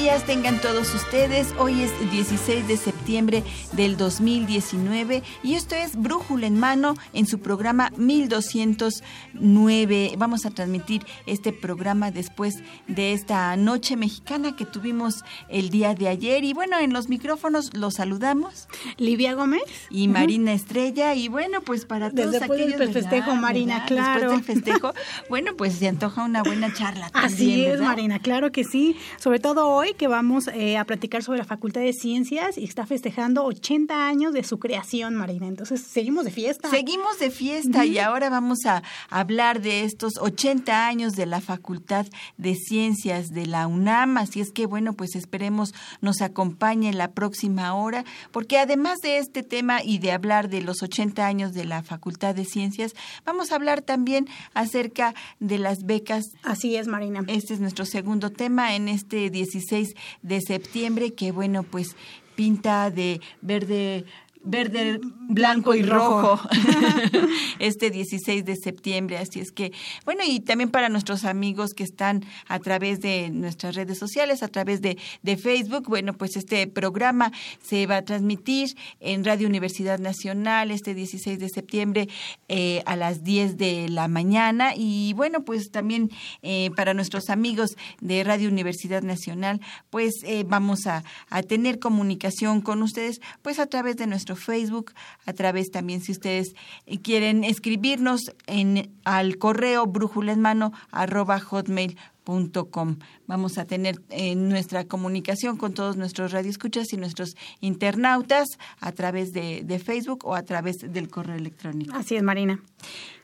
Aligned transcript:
Días, 0.00 0.24
tengan 0.24 0.60
todos 0.62 0.94
ustedes. 0.94 1.52
Hoy 1.58 1.82
es 1.82 1.90
16 2.10 2.66
de 2.66 2.78
septiembre 2.78 3.44
del 3.72 3.98
2019 3.98 5.22
y 5.42 5.56
esto 5.56 5.74
es 5.74 5.94
Brújula 5.94 6.46
en 6.46 6.58
Mano 6.58 6.94
en 7.12 7.26
su 7.26 7.40
programa 7.40 7.92
1209. 7.98 10.14
Vamos 10.16 10.46
a 10.46 10.50
transmitir 10.52 11.04
este 11.26 11.52
programa 11.52 12.10
después 12.10 12.62
de 12.88 13.12
esta 13.12 13.54
noche 13.58 13.96
mexicana 13.96 14.56
que 14.56 14.64
tuvimos 14.64 15.22
el 15.50 15.68
día 15.68 15.94
de 15.94 16.08
ayer. 16.08 16.44
Y 16.44 16.54
bueno, 16.54 16.78
en 16.78 16.94
los 16.94 17.10
micrófonos 17.10 17.76
los 17.76 17.96
saludamos. 17.96 18.68
Livia 18.96 19.34
Gómez. 19.34 19.64
Y 19.90 20.08
Marina 20.08 20.54
Estrella. 20.54 21.14
Y 21.14 21.28
bueno, 21.28 21.60
pues 21.60 21.84
para 21.84 22.10
todos 22.10 22.32
después 22.32 22.58
aquellos... 22.58 22.78
del 22.78 22.94
festejo, 22.94 23.36
Marina, 23.36 23.84
claro. 23.84 24.30
Después 24.30 24.46
del 24.46 24.64
festejo, 24.64 24.94
bueno, 25.28 25.56
pues 25.58 25.74
se 25.74 25.88
antoja 25.88 26.24
una 26.24 26.42
buena 26.42 26.72
charla. 26.72 27.10
También, 27.10 27.34
Así 27.34 27.66
es, 27.66 27.72
¿verdad? 27.72 27.84
Marina, 27.84 28.18
claro 28.18 28.50
que 28.50 28.64
sí. 28.64 28.96
Sobre 29.18 29.40
todo 29.40 29.68
hoy 29.68 29.89
que 29.94 30.08
vamos 30.08 30.48
eh, 30.48 30.76
a 30.76 30.84
platicar 30.84 31.22
sobre 31.22 31.38
la 31.38 31.44
Facultad 31.44 31.80
de 31.80 31.92
Ciencias 31.92 32.58
y 32.58 32.64
está 32.64 32.86
festejando 32.86 33.44
80 33.44 34.06
años 34.06 34.32
de 34.32 34.44
su 34.44 34.58
creación, 34.58 35.14
Marina. 35.14 35.46
Entonces, 35.46 35.80
seguimos 35.82 36.24
de 36.24 36.30
fiesta. 36.30 36.70
Seguimos 36.70 37.18
de 37.18 37.30
fiesta 37.30 37.84
y 37.84 37.98
ahora 37.98 38.30
vamos 38.30 38.66
a 38.66 38.82
hablar 39.08 39.60
de 39.60 39.84
estos 39.84 40.18
80 40.18 40.86
años 40.86 41.14
de 41.14 41.26
la 41.26 41.40
Facultad 41.40 42.06
de 42.36 42.54
Ciencias 42.54 43.30
de 43.30 43.46
la 43.46 43.66
UNAM. 43.66 44.18
Así 44.18 44.40
es 44.40 44.52
que, 44.52 44.66
bueno, 44.66 44.92
pues 44.92 45.14
esperemos 45.14 45.74
nos 46.00 46.20
acompañe 46.20 46.92
la 46.92 47.12
próxima 47.12 47.74
hora, 47.74 48.04
porque 48.32 48.58
además 48.58 48.98
de 49.00 49.18
este 49.18 49.42
tema 49.42 49.82
y 49.82 49.98
de 49.98 50.12
hablar 50.12 50.48
de 50.48 50.62
los 50.62 50.82
80 50.82 51.26
años 51.26 51.54
de 51.54 51.64
la 51.64 51.82
Facultad 51.82 52.34
de 52.34 52.44
Ciencias, 52.44 52.94
vamos 53.24 53.52
a 53.52 53.54
hablar 53.56 53.82
también 53.82 54.28
acerca 54.54 55.14
de 55.38 55.58
las 55.58 55.84
becas 55.84 56.30
Así 56.42 56.76
es, 56.76 56.86
Marina. 56.86 57.22
Este 57.26 57.54
es 57.54 57.60
nuestro 57.60 57.84
segundo 57.84 58.30
tema 58.30 58.74
en 58.74 58.88
este 58.88 59.30
16 59.30 59.79
de 60.22 60.40
septiembre, 60.40 61.12
que 61.14 61.32
bueno, 61.32 61.62
pues 61.62 61.96
pinta 62.36 62.90
de 62.90 63.20
verde 63.42 64.04
verde, 64.42 65.00
blanco 65.28 65.74
y 65.74 65.82
rojo 65.82 66.40
este 67.58 67.90
16 67.90 68.44
de 68.44 68.56
septiembre. 68.56 69.18
Así 69.18 69.40
es 69.40 69.52
que, 69.52 69.72
bueno, 70.04 70.22
y 70.26 70.40
también 70.40 70.70
para 70.70 70.88
nuestros 70.88 71.24
amigos 71.24 71.74
que 71.74 71.84
están 71.84 72.24
a 72.48 72.58
través 72.58 73.00
de 73.00 73.30
nuestras 73.30 73.74
redes 73.74 73.98
sociales, 73.98 74.42
a 74.42 74.48
través 74.48 74.80
de, 74.80 74.98
de 75.22 75.36
Facebook, 75.36 75.88
bueno, 75.88 76.14
pues 76.14 76.36
este 76.36 76.66
programa 76.66 77.32
se 77.62 77.86
va 77.86 77.98
a 77.98 78.04
transmitir 78.04 78.76
en 79.00 79.24
Radio 79.24 79.46
Universidad 79.46 79.98
Nacional 79.98 80.70
este 80.70 80.94
16 80.94 81.38
de 81.38 81.48
septiembre 81.48 82.08
eh, 82.48 82.82
a 82.86 82.96
las 82.96 83.22
10 83.24 83.56
de 83.56 83.88
la 83.88 84.08
mañana. 84.08 84.72
Y 84.74 85.12
bueno, 85.14 85.44
pues 85.44 85.70
también 85.70 86.10
eh, 86.42 86.70
para 86.76 86.94
nuestros 86.94 87.30
amigos 87.30 87.76
de 88.00 88.24
Radio 88.24 88.48
Universidad 88.48 89.02
Nacional, 89.02 89.60
pues 89.90 90.14
eh, 90.24 90.44
vamos 90.46 90.86
a, 90.86 91.04
a 91.28 91.42
tener 91.42 91.78
comunicación 91.78 92.60
con 92.60 92.82
ustedes, 92.82 93.20
pues 93.42 93.58
a 93.58 93.66
través 93.66 93.96
de 93.96 94.06
nuestro 94.06 94.29
Facebook, 94.36 94.92
a 95.26 95.32
través 95.32 95.70
también 95.70 96.00
si 96.00 96.12
ustedes 96.12 96.54
eh, 96.86 97.00
quieren 97.00 97.44
escribirnos 97.44 98.32
en 98.46 98.90
al 99.04 99.38
correo 99.38 99.86
brújula 99.86 100.32
en 100.32 100.40
mano 100.40 100.72
arroba 100.90 101.40
hotmail.com. 101.40 102.98
Vamos 103.26 103.58
a 103.58 103.64
tener 103.64 104.00
eh, 104.10 104.34
nuestra 104.34 104.84
comunicación 104.84 105.56
con 105.56 105.74
todos 105.74 105.96
nuestros 105.96 106.32
radioescuchas 106.32 106.92
y 106.92 106.96
nuestros 106.96 107.36
internautas 107.60 108.48
a 108.80 108.92
través 108.92 109.32
de, 109.32 109.62
de 109.64 109.78
Facebook 109.78 110.24
o 110.24 110.34
a 110.34 110.42
través 110.42 110.78
del 110.78 111.08
correo 111.08 111.36
electrónico. 111.36 111.94
Así 111.96 112.16
es, 112.16 112.22
Marina. 112.22 112.60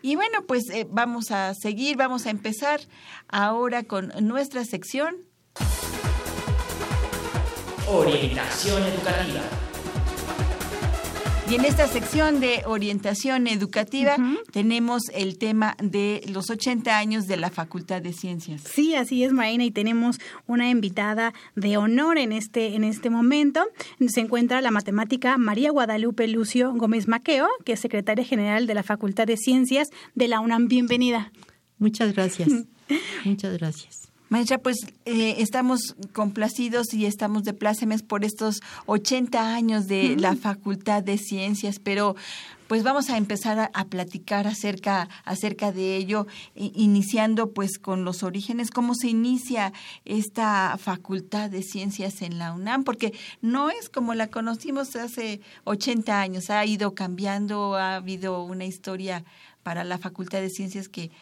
Y 0.02 0.16
bueno, 0.16 0.44
pues 0.46 0.70
eh, 0.70 0.86
vamos 0.90 1.30
a 1.30 1.54
seguir, 1.54 1.96
vamos 1.96 2.26
a 2.26 2.30
empezar 2.30 2.80
ahora 3.28 3.82
con 3.82 4.12
nuestra 4.20 4.64
sección. 4.64 5.16
Orientación 7.88 8.82
educativa. 8.82 9.42
Y 11.48 11.54
en 11.54 11.64
esta 11.64 11.86
sección 11.86 12.40
de 12.40 12.62
orientación 12.66 13.46
educativa 13.46 14.16
tenemos 14.50 15.02
el 15.14 15.38
tema 15.38 15.76
de 15.80 16.22
los 16.28 16.50
80 16.50 16.98
años 16.98 17.26
de 17.28 17.36
la 17.36 17.50
Facultad 17.50 18.02
de 18.02 18.12
Ciencias. 18.12 18.62
Sí, 18.62 18.96
así 18.96 19.22
es, 19.22 19.32
Marina, 19.32 19.64
y 19.64 19.70
tenemos 19.70 20.18
una 20.48 20.68
invitada 20.68 21.34
de 21.54 21.76
honor 21.76 22.18
en 22.18 22.32
este, 22.32 22.74
en 22.74 22.82
este 22.82 23.10
momento. 23.10 23.64
Se 24.08 24.20
encuentra 24.20 24.60
la 24.60 24.72
matemática 24.72 25.38
María 25.38 25.70
Guadalupe 25.70 26.26
Lucio 26.26 26.72
Gómez 26.74 27.06
Maqueo, 27.06 27.46
que 27.64 27.74
es 27.74 27.80
secretaria 27.80 28.24
general 28.24 28.66
de 28.66 28.74
la 28.74 28.82
Facultad 28.82 29.26
de 29.26 29.36
Ciencias 29.36 29.90
de 30.16 30.26
la 30.26 30.40
UNAM. 30.40 30.66
Bienvenida. 30.66 31.30
Muchas 31.78 32.12
gracias. 32.12 32.48
Muchas 33.24 33.56
gracias. 33.56 34.05
Maestra, 34.28 34.58
pues 34.58 34.78
eh, 35.04 35.36
estamos 35.38 35.94
complacidos 36.12 36.92
y 36.92 37.06
estamos 37.06 37.44
de 37.44 37.52
plácemes 37.52 38.02
por 38.02 38.24
estos 38.24 38.60
80 38.86 39.54
años 39.54 39.86
de 39.86 40.16
la 40.16 40.34
Facultad 40.34 41.04
de 41.04 41.16
Ciencias, 41.16 41.78
pero 41.78 42.16
pues 42.66 42.82
vamos 42.82 43.08
a 43.08 43.18
empezar 43.18 43.60
a, 43.60 43.70
a 43.72 43.84
platicar 43.84 44.48
acerca, 44.48 45.08
acerca 45.24 45.70
de 45.70 45.94
ello, 45.94 46.26
iniciando 46.56 47.52
pues 47.52 47.78
con 47.78 48.04
los 48.04 48.24
orígenes, 48.24 48.72
cómo 48.72 48.96
se 48.96 49.06
inicia 49.06 49.72
esta 50.04 50.76
Facultad 50.76 51.48
de 51.48 51.62
Ciencias 51.62 52.20
en 52.22 52.38
la 52.38 52.52
UNAM, 52.52 52.82
porque 52.82 53.12
no 53.42 53.70
es 53.70 53.88
como 53.88 54.14
la 54.14 54.26
conocimos 54.26 54.96
hace 54.96 55.40
80 55.62 56.20
años, 56.20 56.50
ha 56.50 56.66
ido 56.66 56.96
cambiando, 56.96 57.76
ha 57.76 57.94
habido 57.94 58.42
una 58.42 58.64
historia 58.64 59.24
para 59.62 59.84
la 59.84 59.98
Facultad 59.98 60.40
de 60.40 60.50
Ciencias 60.50 60.88
que 60.88 61.12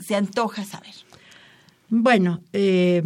se 0.00 0.16
antoja 0.16 0.64
saber. 0.64 0.94
Bueno, 1.96 2.42
eh, 2.52 3.02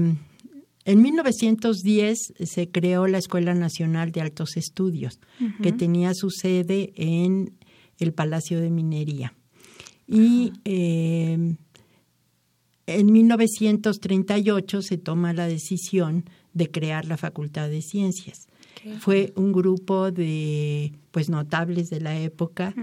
en 0.87 1.03
1910 1.03 2.33
se 2.43 2.71
creó 2.71 3.07
la 3.07 3.19
Escuela 3.19 3.53
Nacional 3.53 4.13
de 4.13 4.23
Altos 4.23 4.57
Estudios, 4.57 5.21
que 5.63 5.73
tenía 5.73 6.15
su 6.15 6.31
sede 6.31 6.95
en 6.97 7.53
el 7.99 8.15
Palacio 8.15 8.63
de 8.63 8.71
Minería. 8.71 9.35
Y 10.07 10.55
eh, 10.65 11.57
en 12.87 13.13
1938 13.13 14.81
se 14.81 14.97
toma 14.97 15.35
la 15.35 15.47
decisión 15.47 16.25
de 16.55 16.71
crear 16.71 17.05
la 17.05 17.19
Facultad 17.19 17.69
de 17.69 17.83
Ciencias. 17.83 18.47
Fue 19.01 19.35
un 19.37 19.53
grupo 19.53 20.11
de 20.11 20.95
pues 21.11 21.29
notables 21.29 21.91
de 21.91 22.01
la 22.01 22.19
época 22.19 22.75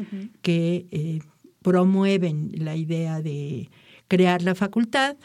que 0.44 0.86
eh, 0.92 1.20
promueven 1.64 2.52
la 2.60 2.76
idea 2.76 3.24
de 3.24 3.72
crear 4.08 4.44
la 4.44 4.54
facultad. 4.54 5.18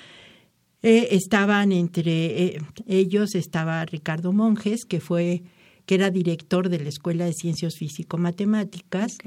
Eh, 0.82 1.08
estaban 1.10 1.72
entre 1.72 2.44
eh, 2.44 2.62
ellos 2.86 3.34
estaba 3.34 3.84
Ricardo 3.84 4.32
Monjes, 4.32 4.84
que 4.84 5.00
fue 5.00 5.42
que 5.84 5.96
era 5.96 6.10
director 6.10 6.68
de 6.68 6.78
la 6.78 6.88
Escuela 6.88 7.24
de 7.24 7.32
Ciencias 7.32 7.74
Físico-Matemáticas. 7.76 9.18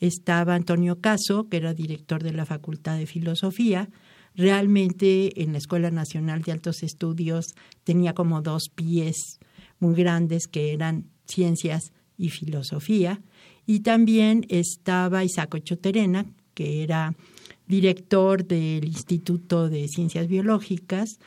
Estaba 0.00 0.54
Antonio 0.54 1.00
Caso, 1.00 1.48
que 1.48 1.58
era 1.58 1.74
director 1.74 2.22
de 2.22 2.32
la 2.32 2.46
Facultad 2.46 2.98
de 2.98 3.06
Filosofía. 3.06 3.88
Realmente 4.34 5.42
en 5.42 5.52
la 5.52 5.58
Escuela 5.58 5.90
Nacional 5.90 6.42
de 6.42 6.52
Altos 6.52 6.82
Estudios 6.82 7.54
tenía 7.84 8.14
como 8.14 8.42
dos 8.42 8.70
pies 8.74 9.38
muy 9.78 9.94
grandes 9.94 10.46
que 10.46 10.72
eran 10.72 11.06
ciencias 11.26 11.92
y 12.18 12.30
filosofía. 12.30 13.20
Y 13.66 13.80
también 13.80 14.46
estaba 14.48 15.24
Isaac 15.24 15.54
Ochoterena, 15.54 16.26
que 16.54 16.82
era 16.82 17.14
director 17.66 18.44
del 18.44 18.84
Instituto 18.84 19.68
de 19.68 19.88
Ciencias 19.88 20.28
Biológicas 20.28 21.18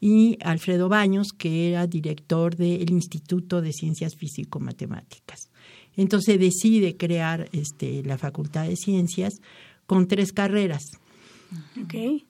y 0.00 0.36
Alfredo 0.42 0.88
Baños, 0.88 1.32
que 1.32 1.70
era 1.70 1.86
director 1.86 2.56
del 2.56 2.90
Instituto 2.90 3.62
de 3.62 3.72
Ciencias 3.72 4.16
Físico-Matemáticas. 4.16 5.50
Entonces 5.96 6.40
decide 6.40 6.96
crear 6.96 7.48
este, 7.52 8.02
la 8.02 8.18
Facultad 8.18 8.66
de 8.66 8.76
Ciencias 8.76 9.40
con 9.86 10.08
tres 10.08 10.32
carreras, 10.32 10.90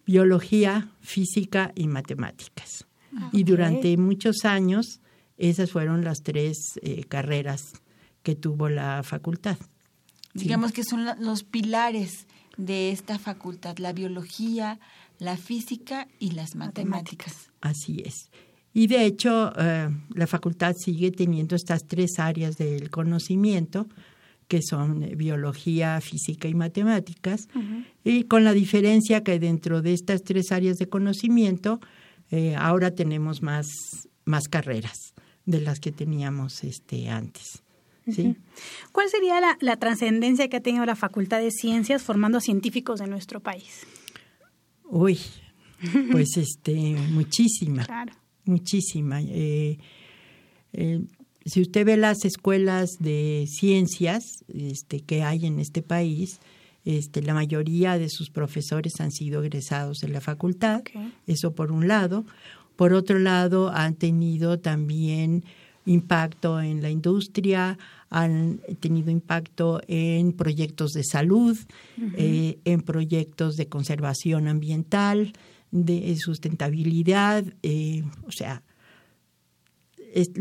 biología, 0.04 0.90
física 1.00 1.72
y 1.74 1.86
matemáticas. 1.86 2.86
Y 3.32 3.44
durante 3.44 3.96
muchos 3.96 4.44
años 4.44 5.00
esas 5.36 5.70
fueron 5.70 6.04
las 6.04 6.22
tres 6.22 6.78
eh, 6.82 7.04
carreras 7.04 7.72
que 8.22 8.34
tuvo 8.34 8.68
la 8.68 9.02
facultad. 9.02 9.58
Digamos 10.34 10.72
que 10.72 10.82
son 10.82 11.06
los 11.20 11.42
pilares 11.44 12.26
de 12.56 12.90
esta 12.90 13.18
facultad, 13.18 13.78
la 13.78 13.92
biología, 13.92 14.78
la 15.18 15.36
física 15.36 16.08
y 16.18 16.32
las 16.32 16.56
matemáticas. 16.56 17.50
Así 17.60 18.02
es. 18.04 18.30
Y 18.74 18.86
de 18.86 19.04
hecho, 19.04 19.52
eh, 19.58 19.88
la 20.14 20.26
facultad 20.26 20.74
sigue 20.76 21.10
teniendo 21.10 21.56
estas 21.56 21.86
tres 21.86 22.18
áreas 22.18 22.56
del 22.56 22.90
conocimiento, 22.90 23.86
que 24.48 24.60
son 24.62 25.02
eh, 25.02 25.14
biología, 25.14 26.00
física 26.00 26.48
y 26.48 26.54
matemáticas, 26.54 27.48
y 28.04 28.24
con 28.24 28.44
la 28.44 28.52
diferencia 28.52 29.22
que 29.22 29.38
dentro 29.38 29.82
de 29.82 29.92
estas 29.92 30.22
tres 30.24 30.52
áreas 30.52 30.78
de 30.78 30.88
conocimiento, 30.88 31.80
eh, 32.30 32.54
ahora 32.56 32.92
tenemos 32.92 33.42
más, 33.42 33.66
más 34.24 34.48
carreras 34.48 35.14
de 35.44 35.60
las 35.60 35.80
que 35.80 35.92
teníamos 35.92 36.64
este, 36.64 37.10
antes. 37.10 37.61
¿Sí? 38.10 38.36
¿Cuál 38.92 39.08
sería 39.08 39.40
la, 39.40 39.56
la 39.60 39.76
trascendencia 39.76 40.48
que 40.48 40.56
ha 40.56 40.60
tenido 40.60 40.84
la 40.84 40.96
Facultad 40.96 41.40
de 41.40 41.50
Ciencias 41.50 42.02
formando 42.02 42.40
científicos 42.40 43.00
de 43.00 43.06
nuestro 43.06 43.40
país? 43.40 43.86
Uy, 44.84 45.18
pues 46.12 46.36
este, 46.36 46.74
muchísima. 47.10 47.84
Claro. 47.84 48.12
Muchísima. 48.44 49.20
Eh, 49.22 49.78
eh, 50.72 51.00
si 51.44 51.60
usted 51.60 51.84
ve 51.84 51.96
las 51.96 52.24
escuelas 52.24 52.90
de 52.98 53.46
ciencias 53.48 54.44
este, 54.48 55.00
que 55.00 55.22
hay 55.22 55.46
en 55.46 55.58
este 55.58 55.82
país, 55.82 56.40
este, 56.84 57.22
la 57.22 57.34
mayoría 57.34 57.98
de 57.98 58.08
sus 58.08 58.30
profesores 58.30 59.00
han 59.00 59.12
sido 59.12 59.42
egresados 59.42 59.98
de 59.98 60.08
la 60.08 60.20
facultad, 60.20 60.82
eso 61.26 61.54
por 61.54 61.72
un 61.72 61.88
lado. 61.88 62.24
Por 62.76 62.94
otro 62.94 63.18
lado, 63.18 63.70
han 63.70 63.94
tenido 63.94 64.58
también 64.58 65.44
impacto 65.86 66.60
en 66.60 66.82
la 66.82 66.90
industria, 66.90 67.78
han 68.10 68.60
tenido 68.80 69.10
impacto 69.10 69.80
en 69.88 70.32
proyectos 70.32 70.92
de 70.92 71.04
salud, 71.04 71.58
eh, 72.16 72.58
en 72.64 72.82
proyectos 72.82 73.56
de 73.56 73.68
conservación 73.68 74.48
ambiental, 74.48 75.32
de 75.70 76.14
sustentabilidad, 76.16 77.44
eh, 77.62 78.04
o 78.26 78.32
sea, 78.32 78.62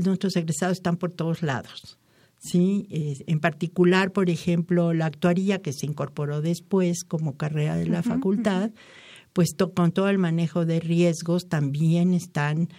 nuestros 0.03 0.35
egresados 0.35 0.77
están 0.77 0.97
por 0.97 1.11
todos 1.11 1.41
lados. 1.41 1.97
¿sí? 2.37 2.87
en 2.89 3.39
particular, 3.39 4.11
por 4.11 4.31
ejemplo, 4.31 4.93
la 4.93 5.05
actuaría 5.05 5.61
que 5.61 5.73
se 5.73 5.85
incorporó 5.85 6.41
después 6.41 7.03
como 7.03 7.37
carrera 7.37 7.75
de 7.75 7.85
la 7.85 8.01
facultad, 8.01 8.71
pues 9.33 9.55
con 9.75 9.91
todo 9.91 10.09
el 10.09 10.17
manejo 10.17 10.65
de 10.65 10.79
riesgos 10.79 11.47
también 11.47 12.13
están 12.13 12.69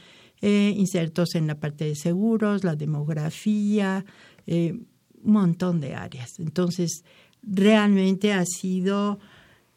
eh, 0.42 0.74
insertos 0.76 1.36
en 1.36 1.46
la 1.46 1.60
parte 1.60 1.84
de 1.84 1.94
seguros, 1.94 2.64
la 2.64 2.74
demografía, 2.74 4.04
eh, 4.46 4.72
un 5.22 5.32
montón 5.32 5.80
de 5.80 5.94
áreas. 5.94 6.40
Entonces, 6.40 7.04
realmente 7.42 8.32
ha 8.32 8.44
sido 8.44 9.20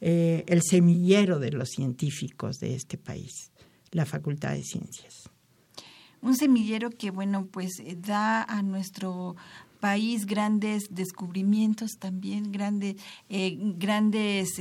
eh, 0.02 0.44
el 0.48 0.64
semillero 0.64 1.38
de 1.38 1.52
los 1.52 1.70
científicos 1.70 2.58
de 2.58 2.74
este 2.74 2.98
país, 2.98 3.52
la 3.92 4.06
Facultad 4.06 4.54
de 4.54 4.64
Ciencias. 4.64 5.30
Un 6.22 6.36
semillero 6.36 6.90
que, 6.90 7.12
bueno, 7.12 7.46
pues 7.46 7.74
da 7.98 8.42
a 8.44 8.64
nuestro 8.64 9.36
país 9.86 10.26
grandes 10.26 10.88
descubrimientos 10.90 12.00
también, 12.00 12.52
grandes, 12.52 12.96
grandes 13.30 14.60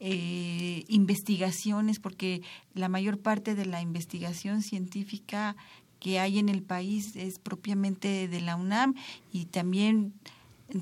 eh, 0.00 0.84
investigaciones, 0.88 1.98
porque 1.98 2.40
la 2.72 2.88
mayor 2.88 3.18
parte 3.18 3.54
de 3.54 3.66
la 3.66 3.82
investigación 3.82 4.62
científica 4.62 5.56
que 6.00 6.18
hay 6.18 6.38
en 6.38 6.48
el 6.48 6.62
país 6.62 7.16
es 7.16 7.38
propiamente 7.38 8.28
de 8.28 8.40
la 8.40 8.56
UNAM 8.56 8.94
y 9.30 9.44
también 9.44 10.14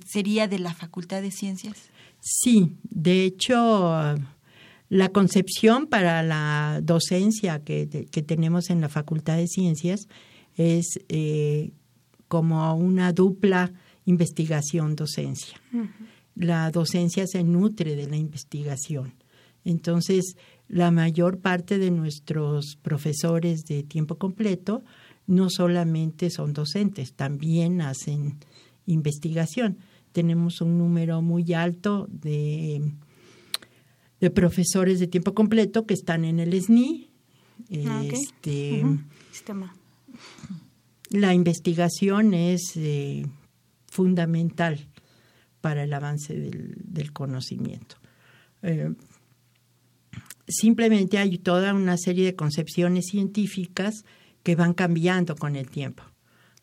sería 0.06 0.46
de 0.46 0.60
la 0.60 0.72
Facultad 0.72 1.20
de 1.20 1.32
Ciencias. 1.32 1.90
Sí, 2.20 2.70
de 2.84 3.24
hecho, 3.24 4.14
la 4.88 5.08
concepción 5.08 5.88
para 5.88 6.22
la 6.22 6.78
docencia 6.80 7.64
que, 7.64 7.86
tenemos 8.24 8.70
en 8.70 8.80
la 8.80 8.88
Facultad 8.88 9.36
de 9.36 9.48
Ciencias 9.48 10.06
es 10.56 11.00
eh, 11.08 11.72
como 12.30 12.74
una 12.76 13.12
dupla 13.12 13.72
investigación-docencia 14.06 15.58
la 16.40 16.70
docencia 16.70 17.26
se 17.26 17.44
nutre 17.44 17.96
de 17.96 18.08
la 18.08 18.16
investigación. 18.16 19.14
Entonces, 19.64 20.36
la 20.68 20.90
mayor 20.90 21.38
parte 21.40 21.78
de 21.78 21.90
nuestros 21.90 22.76
profesores 22.80 23.64
de 23.64 23.82
tiempo 23.82 24.16
completo 24.16 24.82
no 25.26 25.50
solamente 25.50 26.30
son 26.30 26.54
docentes, 26.54 27.12
también 27.12 27.82
hacen 27.82 28.38
investigación. 28.86 29.78
Tenemos 30.12 30.60
un 30.60 30.78
número 30.78 31.20
muy 31.20 31.52
alto 31.52 32.08
de, 32.10 32.90
de 34.20 34.30
profesores 34.30 34.98
de 34.98 35.06
tiempo 35.06 35.34
completo 35.34 35.86
que 35.86 35.94
están 35.94 36.24
en 36.24 36.40
el 36.40 36.60
SNI. 36.60 37.10
Ah, 37.86 38.02
este, 38.10 38.82
La 41.10 41.34
investigación 41.34 42.34
es 42.34 42.76
eh, 42.76 43.26
fundamental 43.88 44.86
para 45.60 45.82
el 45.82 45.92
avance 45.92 46.34
del, 46.34 47.12
conocimiento. 47.12 47.96
Eh, 48.62 48.94
simplemente 50.46 51.18
hay 51.18 51.38
toda 51.38 51.74
una 51.74 51.96
serie 51.96 52.24
de 52.24 52.36
concepciones 52.36 53.06
científicas 53.06 54.04
que 54.42 54.54
van 54.54 54.72
cambiando 54.72 55.34
con 55.36 55.56
el 55.56 55.68
tiempo. 55.68 56.04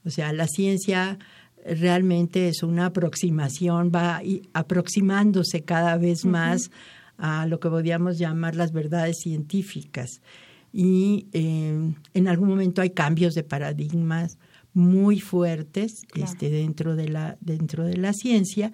O 0.06 0.10
sea, 0.10 0.32
la 0.32 0.48
ciencia 0.48 1.20
realmente 1.66 2.48
es 2.48 2.64
una 2.64 2.88
aproximación, 2.88 3.92
va 3.94 4.22
aproximándose 4.54 5.64
cada 5.64 5.98
vez 5.98 6.24
más 6.26 6.72
a 7.18 7.46
lo 7.48 7.60
que 7.60 7.70
podríamos 7.70 8.18
llamar 8.18 8.56
las 8.56 8.72
verdades 8.72 9.18
científicas. 9.20 10.22
Y 10.72 11.28
eh, 11.34 11.94
en 12.14 12.28
algún 12.28 12.50
momento 12.50 12.82
hay 12.82 12.92
cambios 12.92 13.34
de 13.34 13.44
paradigmas, 13.44 14.38
muy 14.74 15.20
fuertes 15.20 16.04
este, 16.14 16.52
dentro, 16.52 16.96
de 16.96 17.10
la, 17.10 17.38
dentro 17.42 17.84
de 17.84 17.98
la 17.98 18.14
ciencia. 18.14 18.72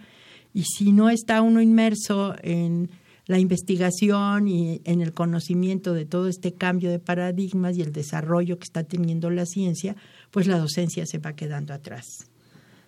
Y 0.53 0.63
si 0.63 0.91
no 0.91 1.09
está 1.09 1.41
uno 1.41 1.61
inmerso 1.61 2.35
en 2.43 2.89
la 3.25 3.39
investigación 3.39 4.49
y 4.49 4.81
en 4.83 5.01
el 5.01 5.13
conocimiento 5.13 5.93
de 5.93 6.05
todo 6.05 6.27
este 6.27 6.53
cambio 6.53 6.91
de 6.91 6.99
paradigmas 6.99 7.77
y 7.77 7.81
el 7.81 7.93
desarrollo 7.93 8.59
que 8.59 8.65
está 8.65 8.83
teniendo 8.83 9.29
la 9.29 9.45
ciencia, 9.45 9.95
pues 10.29 10.45
la 10.45 10.57
docencia 10.57 11.05
se 11.05 11.19
va 11.19 11.33
quedando 11.33 11.73
atrás. 11.73 12.29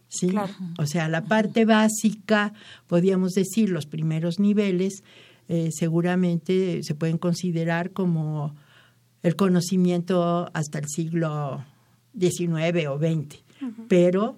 ¿Sí? 0.10 0.36
O 0.78 0.86
sea, 0.86 1.08
la 1.08 1.24
parte 1.24 1.66
básica, 1.66 2.54
podríamos 2.88 3.32
decir, 3.32 3.70
los 3.70 3.86
primeros 3.86 4.40
niveles, 4.40 5.04
eh, 5.48 5.70
seguramente 5.72 6.82
se 6.84 6.96
pueden 6.96 7.18
considerar 7.18 7.92
como 7.92 8.56
el 9.26 9.36
conocimiento 9.36 10.52
hasta 10.54 10.78
el 10.78 10.88
siglo 10.88 11.66
19 12.14 12.88
o 12.90 13.00
20, 13.00 13.44
pero 13.88 14.38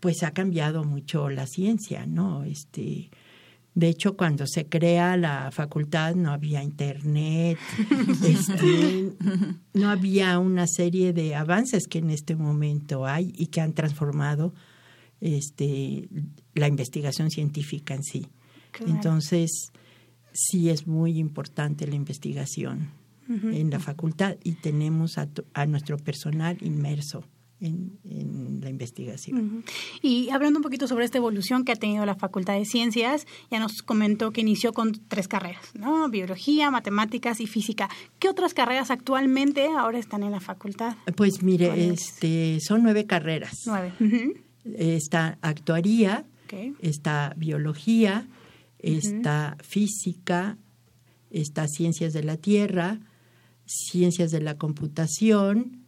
pues 0.00 0.22
ha 0.22 0.30
cambiado 0.30 0.82
mucho 0.82 1.28
la 1.28 1.46
ciencia, 1.46 2.06
¿no? 2.06 2.42
Este, 2.44 3.10
de 3.74 3.88
hecho, 3.88 4.16
cuando 4.16 4.46
se 4.46 4.64
crea 4.64 5.18
la 5.18 5.50
facultad 5.50 6.14
no 6.14 6.32
había 6.32 6.62
internet, 6.62 7.58
este, 8.24 9.12
no 9.74 9.90
había 9.90 10.38
una 10.38 10.66
serie 10.66 11.12
de 11.12 11.34
avances 11.34 11.86
que 11.86 11.98
en 11.98 12.08
este 12.08 12.34
momento 12.34 13.04
hay 13.04 13.34
y 13.36 13.48
que 13.48 13.60
han 13.60 13.74
transformado 13.74 14.54
este, 15.20 16.08
la 16.54 16.66
investigación 16.66 17.30
científica 17.30 17.92
en 17.92 18.04
sí. 18.04 18.26
Entonces, 18.86 19.70
sí 20.32 20.70
es 20.70 20.86
muy 20.86 21.18
importante 21.18 21.86
la 21.86 21.94
investigación 21.94 23.01
en 23.52 23.70
la 23.70 23.78
facultad 23.78 24.36
y 24.44 24.52
tenemos 24.52 25.18
a, 25.18 25.66
nuestro 25.66 25.96
personal 25.96 26.56
inmerso 26.60 27.24
en, 27.60 28.60
la 28.62 28.70
investigación. 28.70 29.64
Y 30.02 30.30
hablando 30.30 30.58
un 30.58 30.62
poquito 30.62 30.86
sobre 30.86 31.04
esta 31.04 31.18
evolución 31.18 31.64
que 31.64 31.72
ha 31.72 31.76
tenido 31.76 32.04
la 32.06 32.14
Facultad 32.14 32.54
de 32.54 32.64
Ciencias, 32.64 33.26
ya 33.50 33.58
nos 33.58 33.82
comentó 33.82 34.32
que 34.32 34.40
inició 34.40 34.72
con 34.72 34.92
tres 35.08 35.28
carreras, 35.28 35.62
¿no? 35.74 36.08
Biología, 36.08 36.70
matemáticas 36.70 37.40
y 37.40 37.46
física. 37.46 37.88
¿Qué 38.18 38.28
otras 38.28 38.54
carreras 38.54 38.90
actualmente 38.90 39.68
ahora 39.76 39.98
están 39.98 40.22
en 40.22 40.32
la 40.32 40.40
facultad? 40.40 40.96
Pues 41.16 41.42
mire, 41.42 41.90
este, 41.90 42.58
son 42.60 42.82
nueve 42.82 43.06
carreras. 43.06 43.62
Nueve. 43.66 43.92
Está 44.64 45.38
actuaría, 45.42 46.24
está 46.80 47.34
biología, 47.36 48.28
está 48.78 49.56
física, 49.62 50.56
está 51.30 51.66
ciencias 51.66 52.12
de 52.12 52.22
la 52.22 52.36
tierra, 52.36 53.00
ciencias 53.90 54.30
de 54.30 54.40
la 54.40 54.56
computación, 54.56 55.82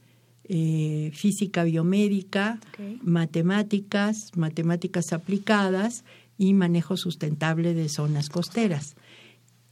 eh, 0.45 1.11
física 1.14 1.64
biomédica, 1.64 2.61
matemáticas, 3.03 4.31
matemáticas 4.37 5.12
aplicadas 5.12 6.05
y 6.37 6.53
manejo 6.55 6.97
sustentable 6.97 7.75
de 7.75 7.88
zonas 7.88 8.29
costeras. 8.29 8.97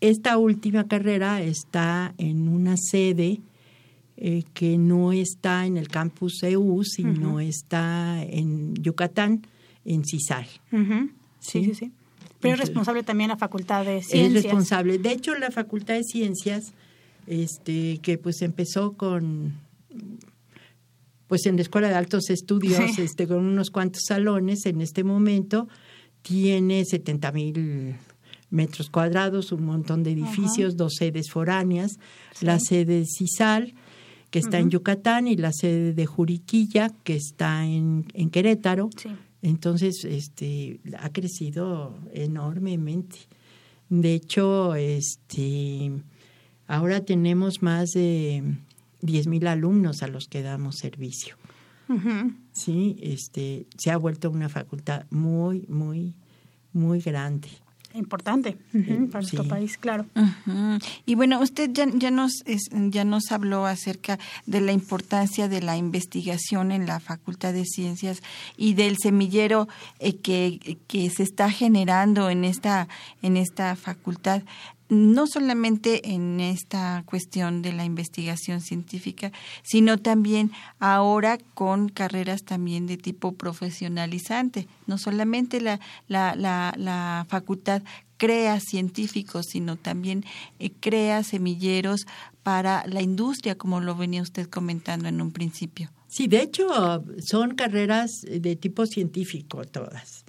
Esta 0.00 0.38
última 0.38 0.88
carrera 0.88 1.42
está 1.42 2.14
en 2.18 2.48
una 2.48 2.76
sede 2.76 3.40
eh, 4.16 4.44
que 4.54 4.78
no 4.78 5.12
está 5.12 5.66
en 5.66 5.76
el 5.76 5.88
campus 5.88 6.42
EU, 6.42 6.82
sino 6.84 7.40
está 7.40 8.22
en 8.24 8.74
Yucatán, 8.74 9.46
en 9.84 10.04
CISAL. 10.04 10.46
sí, 11.40 11.64
sí, 11.64 11.74
sí. 11.74 11.92
Pero 12.42 12.54
es 12.54 12.60
responsable 12.60 13.04
también 13.04 13.28
la 13.28 13.36
Facultad 13.36 13.84
de 13.84 14.02
Ciencias. 14.02 14.34
Es 14.34 14.42
responsable. 14.42 14.98
De 14.98 15.12
hecho, 15.12 15.34
la 15.36 15.50
Facultad 15.52 15.94
de 15.94 16.02
Ciencias, 16.02 16.72
este, 17.26 17.98
que 17.98 18.18
pues 18.18 18.42
empezó 18.42 18.92
con, 18.92 19.54
pues 21.28 21.46
en 21.46 21.56
la 21.56 21.62
Escuela 21.62 21.88
de 21.88 21.94
Altos 21.94 22.30
Estudios, 22.30 22.98
este, 22.98 23.26
con 23.26 23.38
unos 23.38 23.70
cuantos 23.70 24.02
salones, 24.06 24.66
en 24.66 24.80
este 24.80 25.04
momento 25.04 25.68
tiene 26.22 26.84
70 26.84 27.32
mil 27.32 27.96
metros 28.50 28.90
cuadrados, 28.90 29.50
un 29.50 29.64
montón 29.64 30.02
de 30.02 30.12
edificios, 30.12 30.76
dos 30.76 30.94
sedes 30.98 31.30
foráneas, 31.30 31.98
la 32.40 32.60
sede 32.60 33.00
de 33.00 33.06
CISAL, 33.06 33.74
que 34.30 34.38
está 34.38 34.58
en 34.58 34.70
Yucatán, 34.70 35.26
y 35.26 35.36
la 35.36 35.52
sede 35.52 35.94
de 35.94 36.06
Juriquilla, 36.06 36.90
que 37.02 37.16
está 37.16 37.66
en, 37.66 38.06
en 38.14 38.30
Querétaro. 38.30 38.90
Entonces, 39.42 40.04
este, 40.04 40.80
ha 40.98 41.10
crecido 41.10 41.94
enormemente. 42.12 43.18
De 43.88 44.14
hecho, 44.14 44.74
este, 44.74 45.92
ahora 46.72 47.04
tenemos 47.04 47.62
más 47.62 47.90
de 47.92 48.42
10.000 49.02 49.46
alumnos 49.46 50.02
a 50.02 50.08
los 50.08 50.26
que 50.26 50.42
damos 50.42 50.76
servicio. 50.76 51.36
Sí, 52.52 52.96
este, 53.02 53.66
se 53.76 53.90
ha 53.90 53.98
vuelto 53.98 54.30
una 54.30 54.48
facultad 54.48 55.04
muy, 55.10 55.66
muy, 55.68 56.14
muy 56.72 57.00
grande. 57.00 57.50
Importante. 57.94 58.56
Para 58.72 59.20
nuestro 59.20 59.44
país, 59.44 59.76
claro. 59.76 60.06
Y 61.04 61.14
bueno, 61.14 61.40
usted 61.40 61.70
ya, 61.72 61.86
ya 61.94 62.10
nos 62.10 62.42
ya 62.70 63.04
nos 63.04 63.30
habló 63.32 63.66
acerca 63.66 64.18
de 64.46 64.62
la 64.62 64.72
importancia 64.72 65.48
de 65.48 65.60
la 65.60 65.76
investigación 65.76 66.72
en 66.72 66.86
la 66.86 67.00
Facultad 67.00 67.52
de 67.52 67.66
Ciencias 67.66 68.22
y 68.56 68.72
del 68.74 68.96
semillero 68.96 69.68
eh, 69.98 70.16
que, 70.16 70.78
que 70.86 71.10
se 71.10 71.22
está 71.22 71.50
generando 71.50 72.30
en 72.30 72.44
esta 72.44 72.88
en 73.20 73.36
esta 73.36 73.76
facultad 73.76 74.42
no 74.92 75.26
solamente 75.26 76.12
en 76.12 76.38
esta 76.38 77.02
cuestión 77.06 77.62
de 77.62 77.72
la 77.72 77.86
investigación 77.86 78.60
científica, 78.60 79.32
sino 79.62 79.96
también 79.96 80.52
ahora 80.78 81.38
con 81.54 81.88
carreras 81.88 82.42
también 82.42 82.86
de 82.86 82.98
tipo 82.98 83.32
profesionalizante. 83.32 84.68
No 84.86 84.98
solamente 84.98 85.62
la, 85.62 85.80
la, 86.08 86.34
la, 86.36 87.24
facultad 87.28 87.82
crea 88.18 88.60
científicos, 88.60 89.46
sino 89.48 89.76
también 89.76 90.26
eh, 90.58 90.70
crea 90.78 91.22
semilleros 91.22 92.02
para 92.42 92.86
la 92.86 93.00
industria, 93.00 93.56
como 93.56 93.80
lo 93.80 93.96
venía 93.96 94.20
usted 94.20 94.46
comentando 94.50 95.08
en 95.08 95.22
un 95.22 95.32
principio. 95.32 95.90
Sí, 96.08 96.26
de 96.26 96.42
hecho, 96.42 96.66
son 97.24 97.54
carreras 97.54 98.10
de 98.28 98.56
tipo 98.56 98.84
científico 98.84 99.64
todas. 99.64 100.21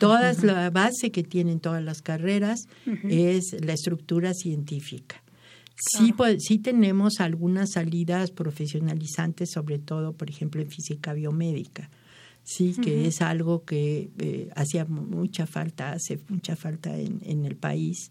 Todas, 0.00 0.42
la 0.42 0.70
base 0.70 1.10
que 1.12 1.22
tienen 1.22 1.60
todas 1.60 1.84
las 1.84 2.00
carreras 2.00 2.66
es 3.04 3.54
la 3.62 3.74
estructura 3.74 4.32
científica. 4.34 5.22
Sí, 5.76 6.12
pues, 6.12 6.44
sí 6.44 6.58
tenemos 6.58 7.20
algunas 7.20 7.72
salidas 7.72 8.30
profesionalizantes, 8.30 9.50
sobre 9.50 9.78
todo, 9.78 10.14
por 10.14 10.28
ejemplo, 10.28 10.60
en 10.60 10.70
física 10.70 11.12
biomédica. 11.12 11.90
Sí, 12.42 12.74
que 12.82 13.06
es 13.06 13.20
algo 13.20 13.64
que 13.64 14.10
eh, 14.18 14.48
hacía 14.56 14.84
mucha 14.86 15.46
falta, 15.46 15.92
hace 15.92 16.18
mucha 16.28 16.56
falta 16.56 16.96
en, 16.98 17.20
en 17.22 17.44
el 17.44 17.56
país. 17.56 18.10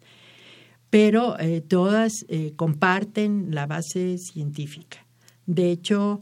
Pero 0.89 1.39
eh, 1.39 1.62
todas 1.62 2.25
eh, 2.27 2.53
comparten 2.55 3.53
la 3.53 3.65
base 3.65 4.17
científica. 4.17 5.05
De 5.46 5.72
hecho, 5.72 6.22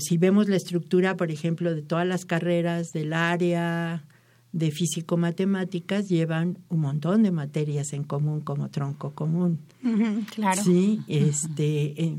si 0.00 0.16
vemos 0.16 0.48
la 0.48 0.56
estructura, 0.56 1.18
por 1.18 1.30
ejemplo, 1.30 1.74
de 1.74 1.82
todas 1.82 2.06
las 2.06 2.24
carreras 2.24 2.92
del 2.92 3.12
área 3.12 4.06
de 4.56 4.70
físico-matemáticas 4.70 6.08
llevan 6.08 6.56
un 6.70 6.80
montón 6.80 7.22
de 7.22 7.30
materias 7.30 7.92
en 7.92 8.04
común 8.04 8.40
como 8.40 8.70
tronco 8.70 9.10
común. 9.10 9.58
claro. 10.34 10.62
Sí, 10.62 11.02
este, 11.08 12.16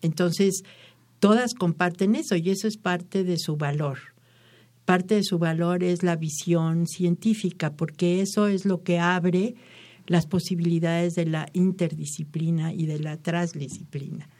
entonces 0.00 0.64
todas 1.18 1.52
comparten 1.52 2.14
eso 2.14 2.36
y 2.36 2.48
eso 2.48 2.68
es 2.68 2.78
parte 2.78 3.22
de 3.22 3.36
su 3.36 3.56
valor. 3.56 3.98
Parte 4.86 5.16
de 5.16 5.24
su 5.24 5.38
valor 5.38 5.84
es 5.84 6.02
la 6.02 6.16
visión 6.16 6.86
científica, 6.86 7.74
porque 7.74 8.22
eso 8.22 8.48
es 8.48 8.64
lo 8.64 8.82
que 8.82 8.98
abre 8.98 9.54
las 10.06 10.26
posibilidades 10.26 11.14
de 11.14 11.26
la 11.26 11.48
interdisciplina 11.52 12.72
y 12.72 12.86
de 12.86 12.98
la 12.98 13.18
transdisciplina. 13.18 14.30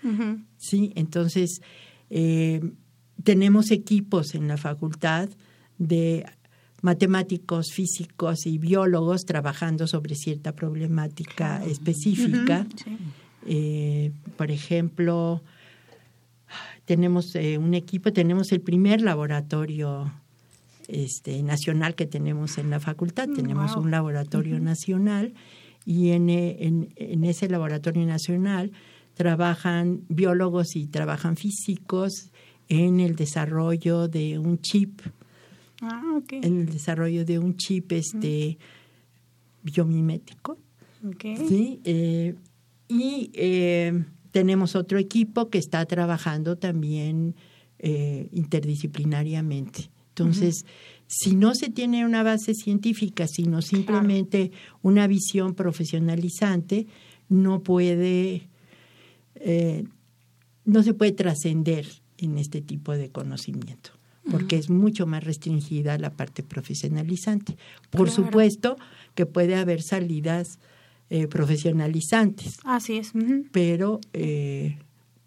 Sí, 0.56 0.92
entonces 0.94 1.60
eh, 2.08 2.62
tenemos 3.22 3.70
equipos 3.70 4.34
en 4.34 4.48
la 4.48 4.56
facultad 4.56 5.28
de 5.76 6.24
matemáticos, 6.84 7.72
físicos 7.72 8.44
y 8.44 8.58
biólogos 8.58 9.24
trabajando 9.24 9.86
sobre 9.86 10.14
cierta 10.14 10.52
problemática 10.52 11.64
específica. 11.64 12.66
Eh, 13.46 14.12
por 14.36 14.50
ejemplo, 14.50 15.42
tenemos 16.84 17.34
eh, 17.36 17.56
un 17.56 17.72
equipo, 17.72 18.12
tenemos 18.12 18.52
el 18.52 18.60
primer 18.60 19.00
laboratorio 19.00 20.12
este, 20.86 21.42
nacional 21.42 21.94
que 21.94 22.04
tenemos 22.04 22.58
en 22.58 22.68
la 22.68 22.80
facultad, 22.80 23.28
mm, 23.28 23.34
tenemos 23.34 23.76
un 23.76 23.90
laboratorio 23.90 24.60
nacional 24.60 25.32
y 25.86 26.10
en, 26.10 26.28
en, 26.28 27.24
ese 27.24 27.48
laboratorio 27.48 28.04
nacional 28.04 28.72
trabajan 29.14 30.02
biólogos 30.10 30.76
y 30.76 30.86
trabajan 30.86 31.38
físicos 31.38 32.30
en 32.68 33.00
el 33.00 33.16
desarrollo 33.16 34.06
de 34.06 34.38
un 34.38 34.58
chip 34.58 35.00
Ah, 35.86 36.20
en 36.30 36.60
el 36.60 36.66
desarrollo 36.66 37.26
de 37.26 37.38
un 37.38 37.56
chip 37.56 37.92
este 37.92 38.58
biomimético. 39.62 40.58
¿sí? 41.20 41.80
Eh, 41.84 42.34
y 42.88 43.30
eh, 43.34 44.04
tenemos 44.30 44.76
otro 44.76 44.98
equipo 44.98 45.50
que 45.50 45.58
está 45.58 45.84
trabajando 45.84 46.56
también 46.56 47.34
eh, 47.78 48.28
interdisciplinariamente. 48.32 49.90
Entonces, 50.10 50.64
si 51.06 51.34
no 51.34 51.54
se 51.54 51.70
tiene 51.70 52.06
una 52.06 52.22
base 52.22 52.54
científica, 52.54 53.26
sino 53.26 53.60
simplemente 53.62 54.52
una 54.80 55.06
visión 55.08 55.54
profesionalizante, 55.54 56.86
no 57.28 57.64
puede, 57.64 58.48
no 60.64 60.82
se 60.84 60.94
puede 60.94 61.12
trascender 61.12 61.88
en 62.16 62.38
este 62.38 62.62
tipo 62.62 62.92
de 62.92 63.10
conocimiento 63.10 63.90
porque 64.30 64.56
es 64.56 64.70
mucho 64.70 65.06
más 65.06 65.24
restringida 65.24 65.98
la 65.98 66.10
parte 66.10 66.42
profesionalizante. 66.42 67.56
Por 67.90 68.10
supuesto 68.10 68.76
que 69.14 69.26
puede 69.26 69.54
haber 69.56 69.82
salidas 69.82 70.58
eh, 71.10 71.26
profesionalizantes. 71.28 72.58
Así 72.64 72.96
es. 72.96 73.12
Pero, 73.52 74.00
eh, 74.12 74.78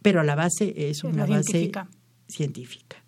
pero 0.01 0.24
la 0.24 0.36
base 0.36 0.89
es 0.89 1.04
una 1.04 1.25
base 1.25 1.72
científica. 2.27 3.04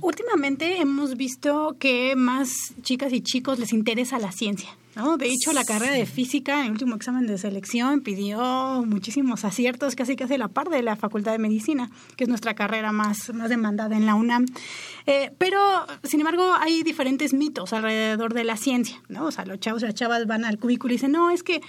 Últimamente 0.00 0.80
hemos 0.80 1.16
visto 1.16 1.76
que 1.78 2.16
más 2.16 2.74
chicas 2.82 3.12
y 3.12 3.20
chicos 3.20 3.58
les 3.58 3.72
interesa 3.72 4.18
la 4.18 4.32
ciencia. 4.32 4.68
¿No? 4.96 5.16
De 5.16 5.26
hecho, 5.26 5.52
la 5.52 5.64
carrera 5.64 5.92
de 5.92 6.06
física 6.06 6.60
en 6.60 6.66
el 6.66 6.72
último 6.72 6.94
examen 6.96 7.26
de 7.26 7.38
selección 7.38 8.00
pidió 8.00 8.84
muchísimos 8.86 9.44
aciertos, 9.44 9.94
casi 9.96 10.16
casi 10.16 10.36
la 10.38 10.48
par 10.48 10.68
de 10.68 10.82
la 10.82 10.96
Facultad 10.96 11.32
de 11.32 11.38
Medicina, 11.38 11.90
que 12.16 12.24
es 12.24 12.28
nuestra 12.28 12.54
carrera 12.54 12.92
más, 12.92 13.32
más 13.34 13.48
demandada 13.48 13.96
en 13.96 14.06
la 14.06 14.14
UNAM. 14.14 14.46
Eh, 15.06 15.32
pero, 15.38 15.60
sin 16.02 16.20
embargo, 16.20 16.52
hay 16.60 16.82
diferentes 16.82 17.34
mitos 17.34 17.72
alrededor 17.72 18.34
de 18.34 18.44
la 18.44 18.56
ciencia, 18.56 19.02
¿no? 19.08 19.26
O 19.26 19.30
sea, 19.30 19.44
los 19.44 19.60
chavos 19.60 19.82
y 19.82 19.86
las 19.86 19.94
chavas 19.94 20.26
van 20.26 20.44
al 20.44 20.58
cubículo 20.58 20.92
y 20.92 20.96
dicen, 20.96 21.12
no, 21.12 21.30
es 21.30 21.42
que 21.42 21.60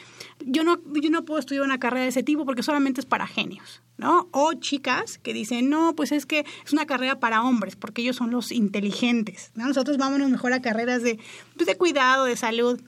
yo 0.46 0.64
no, 0.64 0.80
yo 0.94 1.10
no 1.10 1.26
puedo 1.26 1.40
estudiar 1.40 1.64
una 1.64 1.80
carrera 1.80 2.04
de 2.04 2.10
ese 2.10 2.24
tipo 2.24 2.46
porque 2.46 2.64
solamente 2.64 3.02
es 3.02 3.06
para 3.06 3.28
genios, 3.28 3.82
¿no? 3.98 4.30
O 4.32 4.54
chicas 4.54 5.18
que 5.18 5.34
dicen, 5.34 5.70
no, 5.70 5.96
pues 5.96 6.12
es 6.12 6.26
que 6.26 6.46
es 6.66 6.74
una 6.74 6.86
carrera 6.86 7.20
para 7.20 7.44
hombres 7.44 7.76
porque 7.76 8.02
ellos 8.02 8.16
son 8.16 8.32
los 8.32 8.52
inteligentes, 8.52 9.52
¿no? 9.56 9.68
Nosotros 9.68 9.98
vámonos 9.98 10.30
mejor 10.30 10.54
a 10.54 10.62
carreras 10.62 11.02
de, 11.02 11.20
pues, 11.56 11.68
de 11.68 11.76
cuidado, 11.76 12.26
de 12.26 12.38
salud 12.38 12.82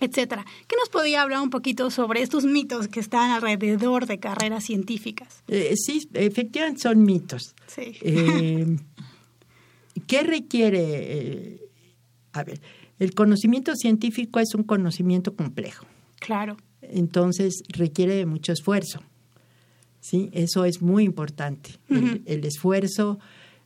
etcétera. 0.00 0.44
¿Qué 0.66 0.76
nos 0.76 0.88
podría 0.88 1.22
hablar 1.22 1.40
un 1.40 1.50
poquito 1.50 1.90
sobre 1.90 2.22
estos 2.22 2.44
mitos 2.44 2.88
que 2.88 3.00
están 3.00 3.30
alrededor 3.30 4.06
de 4.06 4.18
carreras 4.18 4.64
científicas? 4.64 5.42
Eh, 5.48 5.74
sí, 5.76 6.08
efectivamente 6.14 6.82
son 6.82 7.02
mitos. 7.02 7.54
Sí. 7.66 7.96
Eh, 8.02 8.76
¿Qué 10.06 10.22
requiere? 10.22 10.82
Eh, 10.82 11.60
a 12.32 12.44
ver, 12.44 12.60
el 12.98 13.14
conocimiento 13.14 13.74
científico 13.74 14.40
es 14.40 14.54
un 14.54 14.62
conocimiento 14.62 15.34
complejo. 15.34 15.86
Claro. 16.18 16.56
Entonces 16.82 17.62
requiere 17.68 18.14
de 18.14 18.26
mucho 18.26 18.52
esfuerzo. 18.52 19.02
¿sí? 20.00 20.28
Eso 20.32 20.64
es 20.64 20.82
muy 20.82 21.04
importante. 21.04 21.70
el, 21.88 22.44
esfuerzo 22.44 23.18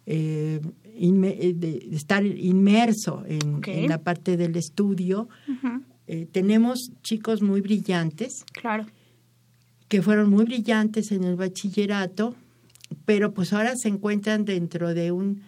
eh, 0.06 0.60
eh, 0.84 1.52
de 1.54 1.88
estar 1.92 2.24
inmerso 2.24 3.24
en, 3.26 3.88
la 3.88 4.02
parte 4.02 4.36
del 4.36 4.56
estudio. 4.56 5.28
Eh, 6.12 6.26
tenemos 6.26 6.90
chicos 7.02 7.40
muy 7.40 7.60
brillantes. 7.60 8.44
Claro. 8.52 8.84
Que 9.86 10.02
fueron 10.02 10.28
muy 10.28 10.44
brillantes 10.44 11.12
en 11.12 11.22
el 11.22 11.36
bachillerato, 11.36 12.34
pero 13.04 13.32
pues 13.32 13.52
ahora 13.52 13.76
se 13.76 13.90
encuentran 13.90 14.44
dentro 14.44 14.92
de 14.92 15.12
un, 15.12 15.42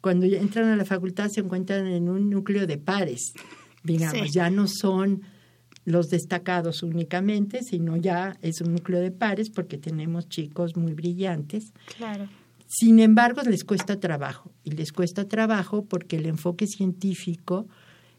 cuando 0.00 0.26
entran 0.26 0.68
a 0.68 0.76
la 0.76 0.84
facultad 0.84 1.28
se 1.28 1.40
encuentran 1.40 1.88
en 1.88 2.08
un 2.08 2.30
núcleo 2.30 2.68
de 2.68 2.78
pares, 2.78 3.32
digamos, 3.82 4.32
ya 4.32 4.48
no 4.48 4.68
son 4.68 5.22
los 5.84 6.08
destacados 6.08 6.84
únicamente, 6.84 7.64
sino 7.64 7.96
ya 7.96 8.36
es 8.42 8.60
un 8.60 8.74
núcleo 8.74 9.00
de 9.00 9.10
pares 9.10 9.50
porque 9.50 9.76
tenemos 9.76 10.28
chicos 10.28 10.76
muy 10.76 10.94
brillantes. 10.94 11.72
Claro. 11.96 12.28
Sin 12.68 13.00
embargo, 13.00 13.42
les 13.42 13.64
cuesta 13.64 13.98
trabajo 13.98 14.52
y 14.62 14.70
les 14.70 14.92
cuesta 14.92 15.26
trabajo 15.26 15.84
porque 15.84 16.14
el 16.14 16.26
enfoque 16.26 16.68
científico 16.68 17.66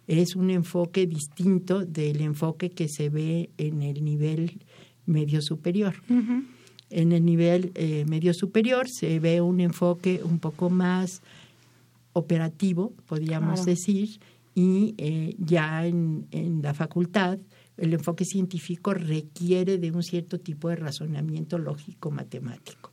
es 0.07 0.35
un 0.35 0.49
enfoque 0.49 1.05
distinto 1.05 1.85
del 1.85 2.21
enfoque 2.21 2.69
que 2.69 2.87
se 2.87 3.09
ve 3.09 3.49
en 3.57 3.81
el 3.81 4.03
nivel 4.03 4.59
medio 5.05 5.41
superior. 5.41 5.95
En 6.89 7.11
el 7.11 7.25
nivel 7.25 7.71
eh, 7.75 8.05
medio 8.07 8.33
superior 8.33 8.87
se 8.89 9.19
ve 9.19 9.41
un 9.41 9.59
enfoque 9.59 10.21
un 10.23 10.39
poco 10.39 10.69
más 10.69 11.21
operativo, 12.13 12.93
podríamos 13.05 13.65
decir, 13.65 14.19
y 14.55 14.95
eh, 14.97 15.35
ya 15.37 15.85
en, 15.85 16.27
en 16.31 16.61
la 16.61 16.73
facultad 16.73 17.37
el 17.75 17.93
enfoque 17.93 18.25
científico 18.25 18.93
requiere 18.93 19.77
de 19.77 19.91
un 19.91 20.01
cierto 20.01 20.39
tipo 20.39 20.69
de 20.69 20.77
razonamiento 20.77 21.59
lógico 21.59 22.09
matemático. 22.09 22.91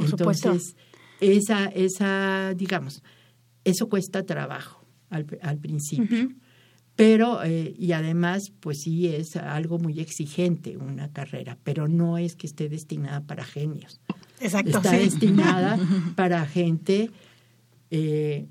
Entonces, 0.00 0.74
esa, 1.20 1.66
esa, 1.66 2.52
digamos, 2.54 3.02
eso 3.64 3.88
cuesta 3.88 4.24
trabajo 4.24 4.81
al, 5.12 5.58
principio. 5.58 6.30
Pero, 6.96 7.42
eh, 7.42 7.74
y 7.78 7.92
además, 7.92 8.52
pues 8.60 8.82
sí, 8.82 9.06
es 9.08 9.36
algo 9.36 9.78
muy 9.78 10.00
exigente 10.00 10.76
una 10.76 11.10
carrera, 11.10 11.56
pero 11.64 11.88
no 11.88 12.18
es 12.18 12.36
que 12.36 12.46
esté 12.46 12.68
destinada 12.68 13.22
para 13.22 13.44
genios. 13.44 14.00
Exacto. 14.40 14.78
Está 14.78 14.92
destinada 14.92 15.78
para 16.16 16.44
gente 16.46 17.10
eh, 17.90 18.46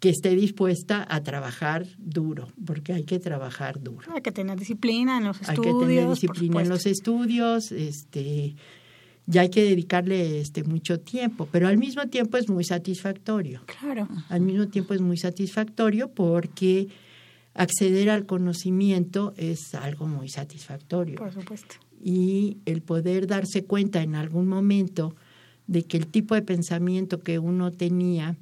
que 0.00 0.08
esté 0.10 0.34
dispuesta 0.34 1.06
a 1.08 1.22
trabajar 1.22 1.86
duro, 1.98 2.48
porque 2.66 2.92
hay 2.92 3.04
que 3.04 3.20
trabajar 3.20 3.80
duro. 3.80 4.12
Hay 4.12 4.22
que 4.22 4.32
tener 4.32 4.58
disciplina 4.58 5.18
en 5.18 5.24
los 5.24 5.40
estudios. 5.40 5.58
Hay 5.58 5.72
que 5.72 5.86
tener 5.86 6.10
disciplina 6.10 6.62
en 6.62 6.68
los 6.68 6.86
estudios, 6.86 7.72
este, 7.72 8.56
ya 9.26 9.42
hay 9.42 9.50
que 9.50 9.62
dedicarle 9.62 10.40
este 10.40 10.64
mucho 10.64 11.00
tiempo, 11.00 11.48
pero 11.50 11.68
al 11.68 11.78
mismo 11.78 12.06
tiempo 12.08 12.36
es 12.36 12.48
muy 12.48 12.64
satisfactorio. 12.64 13.62
Claro. 13.66 14.08
Al 14.28 14.40
mismo 14.40 14.68
tiempo 14.68 14.94
es 14.94 15.00
muy 15.00 15.16
satisfactorio 15.16 16.08
porque 16.08 16.88
acceder 17.54 18.10
al 18.10 18.26
conocimiento 18.26 19.32
es 19.36 19.74
algo 19.74 20.06
muy 20.06 20.28
satisfactorio. 20.28 21.16
Por 21.16 21.32
supuesto. 21.32 21.76
Y 22.02 22.58
el 22.66 22.82
poder 22.82 23.26
darse 23.26 23.64
cuenta 23.64 24.02
en 24.02 24.14
algún 24.14 24.46
momento 24.46 25.14
de 25.66 25.84
que 25.84 25.96
el 25.96 26.08
tipo 26.08 26.34
de 26.34 26.42
pensamiento 26.42 27.20
que 27.20 27.38
uno 27.38 27.70
tenía 27.72 28.36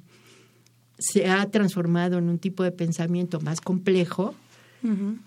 se 0.99 1.29
ha 1.29 1.49
transformado 1.49 2.17
en 2.17 2.29
un 2.29 2.39
tipo 2.39 2.63
de 2.63 2.71
pensamiento 2.71 3.39
más 3.41 3.61
complejo, 3.61 4.35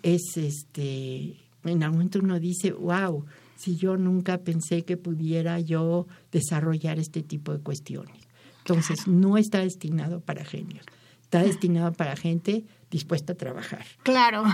es 0.02 0.36
este, 0.36 1.36
en 1.64 1.82
algún 1.82 1.98
momento 1.98 2.18
uno 2.18 2.38
dice, 2.38 2.72
wow, 2.72 3.24
si 3.56 3.76
yo 3.76 3.96
nunca 3.96 4.38
pensé 4.38 4.84
que 4.84 4.96
pudiera 4.96 5.60
yo 5.60 6.06
desarrollar 6.32 6.98
este 6.98 7.22
tipo 7.22 7.52
de 7.52 7.60
cuestiones. 7.60 8.16
Entonces, 8.58 9.06
no 9.06 9.38
está 9.38 9.60
destinado 9.60 10.20
para 10.20 10.44
genios, 10.44 10.84
está 11.22 11.42
destinado 11.42 11.92
para 11.92 12.16
gente 12.16 12.64
dispuesta 12.90 13.32
a 13.32 13.36
trabajar. 13.36 13.84
Claro. 14.02 14.42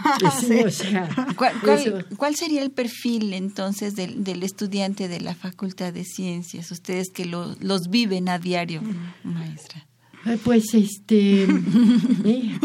¿Cuál, 2.16 2.36
sería 2.36 2.62
el 2.62 2.70
perfil 2.70 3.34
entonces 3.34 3.94
del, 3.94 4.24
del, 4.24 4.42
estudiante 4.42 5.08
de 5.08 5.20
la 5.20 5.34
Facultad 5.34 5.92
de 5.92 6.04
Ciencias? 6.04 6.70
Ustedes 6.70 7.10
que 7.10 7.26
los 7.26 7.88
viven 7.88 8.28
a 8.28 8.38
diario, 8.38 8.82
maestra. 9.22 9.86
Pues 10.44 10.72
este 10.74 11.44
eh, 12.24 12.58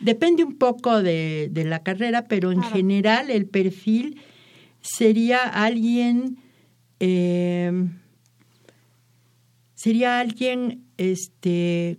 depende 0.00 0.44
un 0.44 0.56
poco 0.56 1.02
de, 1.02 1.50
la 1.54 1.82
carrera, 1.82 2.26
pero 2.26 2.52
en 2.52 2.62
general 2.62 3.30
el 3.30 3.46
perfil 3.46 4.20
sería 4.86 5.42
alguien 5.42 6.38
eh, 7.00 7.88
sería 9.74 10.20
alguien 10.20 10.84
este 10.96 11.98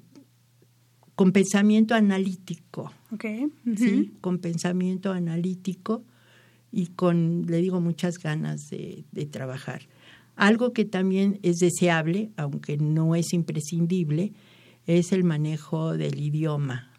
con 1.16 1.32
pensamiento 1.32 1.96
analítico. 1.96 2.92
Sí, 3.76 4.14
con 4.22 4.38
pensamiento 4.40 5.12
analítico 5.12 6.04
y 6.72 6.88
con, 6.88 7.46
le 7.48 7.58
digo, 7.58 7.82
muchas 7.82 8.20
ganas 8.20 8.70
de 8.70 9.26
trabajar. 9.32 9.88
Algo 10.36 10.74
que 10.74 10.86
también 10.86 11.40
es 11.42 11.56
deseable, 11.58 12.30
aunque 12.38 12.78
no 12.78 13.16
es 13.16 13.34
imprescindible, 13.34 14.34
es 14.86 15.12
el 15.12 15.24
manejo 15.24 15.94
del 15.94 16.20
idioma 16.20 16.92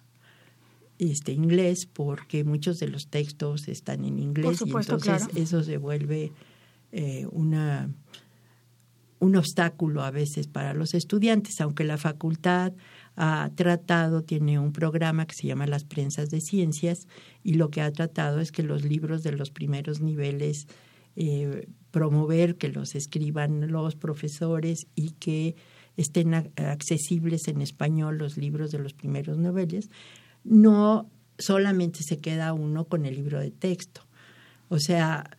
este 0.98 1.32
inglés 1.32 1.86
porque 1.86 2.44
muchos 2.44 2.78
de 2.78 2.88
los 2.88 3.08
textos 3.08 3.68
están 3.68 4.04
en 4.04 4.18
inglés 4.18 4.62
y 4.64 4.70
entonces 4.70 5.28
eso 5.36 5.62
se 5.62 5.76
vuelve 5.76 6.32
eh, 6.92 7.26
una 7.30 7.90
un 9.20 9.36
obstáculo 9.36 10.02
a 10.02 10.10
veces 10.10 10.46
para 10.46 10.74
los 10.74 10.94
estudiantes, 10.94 11.60
aunque 11.60 11.82
la 11.84 11.98
facultad 11.98 12.72
ha 13.16 13.50
tratado, 13.56 14.22
tiene 14.22 14.60
un 14.60 14.72
programa 14.72 15.26
que 15.26 15.34
se 15.34 15.48
llama 15.48 15.66
las 15.66 15.84
prensas 15.84 16.30
de 16.30 16.40
ciencias 16.40 17.08
y 17.42 17.54
lo 17.54 17.68
que 17.70 17.80
ha 17.80 17.90
tratado 17.90 18.40
es 18.40 18.52
que 18.52 18.62
los 18.62 18.84
libros 18.84 19.22
de 19.22 19.32
los 19.32 19.50
primeros 19.50 20.00
niveles 20.00 20.68
eh, 21.16 21.66
promover 21.90 22.56
que 22.56 22.68
los 22.68 22.94
escriban 22.94 23.72
los 23.72 23.96
profesores 23.96 24.86
y 24.94 25.10
que 25.10 25.56
estén 25.96 26.32
accesibles 26.34 27.48
en 27.48 27.60
español 27.60 28.18
los 28.18 28.36
libros 28.36 28.70
de 28.70 28.78
los 28.78 28.94
primeros 28.94 29.36
noveles, 29.36 29.90
no 30.48 31.10
solamente 31.38 32.02
se 32.02 32.18
queda 32.18 32.52
uno 32.52 32.84
con 32.84 33.06
el 33.06 33.14
libro 33.14 33.38
de 33.38 33.50
texto. 33.50 34.02
O 34.68 34.78
sea, 34.78 35.36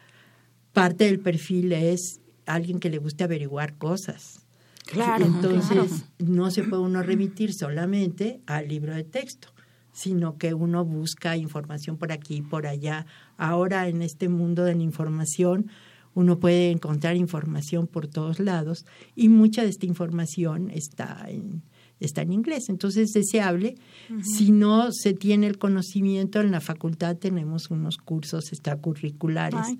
parte 0.73 1.05
del 1.05 1.19
perfil 1.19 1.73
es 1.73 2.21
alguien 2.45 2.79
que 2.79 2.89
le 2.89 2.99
guste 2.99 3.23
averiguar 3.23 3.77
cosas. 3.77 4.45
Claro, 4.85 5.25
Entonces, 5.25 6.05
no 6.17 6.49
se 6.49 6.63
puede 6.63 6.81
uno 6.81 7.03
remitir 7.03 7.53
solamente 7.53 8.41
al 8.47 8.67
libro 8.67 8.95
de 8.95 9.03
texto, 9.03 9.49
sino 9.91 10.37
que 10.37 10.55
uno 10.55 10.83
busca 10.83 11.37
información 11.37 11.97
por 11.97 12.11
aquí 12.11 12.37
y 12.37 12.41
por 12.41 12.65
allá. 12.65 13.05
Ahora, 13.37 13.87
en 13.87 14.01
este 14.01 14.29
mundo 14.29 14.63
de 14.63 14.73
la 14.73 14.81
información, 14.81 15.69
uno 16.15 16.39
puede 16.39 16.71
encontrar 16.71 17.17
información 17.17 17.85
por 17.85 18.07
todos 18.07 18.39
lados 18.39 18.85
y 19.15 19.29
mucha 19.29 19.61
de 19.61 19.69
esta 19.69 19.85
información 19.85 20.71
está 20.71 21.25
en, 21.27 21.61
está 21.99 22.21
en 22.21 22.33
inglés. 22.33 22.69
Entonces 22.69 23.09
es 23.09 23.13
deseable. 23.13 23.75
Si 24.23 24.51
no 24.51 24.91
se 24.91 25.13
tiene 25.13 25.47
el 25.47 25.57
conocimiento, 25.57 26.41
en 26.41 26.51
la 26.51 26.61
facultad 26.61 27.17
tenemos 27.17 27.69
unos 27.69 27.97
cursos 27.97 28.51
extracurriculares 28.51 29.77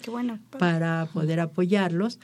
para 0.58 1.08
poder 1.14 1.40
apoyarlos. 1.40 2.20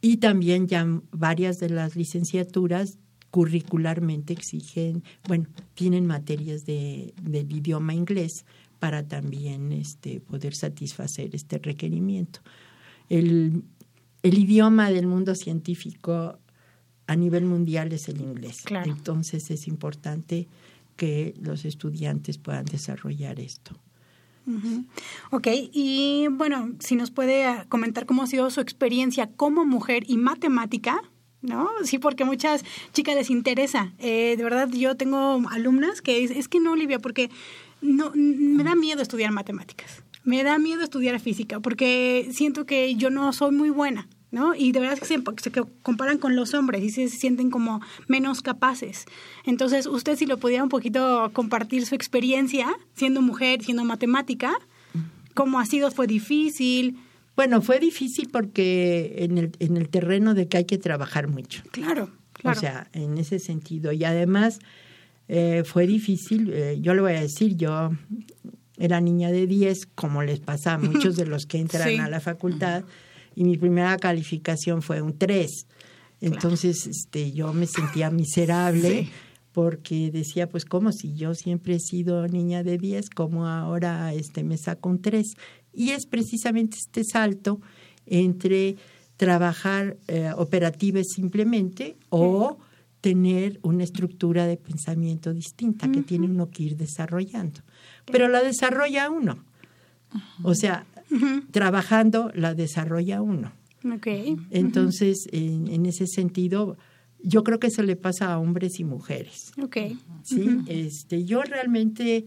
Y 0.00 0.18
también 0.18 0.68
ya 0.68 0.86
varias 1.10 1.58
de 1.58 1.70
las 1.70 1.96
licenciaturas 1.96 2.98
curricularmente 3.30 4.32
exigen, 4.32 5.02
bueno, 5.26 5.46
tienen 5.74 6.06
materias 6.06 6.64
de, 6.64 7.12
del 7.20 7.52
idioma 7.52 7.92
inglés 7.94 8.46
para 8.78 9.06
también 9.06 9.72
este, 9.72 10.20
poder 10.20 10.54
satisfacer 10.54 11.34
este 11.34 11.58
requerimiento 11.58 12.40
el, 13.08 13.64
idioma 14.22 14.90
del 14.90 15.06
mundo 15.06 15.34
científico 15.34 16.38
a 17.08 17.16
nivel 17.16 17.44
mundial 17.44 17.92
es 17.92 18.08
el 18.08 18.20
inglés. 18.20 18.64
Entonces 18.84 19.50
es 19.50 19.66
importante 19.66 20.46
que 20.96 21.34
los 21.40 21.64
estudiantes 21.64 22.38
puedan 22.38 22.66
desarrollar 22.66 23.40
esto. 23.40 23.76
Ok, 25.30 25.48
y 25.72 26.26
bueno, 26.30 26.72
si 26.78 26.96
nos 26.96 27.10
puede 27.10 27.44
ah, 27.44 27.66
comentar 27.68 28.06
cómo 28.06 28.22
ha 28.22 28.26
sido 28.26 28.48
su 28.50 28.62
experiencia 28.62 29.28
como 29.36 29.66
mujer 29.66 30.04
y 30.06 30.16
matemática, 30.16 31.02
¿no? 31.42 31.68
Sí, 31.84 31.98
porque 31.98 32.24
muchas 32.24 32.64
chicas 32.94 33.14
les 33.14 33.28
interesa. 33.28 33.92
Eh, 33.98 34.36
de 34.38 34.44
verdad, 34.44 34.70
yo 34.70 34.96
tengo 34.96 35.42
alumnas 35.50 36.00
que 36.00 36.24
es, 36.24 36.30
es 36.30 36.48
que 36.48 36.60
no, 36.60 36.72
Olivia, 36.72 36.98
porque 36.98 37.30
no 37.82 38.10
me 38.14 38.64
da 38.64 38.74
miedo 38.74 39.02
estudiar 39.02 39.32
matemáticas 39.32 40.02
me 40.24 40.42
da 40.42 40.58
miedo 40.58 40.82
estudiar 40.82 41.18
física 41.20 41.58
porque 41.58 42.28
siento 42.32 42.66
que 42.66 42.94
yo 42.96 43.08
no 43.08 43.32
soy 43.32 43.50
muy 43.50 43.70
buena. 43.70 44.08
¿No? 44.30 44.54
Y 44.54 44.72
de 44.72 44.80
verdad 44.80 44.98
que 44.98 45.06
se, 45.06 45.22
se 45.42 45.50
comparan 45.82 46.18
con 46.18 46.36
los 46.36 46.54
hombres 46.54 46.82
y 46.84 46.90
se, 46.90 47.08
sienten 47.08 47.50
como 47.50 47.80
menos 48.08 48.42
capaces. 48.42 49.06
Entonces, 49.44 49.86
usted 49.86 50.16
si 50.16 50.26
lo 50.26 50.38
pudiera 50.38 50.62
un 50.62 50.68
poquito 50.68 51.30
compartir 51.32 51.86
su 51.86 51.94
experiencia 51.94 52.68
siendo 52.94 53.22
mujer, 53.22 53.62
siendo 53.62 53.84
matemática, 53.84 54.52
cómo 55.34 55.60
ha 55.60 55.66
sido, 55.66 55.90
fue 55.90 56.06
difícil, 56.06 56.98
Bueno, 57.36 57.62
fue 57.62 57.78
difícil 57.78 58.28
porque 58.32 59.14
en 59.18 59.38
el, 59.38 59.52
en 59.60 59.76
el 59.76 59.88
terreno 59.88 60.34
de 60.34 60.48
que 60.48 60.56
hay 60.58 60.64
que 60.64 60.78
trabajar 60.78 61.28
mucho. 61.28 61.62
Claro, 61.70 62.10
claro. 62.32 62.58
O 62.58 62.60
sea, 62.60 62.88
en 62.92 63.16
ese 63.18 63.38
sentido. 63.38 63.92
Y 63.92 64.02
además 64.04 64.58
eh, 65.28 65.62
fue 65.64 65.86
difícil, 65.86 66.50
eh, 66.52 66.78
yo 66.80 66.94
le 66.94 67.00
voy 67.00 67.12
a 67.12 67.20
decir, 67.20 67.56
yo 67.56 67.90
era 68.76 69.00
niña 69.00 69.30
de 69.30 69.46
10, 69.46 69.86
como 69.94 70.22
les 70.22 70.40
pasa 70.40 70.74
a 70.74 70.78
muchos 70.78 71.16
de 71.20 71.26
los 71.26 71.46
que 71.46 71.58
entran 71.58 71.88
Sí. 71.88 71.96
a 71.98 72.08
la 72.08 72.20
facultad, 72.20 72.84
y 73.38 73.44
mi 73.44 73.56
primera 73.56 73.96
calificación 73.98 74.82
fue 74.82 75.00
un 75.00 75.16
3. 75.16 75.48
Entonces, 76.20 76.88
este, 76.88 77.30
yo 77.30 77.52
me 77.52 77.66
sentía 77.66 78.10
miserable 78.22 79.04
Sí. 79.04 79.10
porque 79.52 80.10
decía, 80.10 80.48
pues, 80.48 80.64
como 80.64 80.90
si 80.90 81.14
yo 81.14 81.34
siempre 81.34 81.76
he 81.76 81.78
sido 81.78 82.26
niña 82.26 82.64
de 82.64 82.78
10, 82.78 83.10
como 83.10 83.46
ahora 83.46 84.12
este, 84.12 84.42
me 84.42 84.56
saco 84.56 84.88
un 84.88 85.00
3. 85.00 85.24
Y 85.72 85.90
es 85.90 86.06
precisamente 86.06 86.78
este 86.78 87.04
salto 87.04 87.60
entre 88.06 88.74
trabajar 89.16 89.96
eh, 90.08 90.32
operativa 90.36 91.00
simplemente 91.04 91.96
o 92.08 92.58
tener 93.00 93.60
una 93.62 93.84
estructura 93.84 94.46
de 94.48 94.56
pensamiento 94.56 95.32
distinta 95.32 95.88
que 95.92 96.02
tiene 96.02 96.26
uno 96.26 96.50
que 96.50 96.64
ir 96.64 96.76
desarrollando. 96.76 97.60
Pero 98.10 98.26
la 98.26 98.42
desarrolla 98.42 99.08
uno. 99.10 99.44
O 100.42 100.56
sea, 100.56 100.84
trabajando 101.50 102.30
la 102.34 102.54
desarrolla 102.54 103.22
uno. 103.22 103.52
Ok. 103.84 104.06
Entonces, 104.50 105.28
en, 105.32 105.68
en 105.68 105.86
ese 105.86 106.06
sentido, 106.06 106.76
yo 107.22 107.44
creo 107.44 107.58
que 107.58 107.68
eso 107.68 107.82
le 107.82 107.96
pasa 107.96 108.32
a 108.32 108.38
hombres 108.38 108.80
y 108.80 108.84
mujeres. 108.84 109.52
Ok. 109.62 109.76
¿sí? 110.24 110.58
este, 110.66 111.24
yo 111.24 111.42
realmente 111.42 112.26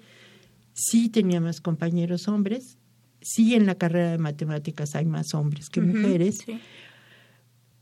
sí 0.73 1.09
tenía 1.09 1.41
más 1.41 1.61
compañeros 1.61 2.27
hombres. 2.27 2.77
Sí, 3.21 3.53
en 3.55 3.65
la 3.65 3.75
carrera 3.75 4.11
de 4.11 4.17
matemáticas 4.17 4.95
hay 4.95 5.05
más 5.05 5.33
hombres 5.35 5.69
que 5.69 5.79
mujeres, 5.81 6.39
Sí. 6.43 6.59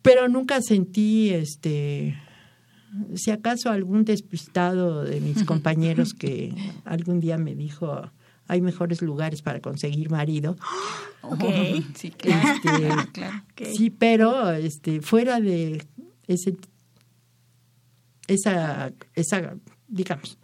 pero 0.02 0.28
nunca 0.28 0.62
sentí, 0.62 1.30
este, 1.30 2.18
si 3.16 3.32
acaso 3.32 3.70
algún 3.70 4.04
despistado 4.04 5.04
de 5.06 5.22
mis 5.22 5.44
compañeros 5.46 6.14
que 6.20 6.54
algún 6.84 7.22
día 7.22 7.38
me 7.38 7.56
dijo, 7.56 8.12
hay 8.50 8.62
mejores 8.62 9.02
lugares 9.02 9.42
para 9.42 9.62
conseguir 9.62 10.10
marido. 10.10 10.58
Ok. 11.22 11.44
Sí, 11.96 12.12
claro. 12.12 12.50
Este, 12.56 13.12
claro. 13.14 13.44
Ok. 13.52 13.68
Sí, 13.74 13.90
pero 13.92 14.52
este, 14.52 15.02
fuera 15.02 15.40
de 15.40 15.84
ese, 16.28 16.58
esa, 18.28 18.92
esa, 19.14 19.56
digamos, 19.88 20.40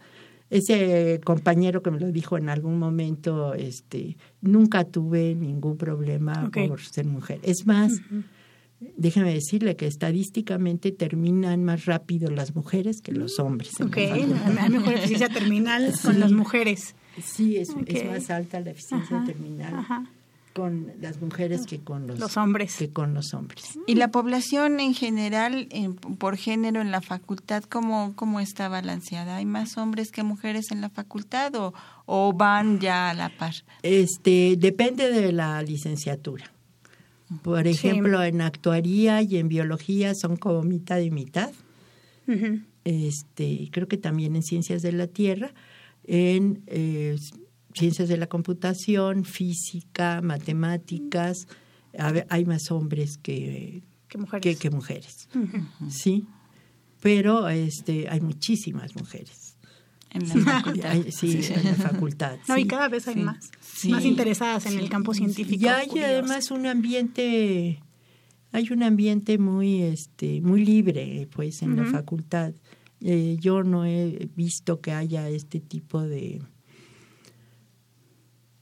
ese 0.50 1.20
compañero 1.24 1.82
que 1.82 1.90
me 1.90 1.98
lo 1.98 2.12
dijo 2.12 2.38
en 2.38 2.48
algún 2.48 2.78
momento, 2.78 3.54
este, 3.54 4.16
nunca 4.40 4.84
tuve 4.84 5.34
ningún 5.34 5.76
problema 5.76 6.48
por 6.52 6.80
ser 6.80 7.06
mujer. 7.06 7.40
Es 7.42 7.66
más, 7.66 8.00
déjeme 8.96 9.34
decirle 9.34 9.74
que 9.74 9.86
estadísticamente 9.86 10.92
terminan 10.92 11.64
más 11.64 11.86
rápido 11.86 12.30
las 12.30 12.54
mujeres 12.54 13.00
que 13.00 13.10
los 13.10 13.40
hombres. 13.40 13.80
en 13.80 13.86
la 13.86 13.90
Ok, 13.90 13.96
hay 13.96 14.70
mejor 14.70 14.94
eficiencia 14.94 15.28
terminal 15.28 15.92
con 16.02 16.20
las 16.20 16.30
mujeres. 16.30 16.94
Sí, 17.22 17.56
es, 17.56 17.70
más 18.06 18.30
alta 18.30 18.60
la 18.60 18.70
eficiencia 18.70 19.16
Ajá, 19.18 19.26
terminal 19.26 19.74
ajá. 19.74 20.06
con 20.54 20.92
las 21.00 21.20
mujeres 21.20 21.66
que 21.66 21.78
con 21.80 22.06
los, 22.06 22.18
Los 22.18 22.36
hombres. 22.36 22.76
Que 22.76 22.90
con 22.90 23.14
los 23.14 23.32
hombres. 23.34 23.78
¿Y 23.86 23.94
la 23.94 24.10
población 24.10 24.80
en 24.80 24.94
general, 24.94 25.66
en- 25.70 25.94
por 25.96 26.36
género 26.36 26.80
en 26.80 26.90
la 26.90 27.00
facultad, 27.00 27.62
cómo, 27.64 28.12
cómo 28.16 28.40
está 28.40 28.68
balanceada? 28.68 29.36
¿Hay 29.36 29.46
más 29.46 29.76
hombres 29.78 30.10
que 30.12 30.22
mujeres 30.22 30.70
en 30.70 30.80
la 30.80 30.90
facultad 30.90 31.54
o, 31.56 31.74
o 32.06 32.32
van 32.32 32.80
ya 32.80 33.10
a 33.10 33.14
la 33.14 33.28
par? 33.36 33.54
Este, 33.82 34.56
depende 34.58 35.10
de 35.10 35.32
la 35.32 35.62
licenciatura. 35.62 36.50
Por 37.42 37.66
ejemplo, 37.66 38.22
en 38.22 38.40
actuaría 38.40 39.20
y 39.20 39.36
en 39.38 39.48
biología 39.48 40.14
son 40.14 40.36
como 40.36 40.62
mitad 40.62 40.98
y 41.00 41.10
mitad. 41.10 41.50
Este, 42.84 43.68
creo 43.72 43.88
que 43.88 43.96
también 43.96 44.36
en 44.36 44.42
ciencias 44.42 44.82
de 44.82 44.92
la 44.92 45.06
tierra, 45.08 45.52
en 46.06 46.62
eh, 46.66 47.16
ciencias 47.74 48.08
de 48.08 48.16
la 48.16 48.26
computación, 48.28 49.24
física, 49.24 50.20
matemáticas, 50.22 51.46
a 51.98 52.12
ver, 52.12 52.26
hay 52.30 52.44
más 52.44 52.70
hombres 52.70 53.18
que, 53.18 53.82
que, 54.40 54.56
que 54.56 54.70
mujeres. 54.70 55.28
Sí, 55.90 56.26
pero 57.00 57.48
este, 57.48 58.08
hay 58.08 58.20
muchísimas 58.20 58.94
mujeres. 58.96 59.56
En 60.10 60.28
la 60.28 60.34
Sí, 60.34 60.40
facultad. 60.40 60.90
hay- 60.90 61.12
sí, 61.12 61.40
en 61.52 61.64
la 61.64 61.74
facultad. 61.74 62.38
No, 62.48 62.54
sí. 62.54 62.60
y 62.62 62.66
cada 62.66 62.88
vez 62.88 63.06
hay 63.08 63.14
sí, 63.14 63.20
más. 63.20 63.50
sí, 63.60 63.88
más 63.90 64.04
interesadas 64.04 64.64
en 64.66 64.78
el 64.78 64.88
campo 64.88 65.12
científico. 65.12 65.64
Y 65.64 65.68
hay 65.68 65.88
además 66.02 66.50
un 66.50 66.66
ambiente, 66.66 67.80
hay 68.52 68.68
un 68.70 68.82
ambiente 68.82 69.36
muy, 69.38 69.82
este, 69.82 70.40
muy 70.40 70.64
libre, 70.64 71.28
pues, 71.34 71.60
en 71.62 71.76
la 71.76 71.84
facultad. 71.84 72.54
Eh, 73.08 73.36
yo 73.40 73.62
no 73.62 73.84
he 73.84 74.28
visto 74.34 74.80
que 74.80 74.90
haya 74.92 75.28
este 75.28 75.60
tipo 75.60 76.02
de 76.02 76.42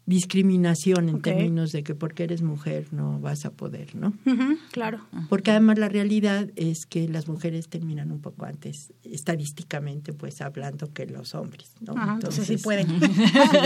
discriminación 0.07 1.09
en 1.09 1.23
términos 1.23 1.73
de 1.73 1.83
que 1.83 1.95
porque 1.95 2.25
eres 2.25 2.43
mujer 2.43 2.89
no 2.93 3.19
vas 3.21 3.47
a 3.47 3.53
poder, 3.53 3.97
¿no? 3.97 4.09
Ujú, 4.27 4.59
claro. 4.71 5.01
Porque 5.31 5.51
además 5.51 5.79
la 5.79 5.89
realidad 5.89 6.51
es 6.57 6.85
que 6.85 7.09
las 7.09 7.27
mujeres 7.27 7.69
terminan 7.71 8.13
un 8.13 8.21
poco 8.21 8.45
antes, 8.45 8.93
estadísticamente, 9.03 10.13
pues 10.13 10.43
hablando 10.43 10.93
que 10.93 11.07
los 11.07 11.35
hombres, 11.35 11.71
¿no? 11.81 11.95
Ajá, 11.97 12.15
entonces 12.17 12.47
sí 12.47 12.59
pueden. 12.59 12.87
sí, 12.87 12.97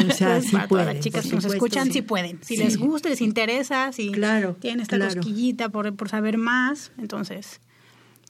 o 0.09 0.13
sea, 0.13 0.41
sí 0.41 0.51
para 0.53 0.69
todas 0.69 0.69
pueden. 0.69 0.87
las 0.95 1.01
chicas 1.01 1.27
que 1.27 1.35
nos 1.35 1.43
supuesto, 1.43 1.65
escuchan, 1.67 1.87
sí, 1.89 1.93
sí. 1.95 2.03
pueden. 2.03 2.39
Si 2.45 2.57
Sí. 2.57 2.63
les 2.63 2.77
gusta, 2.77 3.09
les 3.09 3.21
interesa, 3.21 3.91
si 3.91 4.13
Claro, 4.13 4.55
tienen 4.61 4.79
esta 4.83 4.95
claro. 4.97 5.17
cosquillita 5.17 5.71
por, 5.71 5.93
por 5.97 6.09
saber 6.09 6.39
más, 6.39 6.93
entonces 6.99 7.61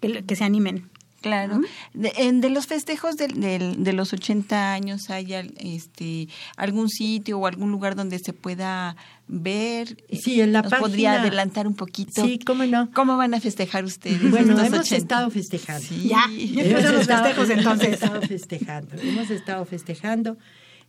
que, 0.00 0.24
que 0.24 0.34
se 0.34 0.44
animen. 0.44 0.88
Claro. 1.20 1.60
De, 1.94 2.12
en- 2.16 2.40
de 2.40 2.48
los 2.48 2.66
festejos 2.68 3.16
del- 3.16 3.40
del- 3.40 3.82
de, 3.82 3.92
los 3.92 4.12
80 4.12 4.72
años, 4.72 5.10
¿hay 5.10 5.34
al- 5.34 5.52
este, 5.58 6.28
algún 6.56 6.88
sitio 6.88 7.38
o 7.40 7.46
algún 7.48 7.72
lugar 7.72 7.96
donde 7.96 8.20
se 8.20 8.32
pueda 8.32 8.94
ver? 9.26 9.96
Sí, 10.12 10.40
en 10.40 10.52
la 10.52 10.62
¿Nos 10.62 10.72
podría 10.74 11.10
página- 11.10 11.22
adelantar 11.22 11.66
un 11.66 11.74
poquito? 11.74 12.24
Sí, 12.24 12.38
cómo 12.38 12.64
no. 12.66 12.90
¿Cómo 12.92 13.16
van 13.16 13.34
a 13.34 13.40
festejar 13.40 13.84
ustedes? 13.84 14.30
Bueno, 14.30 14.52
estos 14.52 14.66
hemos 14.68 14.80
80? 14.80 14.96
estado 14.96 15.30
festejando. 15.30 15.86
Sí. 15.88 16.08
Ya, 16.08 16.24
ya 16.28 16.62
Hemos 16.62 16.66
empezaron 16.66 16.92
los 16.92 17.00
estado- 17.02 17.24
festejos 17.24 17.50
hemos 17.50 17.64
entonces. 17.64 17.92
estado 17.94 18.22
festejando. 18.22 18.96
Hemos 19.02 19.30
estado 19.30 19.64
festejando. 19.64 20.38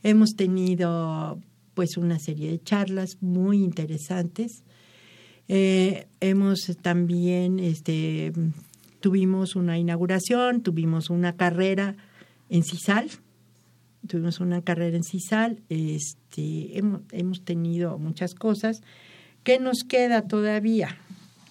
Hemos 0.04 0.30
tenido 0.36 1.40
pues 1.74 1.98
una 1.98 2.20
serie 2.20 2.52
de 2.52 2.62
charlas 2.62 3.18
muy 3.22 3.58
interesantes. 3.64 4.64
Eh, 5.48 6.06
hemos 6.20 6.60
también 6.84 7.60
este 7.60 8.32
tuvimos 9.00 9.56
una 9.56 9.78
inauguración, 9.78 10.62
tuvimos 10.62 11.10
una 11.10 11.36
carrera 11.36 11.96
en 12.50 12.64
CISAL, 12.64 13.10
tuvimos 14.08 14.40
una 14.40 14.62
carrera 14.62 14.98
en 14.98 15.04
CISAL, 15.04 15.62
este, 15.70 16.78
hemos, 16.78 17.02
hemos 17.12 17.44
tenido 17.44 17.98
muchas 17.98 18.34
cosas. 18.34 18.82
¿Qué 19.44 19.60
nos 19.60 19.84
queda 19.84 20.28
todavía? 20.28 20.98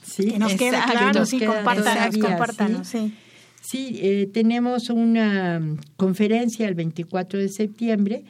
¿Sí? 0.03 0.33
Que 0.33 0.39
nos 0.39 0.55
queda 0.55 0.85
claro, 0.85 1.21
Nos 1.21 1.29
sí, 1.29 1.39
queda 1.39 1.57
compártanos, 1.57 1.95
todavía, 1.95 2.23
compártanos, 2.23 2.89
¿sí? 2.89 2.99
sí. 2.99 3.15
Sí, 3.61 3.99
eh, 4.01 4.31
tenemos 4.33 4.89
una 4.89 5.61
conferencia 5.97 6.69
el 6.69 6.75
24 6.75 7.39
de 7.39 7.49
septiembre, 7.49 8.25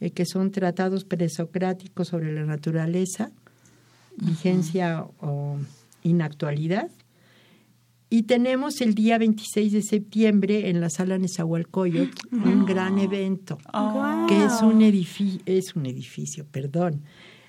eh, 0.00 0.10
que 0.12 0.24
son 0.24 0.50
tratados 0.50 1.04
presocráticos 1.04 2.08
sobre 2.08 2.32
la 2.32 2.44
naturaleza, 2.44 3.30
vigencia 4.16 5.04
o 5.20 5.58
inactualidad. 6.02 6.88
Y 8.10 8.22
tenemos 8.22 8.80
el 8.80 8.94
día 8.94 9.18
26 9.18 9.72
de 9.72 9.82
septiembre 9.82 10.70
en 10.70 10.80
la 10.80 10.88
sala 10.88 11.18
Nezahualcóyotl 11.18 12.28
un 12.32 12.64
gran 12.64 12.98
evento 12.98 13.58
Oh. 13.72 14.26
que 14.28 14.44
es 14.44 14.62
un 14.62 14.80
edificio, 14.82 15.40
es 15.46 15.74
un 15.76 15.86
edificio, 15.86 16.44
perdón, 16.50 17.02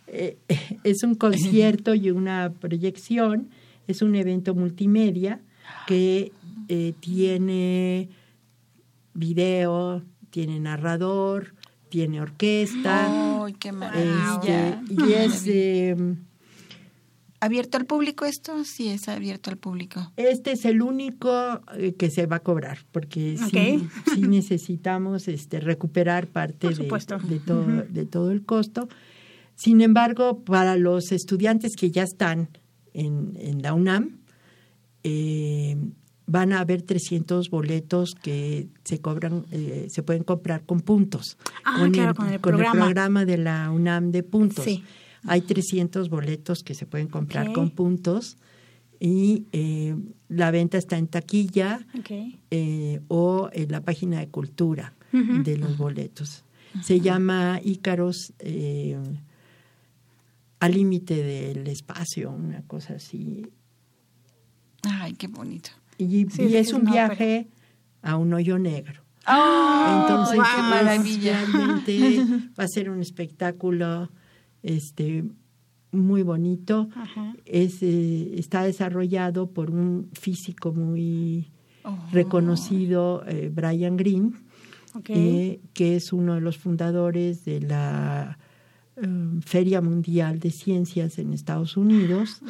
Eh, 0.07 0.37
es 0.83 1.03
un 1.03 1.15
concierto 1.15 1.93
y 1.93 2.09
una 2.11 2.51
proyección, 2.59 3.49
es 3.87 4.01
un 4.01 4.15
evento 4.15 4.55
multimedia 4.55 5.39
que 5.87 6.31
eh, 6.67 6.93
tiene 6.99 8.09
video, 9.13 10.03
tiene 10.31 10.59
narrador, 10.59 11.53
tiene 11.89 12.21
orquesta, 12.21 13.43
¡Ay, 13.45 13.53
qué 13.53 13.69
este, 13.69 13.71
maravilla! 13.71 14.81
y 14.89 15.11
es 15.13 15.43
eh, 15.47 15.95
¿Abierto 17.41 17.77
al 17.77 17.85
público 17.85 18.25
esto? 18.25 18.63
Sí, 18.65 18.89
es 18.89 19.07
abierto 19.07 19.49
al 19.49 19.57
público. 19.57 20.11
este 20.17 20.51
es 20.51 20.65
el 20.65 20.81
único 20.81 21.61
eh, 21.77 21.95
que 21.97 22.09
se 22.09 22.25
va 22.25 22.37
a 22.37 22.39
cobrar 22.39 22.79
porque 22.91 23.37
sí, 23.37 23.87
sí 24.13 24.21
necesitamos 24.21 25.27
este 25.27 25.59
recuperar 25.59 26.27
parte 26.27 26.67
de, 26.69 27.39
todo 27.39 27.65
de 27.89 28.05
todo 28.05 28.31
el 28.31 28.45
costo. 28.45 28.89
Sin 29.55 29.81
embargo, 29.81 30.43
para 30.43 30.75
los 30.75 31.11
estudiantes 31.11 31.75
que 31.75 31.91
ya 31.91 32.03
están 32.03 32.49
en, 32.93 33.33
en 33.37 33.61
la 33.61 33.73
UNAM, 33.73 34.19
eh, 35.03 35.77
van 36.29 36.53
a 36.53 36.59
haber 36.59 36.83
300 36.83 37.49
boletos 37.49 38.13
que 38.13 38.69
se 38.83 39.01
cobran, 39.01 39.45
eh, 39.51 39.87
se 39.89 40.03
pueden 40.03 40.23
comprar 40.23 40.63
con 40.63 40.81
puntos. 40.81 41.37
Ah, 41.65 41.87
claro, 41.91 42.13
con 42.13 42.29
el 42.29 42.39
programa. 42.39 42.85
programa 42.85 43.25
de 43.25 43.37
la 43.37 43.71
UNAM 43.71 44.11
de 44.11 44.23
puntos. 44.23 44.63
Sí. 44.63 44.83
Hay 45.25 45.41
300 45.41 46.09
boletos 46.09 46.63
que 46.63 46.73
se 46.73 46.85
pueden 46.85 47.07
comprar 47.07 47.51
con 47.53 47.71
puntos 47.71 48.37
y 48.99 49.45
eh, 49.53 49.95
la 50.27 50.51
venta 50.51 50.77
está 50.77 50.97
en 50.97 51.07
taquilla 51.07 51.85
eh, 52.49 53.01
o 53.07 53.49
en 53.53 53.71
la 53.71 53.81
página 53.81 54.19
de 54.19 54.27
cultura 54.27 54.93
de 55.11 55.57
los 55.57 55.77
boletos. 55.77 56.43
Se 56.83 56.99
llama 56.99 57.59
Ícaros 57.63 58.33
eh, 58.39 58.97
al 60.59 60.71
límite 60.73 61.23
del 61.23 61.67
espacio, 61.67 62.29
una 62.29 62.61
cosa 62.63 62.95
así. 62.95 63.47
Ay, 64.83 65.13
qué 65.13 65.27
bonito. 65.27 65.71
Y, 65.97 66.27
es 66.55 66.73
un 66.73 66.85
viaje 66.85 67.47
a 68.01 68.17
un 68.17 68.33
hoyo 68.33 68.59
negro. 68.59 69.01
¡Oh! 69.27 70.01
Entonces, 70.01 70.39
qué 70.55 70.61
maravilla. 70.61 71.45
Realmente 71.45 72.25
va 72.59 72.63
a 72.65 72.67
ser 72.67 72.89
un 72.89 73.01
espectáculo 73.01 74.09
este 74.63 75.25
muy 75.91 76.23
bonito. 76.23 76.89
Es, 77.45 77.81
eh, 77.81 78.35
está 78.37 78.63
desarrollado 78.63 79.51
por 79.51 79.71
un 79.71 80.09
físico 80.13 80.71
muy 80.71 81.51
oh. 81.83 81.97
reconocido, 82.11 83.23
eh, 83.27 83.51
Brian 83.53 83.97
Green, 83.97 84.35
eh, 85.07 85.59
que 85.73 85.95
es 85.95 86.13
uno 86.13 86.35
de 86.35 86.41
los 86.41 86.57
fundadores 86.57 87.45
de 87.45 87.61
la 87.61 88.37
Feria 89.45 89.79
Mundial 89.79 90.39
de 90.39 90.51
Ciencias 90.51 91.19
en 91.19 91.31
Estados 91.31 91.77
Unidos. 91.77 92.41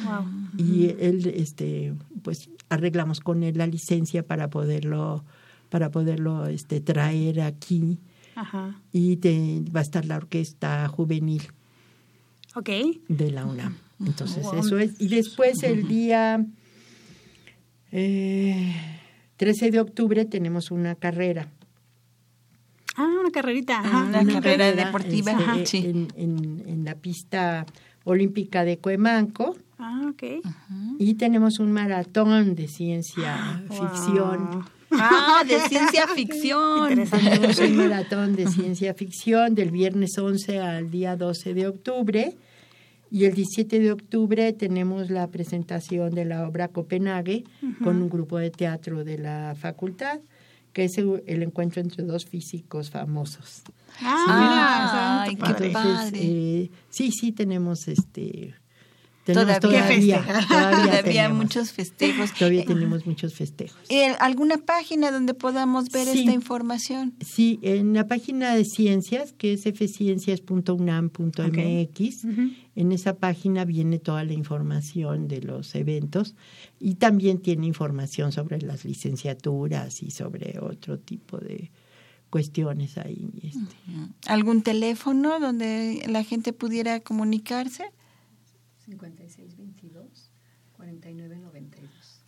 Y 0.58 0.86
él, 0.98 1.32
este, 1.34 1.94
pues, 2.22 2.50
arreglamos 2.68 3.20
con 3.20 3.44
él 3.44 3.56
la 3.56 3.68
licencia 3.68 4.26
para 4.26 4.50
poderlo, 4.50 5.24
para 5.68 5.92
poderlo 5.92 6.46
este, 6.46 6.80
traer 6.80 7.40
aquí. 7.40 8.00
Y 8.92 9.16
va 9.70 9.80
a 9.80 9.82
estar 9.82 10.04
la 10.06 10.16
orquesta 10.16 10.88
juvenil 10.88 11.42
de 13.08 13.30
la 13.30 13.46
UNAM. 13.46 13.76
Entonces, 14.04 14.46
eso 14.54 14.78
es. 14.78 15.00
Y 15.00 15.08
después 15.08 15.62
el 15.62 15.86
día 15.86 16.44
13 17.90 18.76
eh, 19.66 19.70
de 19.70 19.80
octubre 19.80 20.24
tenemos 20.24 20.70
una 20.70 20.94
carrera. 20.94 21.48
Ah, 22.96 23.08
una 23.20 23.30
carrerita. 23.30 23.80
una, 23.80 24.24
carrera, 24.26 24.72
deportiva 24.72 25.32
este, 25.56 25.78
en, 25.78 26.82
la 26.84 26.94
pista 26.94 27.66
olímpica 28.04 28.64
de 28.64 28.78
Cuemanco. 28.78 29.56
Ah, 29.78 30.10
ok. 30.10 30.44
Y 30.98 31.14
tenemos 31.14 31.58
un 31.58 31.72
maratón 31.72 32.54
de 32.54 32.68
ciencia 32.68 33.62
ficción. 33.68 34.64
Ah, 34.92 35.44
de 35.46 35.60
ciencia 35.68 36.06
ficción. 36.08 37.08
Tenemos 37.08 37.58
un 37.58 37.76
maratón 37.88 38.36
de 38.36 38.46
ciencia 38.46 38.94
ficción 38.94 39.54
del 39.54 39.70
viernes 39.70 40.16
11 40.18 40.58
al 40.60 40.90
día 40.90 41.16
12 41.16 41.54
de 41.54 41.66
octubre. 41.66 42.36
Y 43.12 43.24
el 43.24 43.34
17 43.34 43.80
de 43.80 43.90
octubre 43.90 44.52
tenemos 44.52 45.10
la 45.10 45.26
presentación 45.26 46.14
de 46.14 46.24
la 46.24 46.46
obra 46.46 46.68
Copenhague 46.68 47.42
con 47.82 48.00
un 48.00 48.08
grupo 48.08 48.38
de 48.38 48.50
teatro 48.50 49.02
de 49.02 49.18
la 49.18 49.56
facultad, 49.58 50.20
que 50.72 50.84
es 50.84 50.96
el 50.96 51.42
encuentro 51.42 51.82
entre 51.82 52.04
dos 52.04 52.24
físicos 52.24 52.90
famosos. 52.90 53.62
Ah, 54.00 55.26
qué 55.28 55.36
padre. 55.36 55.72
Eh, 56.14 56.70
sí, 56.88 57.10
sí, 57.10 57.32
tenemos 57.32 57.88
este 57.88 58.54
todavía, 59.34 59.60
todavía, 59.60 60.24
todavía, 60.48 61.28
muchos 61.28 61.72
festejos. 61.72 62.32
Todavía 62.34 62.64
tenemos 62.64 63.06
muchos 63.06 63.34
festejos. 63.34 63.80
¿Alguna 64.18 64.58
página 64.58 65.10
donde 65.10 65.34
podamos 65.34 65.90
ver 65.90 66.08
esta 66.08 66.32
información? 66.32 67.14
Sí, 67.20 67.58
en 67.62 67.94
la 67.94 68.06
página 68.06 68.54
de 68.54 68.64
ciencias, 68.64 69.32
que 69.32 69.54
es 69.54 69.62
fciencias.unam.mx, 69.62 72.24
en 72.76 72.92
esa 72.92 73.16
página 73.16 73.64
viene 73.64 73.98
toda 73.98 74.22
la 74.24 74.32
información 74.32 75.28
de 75.28 75.42
los 75.42 75.74
eventos 75.74 76.34
y 76.78 76.94
también 76.94 77.38
tiene 77.38 77.66
información 77.66 78.32
sobre 78.32 78.62
las 78.62 78.84
licenciaturas 78.84 80.02
y 80.02 80.10
sobre 80.10 80.58
otro 80.60 80.98
tipo 80.98 81.38
de 81.38 81.70
cuestiones 82.30 82.96
ahí. 82.96 83.28
Este. 83.42 83.76
¿Algún 84.26 84.62
teléfono 84.62 85.38
donde 85.40 86.04
la 86.08 86.24
gente 86.24 86.52
pudiera 86.52 87.00
comunicarse? 87.00 87.90
5622 88.98 90.30
4992. 90.76 92.24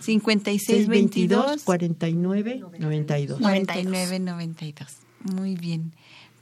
5622 0.00 1.64
4992. 1.64 3.40
4992. 3.40 4.96
Muy 5.34 5.54
bien. 5.56 5.92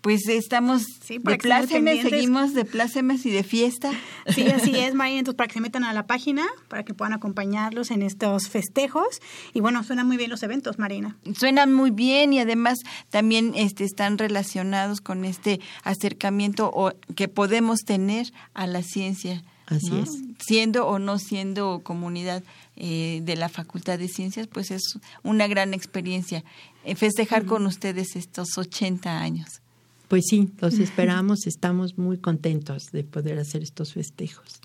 Pues 0.00 0.28
estamos 0.28 0.84
de 1.08 1.38
plácemes, 1.38 2.02
seguimos 2.02 2.54
de 2.54 2.64
plácemes 2.64 3.26
y 3.26 3.30
de 3.30 3.42
fiesta. 3.42 3.90
Sí, 4.28 4.46
así 4.48 4.76
es, 4.76 4.94
María. 4.94 5.18
Entonces, 5.18 5.36
para 5.36 5.48
que 5.48 5.54
se 5.54 5.60
metan 5.60 5.84
a 5.84 5.92
la 5.94 6.06
página, 6.06 6.46
para 6.68 6.84
que 6.84 6.92
puedan 6.92 7.14
acompañarlos 7.14 7.90
en 7.90 8.02
estos 8.02 8.48
festejos. 8.48 9.20
Y 9.54 9.60
bueno, 9.60 9.82
suenan 9.84 10.06
muy 10.06 10.18
bien 10.18 10.28
los 10.28 10.42
eventos, 10.42 10.78
Marina. 10.78 11.16
Suenan 11.34 11.72
muy 11.72 11.90
bien 11.90 12.32
y 12.32 12.40
además 12.40 12.78
también 13.10 13.52
este, 13.56 13.84
están 13.84 14.18
relacionados 14.18 15.00
con 15.00 15.24
este 15.24 15.60
acercamiento 15.82 16.70
o, 16.72 16.92
que 17.16 17.28
podemos 17.28 17.80
tener 17.80 18.32
a 18.52 18.66
la 18.66 18.82
ciencia. 18.82 19.42
Así 19.66 19.98
es. 19.98 20.10
Siendo 20.38 20.86
o 20.86 20.98
no 20.98 21.18
siendo 21.18 21.80
comunidad 21.82 22.42
eh, 22.76 23.20
de 23.22 23.36
la 23.36 23.48
Facultad 23.48 23.98
de 23.98 24.08
Ciencias, 24.08 24.46
pues 24.46 24.70
es 24.70 24.98
una 25.22 25.46
gran 25.46 25.74
experiencia 25.74 26.44
eh, 26.84 26.94
festejar 26.94 27.44
con 27.44 27.66
ustedes 27.66 28.16
estos 28.16 28.56
80 28.56 29.20
años. 29.20 29.60
Pues 30.08 30.24
sí, 30.28 30.50
los 30.60 30.78
esperamos, 30.78 31.46
estamos 31.46 31.98
muy 31.98 32.18
contentos 32.18 32.90
de 32.92 33.04
poder 33.04 33.38
hacer 33.38 33.62
estos 33.62 33.92
festejos. 33.92 34.60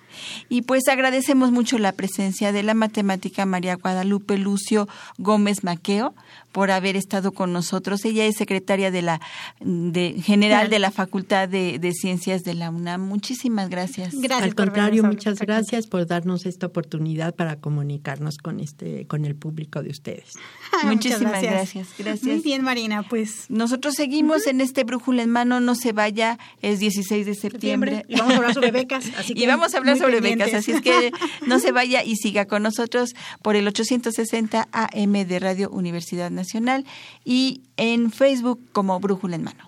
Y 0.49 0.63
pues 0.63 0.89
agradecemos 0.89 1.53
mucho 1.53 1.79
la 1.79 1.93
presencia 1.93 2.53
de 2.53 2.63
la 2.63 2.75
matemática 2.75 3.47
María 3.47 3.77
Guadalupe 3.77 4.39
Lucio 4.39 4.89
Gómez 5.19 5.65
Maqueo 5.65 6.15
por 6.57 6.71
haber 6.71 6.97
estado 6.97 7.33
con 7.33 7.53
nosotros. 7.53 8.05
Ella 8.07 8.25
es 8.25 8.37
secretaria 8.37 8.91
de 8.91 9.03
la 9.03 9.21
de, 9.61 10.17
general 10.23 10.71
de 10.71 10.79
la 10.79 10.91
Facultad 10.91 11.49
de, 11.51 11.93
Ciencias 11.93 12.45
de 12.45 12.55
la 12.55 12.71
UNAM. 12.71 13.03
Muchísimas 13.03 13.69
gracias. 13.69 14.15
gracias 14.15 14.43
Al 14.43 14.55
contrario, 14.55 15.05
muchas 15.05 15.39
gracias 15.39 15.87
por 15.87 16.07
darnos 16.07 16.47
esta 16.47 16.67
oportunidad 16.67 17.35
para 17.35 17.57
comunicarnos 17.57 18.39
con 18.39 18.61
este 18.61 19.07
con 19.07 19.27
el 19.27 19.37
público 19.37 19.83
de 19.83 19.91
ustedes. 19.91 20.33
Muchísimas 20.85 21.43
gracias. 21.43 21.89
gracias. 21.99 22.23
Muy 22.23 22.41
bien, 22.41 22.63
Marina, 22.63 23.03
pues 23.03 23.51
nosotros 23.51 23.95
seguimos 23.95 24.47
en 24.47 24.61
este 24.61 24.85
brújula 24.85 25.25
en 25.25 25.31
mano, 25.31 25.61
no 25.61 25.75
se 25.75 25.93
vaya, 25.93 26.39
es 26.63 26.79
16 26.79 27.27
de 27.27 27.35
septiembre. 27.35 28.05
Y 28.09 28.17
vamos 28.17 28.33
a 28.33 28.37
hablar 28.37 28.55
sobre 28.55 28.71
becas, 28.71 29.05
así 29.19 29.35
que 29.35 29.45
Y 29.45 29.47
vamos 29.47 29.75
a 29.75 29.79
hablar 29.79 29.99
sobre 29.99 30.06
así 30.55 30.73
es 30.73 30.81
que 30.81 31.13
no 31.47 31.59
se 31.59 31.73
vaya 31.73 32.03
y 32.03 32.17
siga 32.17 32.47
con 32.47 32.63
nosotros 32.63 33.15
por 33.43 33.57
el 33.57 33.67
860 33.69 34.69
AM 34.73 35.13
de 35.13 35.39
Radio 35.39 35.71
Universidad 35.71 36.31
Nacional 36.31 36.85
y 37.25 37.63
en 37.77 38.11
Facebook 38.11 38.61
como 38.73 38.99
Brújula 39.01 39.37
en 39.37 39.45
Mano. 39.45 39.65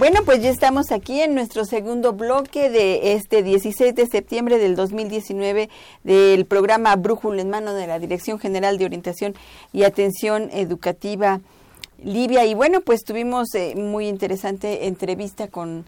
Bueno, 0.00 0.20
pues 0.24 0.40
ya 0.40 0.48
estamos 0.48 0.92
aquí 0.92 1.20
en 1.20 1.34
nuestro 1.34 1.66
segundo 1.66 2.14
bloque 2.14 2.70
de 2.70 3.12
este 3.12 3.42
16 3.42 3.94
de 3.94 4.06
septiembre 4.06 4.56
del 4.56 4.74
2019 4.74 5.68
del 6.04 6.46
programa 6.46 6.96
Brújula 6.96 7.42
en 7.42 7.50
Mano 7.50 7.74
de 7.74 7.86
la 7.86 7.98
Dirección 7.98 8.38
General 8.38 8.78
de 8.78 8.86
Orientación 8.86 9.34
y 9.74 9.82
Atención 9.82 10.48
Educativa 10.54 11.40
Libia. 12.04 12.44
Y 12.44 12.54
bueno, 12.54 12.80
pues 12.80 13.04
tuvimos 13.04 13.54
eh, 13.54 13.74
muy 13.76 14.08
interesante 14.08 14.86
entrevista 14.86 15.48
con 15.48 15.84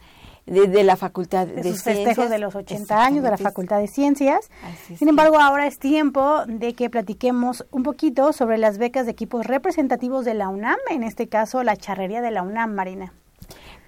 de, 0.46 0.82
la 0.82 0.96
Facultad 0.96 1.46
de, 1.46 1.62
de 1.62 1.74
festejos 1.74 2.28
de 2.28 2.38
los 2.38 2.54
80 2.54 3.04
años 3.04 3.22
de 3.22 3.30
la 3.30 3.38
Facultad 3.38 3.78
de 3.78 3.88
Ciencias. 3.88 4.50
Sin 4.96 5.08
embargo, 5.08 5.38
ahora 5.38 5.66
es 5.66 5.78
tiempo 5.78 6.44
de 6.46 6.74
que 6.74 6.90
platiquemos 6.90 7.64
un 7.70 7.82
poquito 7.82 8.32
sobre 8.32 8.58
las 8.58 8.78
becas 8.78 9.06
de 9.06 9.12
equipos 9.12 9.46
representativos 9.46 10.24
de 10.24 10.34
la 10.34 10.48
UNAM, 10.48 10.78
en 10.90 11.04
este 11.04 11.28
caso 11.28 11.62
la 11.62 11.76
charrería 11.76 12.20
de 12.20 12.30
la 12.30 12.42
UNAM, 12.42 12.74
Marina. 12.74 13.12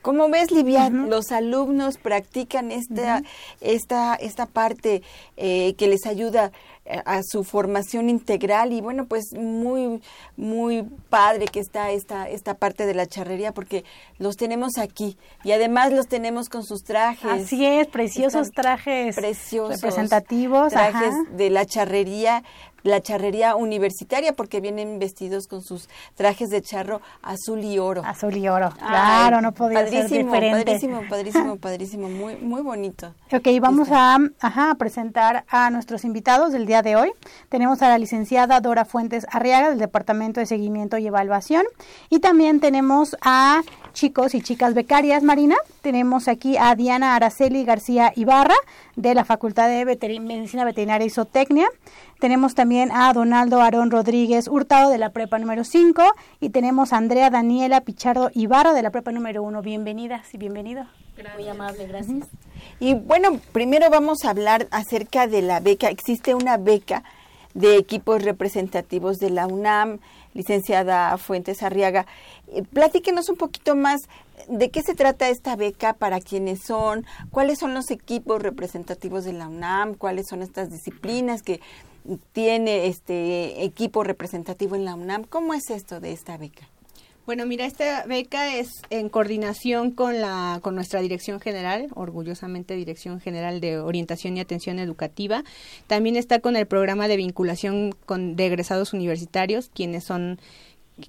¿Cómo 0.05 0.29
ves, 0.29 0.51
Livia? 0.51 0.91
Los 0.91 1.33
alumnos 1.33 1.97
practican 1.97 2.71
esta, 2.71 3.23
esta, 3.63 4.15
esta 4.17 4.45
parte 4.45 5.03
eh, 5.39 5.75
que 5.79 5.87
les 5.89 6.05
ayuda 6.05 6.53
a 6.87 7.23
su 7.23 7.45
formación 7.45 8.11
integral 8.11 8.73
y 8.73 8.81
bueno, 8.81 9.07
pues 9.07 9.33
muy, 9.35 10.03
muy 10.37 10.83
padre 11.09 11.47
que 11.47 11.61
está 11.61 11.91
esta, 11.91 12.29
esta 12.29 12.55
parte 12.55 12.85
de 12.85 12.95
la 12.95 13.07
charrería 13.07 13.53
porque 13.53 13.85
los 14.19 14.37
tenemos 14.37 14.77
aquí 14.79 15.17
y 15.45 15.53
además 15.53 15.93
los 15.93 16.09
tenemos 16.09 16.49
con 16.49 16.63
sus 16.63 16.85
trajes. 16.85 17.45
Así 17.45 17.65
es, 17.65 17.87
preciosos 17.87 18.51
trajes 18.51 19.17
preciosos, 19.17 19.81
representativos. 19.81 20.73
Trajes 20.73 21.15
de 21.37 21.51
la 21.51 21.65
charrería 21.65 22.43
la 22.85 23.01
charrería 23.01 23.57
universitaria 23.57 24.35
porque 24.35 24.61
vienen 24.61 25.01
vestidos 25.01 25.49
con 25.49 25.63
sus 25.63 25.89
trajes 26.15 26.51
de 26.51 26.63
charro 26.63 27.01
azul 27.23 27.65
y 27.65 27.79
oro. 27.81 28.03
Azul 28.05 28.37
y 28.37 28.49
oro, 28.49 28.71
claro, 28.79 29.41
no 29.41 29.53
podía 29.53 29.89
ser 29.89 30.09
diferente. 30.09 30.65
Padrísimo, 30.65 31.03
padrísimo, 31.11 31.57
padrísimo, 31.57 32.09
muy, 32.09 32.37
muy 32.37 32.63
bonito. 32.63 33.13
Ok, 33.33 33.49
vamos 33.61 33.89
a, 33.91 34.19
ajá, 34.41 34.71
a 34.71 34.75
presentar 34.77 35.45
a 35.49 35.71
nuestros 35.71 36.05
invitados 36.05 36.53
del 36.53 36.67
día 36.67 36.83
de 36.83 36.95
hoy. 36.95 37.11
Tenemos 37.49 37.83
a 37.83 37.89
la 37.89 37.99
licenciada 37.99 38.61
Dora 38.61 38.85
Fuentes 38.85 39.27
Arriaga 39.31 39.71
del 39.71 39.79
Departamento 39.79 40.41
de 40.41 40.47
Seguimiento 40.47 40.99
y 40.99 41.07
Evaluación 41.07 41.65
y 42.11 42.21
también 42.21 42.61
tenemos 42.61 43.17
a 43.23 43.63
chicos 43.95 44.35
y 44.35 44.43
chicas 44.43 44.75
becarias, 44.75 45.23
Marina. 45.23 45.57
Tenemos 45.81 46.29
aquí 46.29 46.57
a 46.59 46.75
Diana 46.75 47.15
Araceli 47.15 47.65
García 47.65 48.13
Ibarra 48.15 48.57
de 48.97 49.15
la 49.15 49.25
Facultad 49.25 49.69
de 49.69 49.85
Medicina 50.21 50.65
Veterinaria 50.65 51.07
y 51.07 51.11
Zootecnia. 51.11 51.69
Tenemos 52.19 52.55
también 52.55 52.91
a 52.93 53.13
Donaldo 53.13 53.63
Aarón 53.63 53.91
Rodríguez 53.91 54.49
Hurtado 54.49 54.91
de 54.91 54.99
la 54.99 55.11
Prepa 55.11 55.39
número 55.39 55.65
5 55.65 56.03
y 56.41 56.51
tenemos 56.51 56.93
a 56.93 56.99
Andrea 56.99 57.31
Daniela 57.31 57.81
Pichardo 57.81 58.31
Ibarra 58.35 58.75
de 58.75 58.83
la 58.83 58.91
Prepa 58.91 59.13
número 59.13 59.43
1. 59.45 59.63
Bienvenidas 59.63 60.35
y 60.35 60.39
bienvenido. 60.39 60.85
Muy 61.37 61.49
amable, 61.49 61.87
gracias. 61.87 62.27
Y 62.81 62.95
bueno, 62.95 63.39
primero 63.53 63.89
vamos 63.89 64.25
a 64.25 64.31
hablar 64.31 64.67
acerca 64.73 65.29
de 65.29 65.41
la 65.43 65.61
beca. 65.61 65.89
Existe 65.89 66.35
una 66.35 66.57
beca 66.57 67.05
de 67.55 67.77
equipos 67.77 68.23
representativos 68.23 69.19
de 69.19 69.31
la 69.31 69.47
UNAM, 69.47 70.01
licenciada 70.35 71.17
Fuentes 71.17 71.63
Arriaga. 71.63 72.07
Eh, 72.49 72.63
platíquenos 72.63 73.29
un 73.29 73.37
poquito 73.37 73.75
más 73.75 74.03
de 74.49 74.71
qué 74.71 74.83
se 74.83 74.95
trata 74.95 75.29
esta 75.29 75.57
beca, 75.57 75.95
para 75.95 76.21
quiénes 76.21 76.63
son, 76.63 77.07
cuáles 77.31 77.59
son 77.59 77.73
los 77.73 77.91
equipos 77.91 78.43
representativos 78.43 79.25
de 79.25 79.33
la 79.33 79.49
UNAM, 79.49 79.95
cuáles 79.95 80.27
son 80.29 80.43
estas 80.43 80.71
disciplinas 80.71 81.43
que 81.43 81.61
tiene 82.33 82.87
este 82.89 83.65
equipo 83.65 84.05
representativo 84.05 84.77
en 84.77 84.85
la 84.85 84.95
UNAM. 84.95 85.25
¿Cómo 85.25 85.55
es 85.55 85.71
esto 85.71 86.01
de 86.01 86.13
esta 86.13 86.37
beca? 86.37 86.69
Bueno, 87.27 87.47
mira, 87.47 87.65
esta 87.65 88.05
beca 88.05 88.55
es 88.55 88.83
en 88.91 89.09
coordinación 89.09 89.93
con 89.93 90.21
la 90.21 90.61
con 90.63 90.75
nuestra 90.75 91.01
Dirección 91.01 91.41
General, 91.41 91.89
orgullosamente 91.95 92.77
Dirección 92.77 93.19
General 93.19 93.63
de 93.63 93.79
Orientación 93.79 94.37
y 94.37 94.41
Atención 94.41 94.79
Educativa. 94.79 95.43
También 95.87 96.17
está 96.17 96.41
con 96.41 96.55
el 96.55 96.67
programa 96.67 97.09
de 97.09 97.17
vinculación 97.17 97.95
con 98.05 98.37
de 98.37 98.47
egresados 98.47 98.93
universitarios, 98.93 99.71
quienes 99.73 100.05
son 100.05 100.39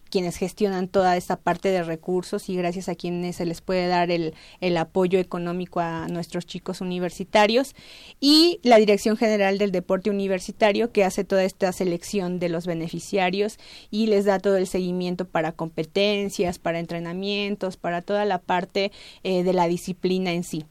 quienes 0.10 0.38
gestionan 0.38 0.88
toda 0.88 1.16
esta 1.16 1.36
parte 1.36 1.70
de 1.70 1.84
recursos 1.84 2.50
y 2.50 2.56
gracias 2.56 2.90
a 2.90 2.96
quienes 2.96 3.36
se 3.36 3.46
les 3.46 3.62
puede 3.62 3.88
dar 3.88 4.10
el, 4.10 4.34
el, 4.60 4.78
apoyo 4.78 5.20
económico 5.20 5.80
a 5.80 6.08
nuestros 6.08 6.46
chicos 6.46 6.82
universitarios 6.82 7.76
y 8.20 8.60
la 8.64 8.78
Dirección 8.78 9.16
General 9.16 9.58
del 9.58 9.72
Deporte 9.72 10.10
Universitario 10.10 10.92
que 10.92 11.04
hace 11.04 11.24
toda 11.24 11.44
esta 11.44 11.72
selección 11.72 12.40
de 12.40 12.50
los 12.50 12.66
beneficiarios 12.66 13.58
y 13.92 14.08
les 14.08 14.26
da 14.26 14.40
todo 14.40 14.58
el 14.58 14.68
seguimiento 14.68 15.26
para 15.26 15.52
competencias, 15.52 16.58
para 16.58 16.80
entrenamientos, 16.80 17.78
para 17.78 18.02
toda 18.02 18.26
la 18.26 18.40
parte 18.40 18.92
eh, 19.24 19.44
de 19.44 19.54
la 19.54 19.68
disciplina 19.68 20.32
en 20.32 20.44
sí. 20.44 20.66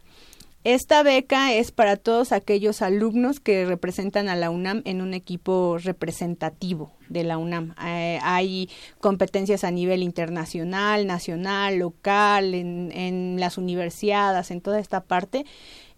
Esta 0.65 1.03
beca 1.03 1.53
es 1.53 1.73
para 1.73 1.99
todos 1.99 2.33
aquellos 2.33 2.81
alumnos 2.81 3.39
que 3.39 3.67
representan 3.67 4.31
a 4.31 4.35
la 4.35 4.49
UNAM 4.49 4.81
en 4.87 5.03
un 5.03 5.13
equipo 5.13 5.77
representativo 5.77 6.91
de 7.11 7.23
la 7.23 7.37
UNAM. 7.37 7.75
Eh, 7.85 8.19
hay 8.23 8.71
competencias 8.99 9.63
a 9.63 9.71
nivel 9.71 10.03
internacional, 10.03 11.07
nacional, 11.07 11.77
local, 11.77 12.55
en, 12.55 12.91
en, 12.93 13.39
las 13.39 13.59
universidades, 13.59 14.51
en 14.51 14.63
toda 14.63 14.81
esta 14.81 15.03
parte. 15.03 15.45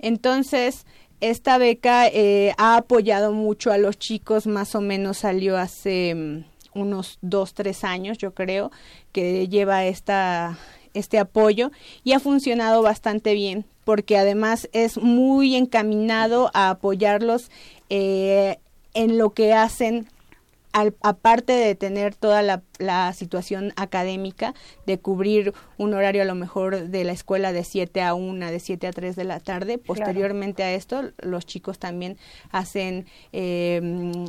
Entonces, 0.01 0.85
esta 1.21 1.59
beca 1.59 2.09
eh, 2.09 2.53
ha 2.59 2.77
apoyado 2.77 3.33
mucho 3.33 3.71
a 3.71 3.79
los 3.79 3.97
chicos, 4.01 4.49
más 4.49 4.75
o 4.75 4.81
menos 4.81 5.19
salió 5.19 5.59
hace 5.59 6.13
um, 6.13 6.43
unos 6.75 7.19
dos, 7.23 7.55
tres 7.55 7.85
años, 7.85 8.19
yo 8.19 8.35
creo, 8.35 8.73
que 9.13 9.47
lleva 9.47 9.85
esta 9.85 10.59
este 10.93 11.19
apoyo 11.19 11.71
y 12.05 12.15
ha 12.15 12.21
funcionado 12.21 12.83
bastante 12.83 13.35
bien 13.35 13.67
porque 13.87 14.19
además 14.19 14.69
es 14.73 14.99
muy 14.99 15.55
encaminado 15.55 16.51
a 16.55 16.71
apoyarlos 16.71 17.53
eh, 17.89 18.59
en 18.95 19.17
lo 19.17 19.31
que 19.31 19.53
hacen 19.55 20.09
al, 20.73 20.97
aparte 21.03 21.53
de 21.53 21.77
tener 21.77 22.17
toda 22.17 22.43
la, 22.43 22.65
la, 22.79 23.13
situación 23.13 23.73
académica, 23.77 24.55
de 24.87 24.99
cubrir 24.99 25.55
un 25.79 25.95
horario 25.95 26.23
a 26.23 26.25
lo 26.25 26.35
mejor 26.35 26.89
de 26.89 27.05
la 27.05 27.13
escuela 27.13 27.53
de 27.53 27.63
7 27.63 28.03
a 28.03 28.15
1, 28.15 28.51
de 28.51 28.59
7 28.59 28.89
a 28.89 28.93
3 28.93 29.15
de 29.15 29.25
la 29.25 29.39
tarde, 29.39 29.79
posteriormente 29.79 30.57
claro. 30.57 30.73
a 30.73 30.75
esto 30.75 31.03
los 31.19 31.47
chicos 31.47 31.79
también 31.79 32.19
hacen 32.51 33.07
eh, 33.33 33.81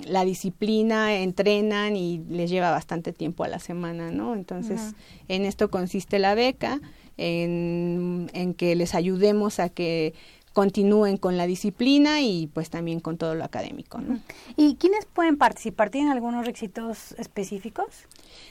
la 0.08 0.24
disciplina, 0.24 1.16
entrenan 1.16 1.96
y 1.96 2.20
les 2.30 2.52
lleva 2.52 2.70
bastante 2.70 3.12
tiempo 3.12 3.44
a 3.44 3.48
la 3.48 3.58
semana, 3.58 4.12
¿no? 4.12 4.36
Entonces, 4.36 4.80
uh 4.80 4.92
-huh. 4.92 4.96
en 5.30 5.46
esto 5.46 5.72
consiste 5.72 6.20
la 6.20 6.36
beca 6.36 6.80
en, 7.18 8.30
en 8.34 8.54
que 8.54 8.76
les 8.76 8.96
ayudemos 8.96 9.60
a 9.60 9.70
que 9.70 10.14
continúen 10.58 11.18
con 11.18 11.38
la 11.38 11.46
disciplina 11.46 12.22
y 12.22 12.48
pues 12.52 12.72
también 12.72 13.00
con 13.00 13.18
todo 13.18 13.36
lo 13.36 13.44
académico. 13.44 14.00
¿no? 14.00 14.20
¿Y 14.56 14.74
quiénes 14.78 15.06
pueden 15.06 15.38
participar? 15.38 15.92
¿Tienen 15.92 16.12
algunos 16.12 16.48
requisitos 16.48 17.12
específicos? 17.20 17.86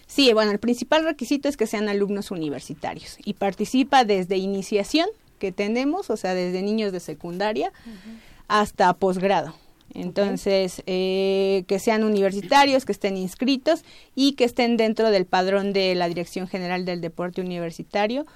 Sí, 0.07 0.33
bueno, 0.33 0.52
el 0.52 0.61
principal 0.61 1.02
requisito 1.02 1.48
es 1.48 1.57
que 1.57 1.66
sean 1.66 1.88
alumnos 1.88 2.31
universitarios 2.31 3.16
y 3.24 3.35
participa 3.35 4.05
desde 4.05 4.37
iniciación 4.37 5.09
que 5.40 5.50
tenemos, 5.50 6.09
o 6.09 6.16
sea, 6.16 6.33
desde 6.35 6.62
niños 6.62 6.92
de 6.92 7.00
secundaria 7.00 7.72
uh 7.85 7.90
-huh. 7.90 8.18
hasta 8.46 8.92
posgrado. 8.92 9.55
Entonces, 9.92 10.81
okay. 10.81 10.94
eh, 10.94 11.64
que 11.66 11.81
sean 11.81 12.05
universitarios, 12.05 12.85
que 12.85 12.92
estén 12.92 13.16
inscritos 13.16 13.83
y 14.14 14.35
que 14.35 14.44
estén 14.44 14.76
dentro 14.76 15.11
del 15.11 15.26
padrón 15.26 15.72
de 15.72 15.94
la 15.96 16.07
Dirección 16.07 16.46
General 16.46 16.85
del 16.85 17.00
Deporte 17.00 17.40
Universitario 17.40 18.26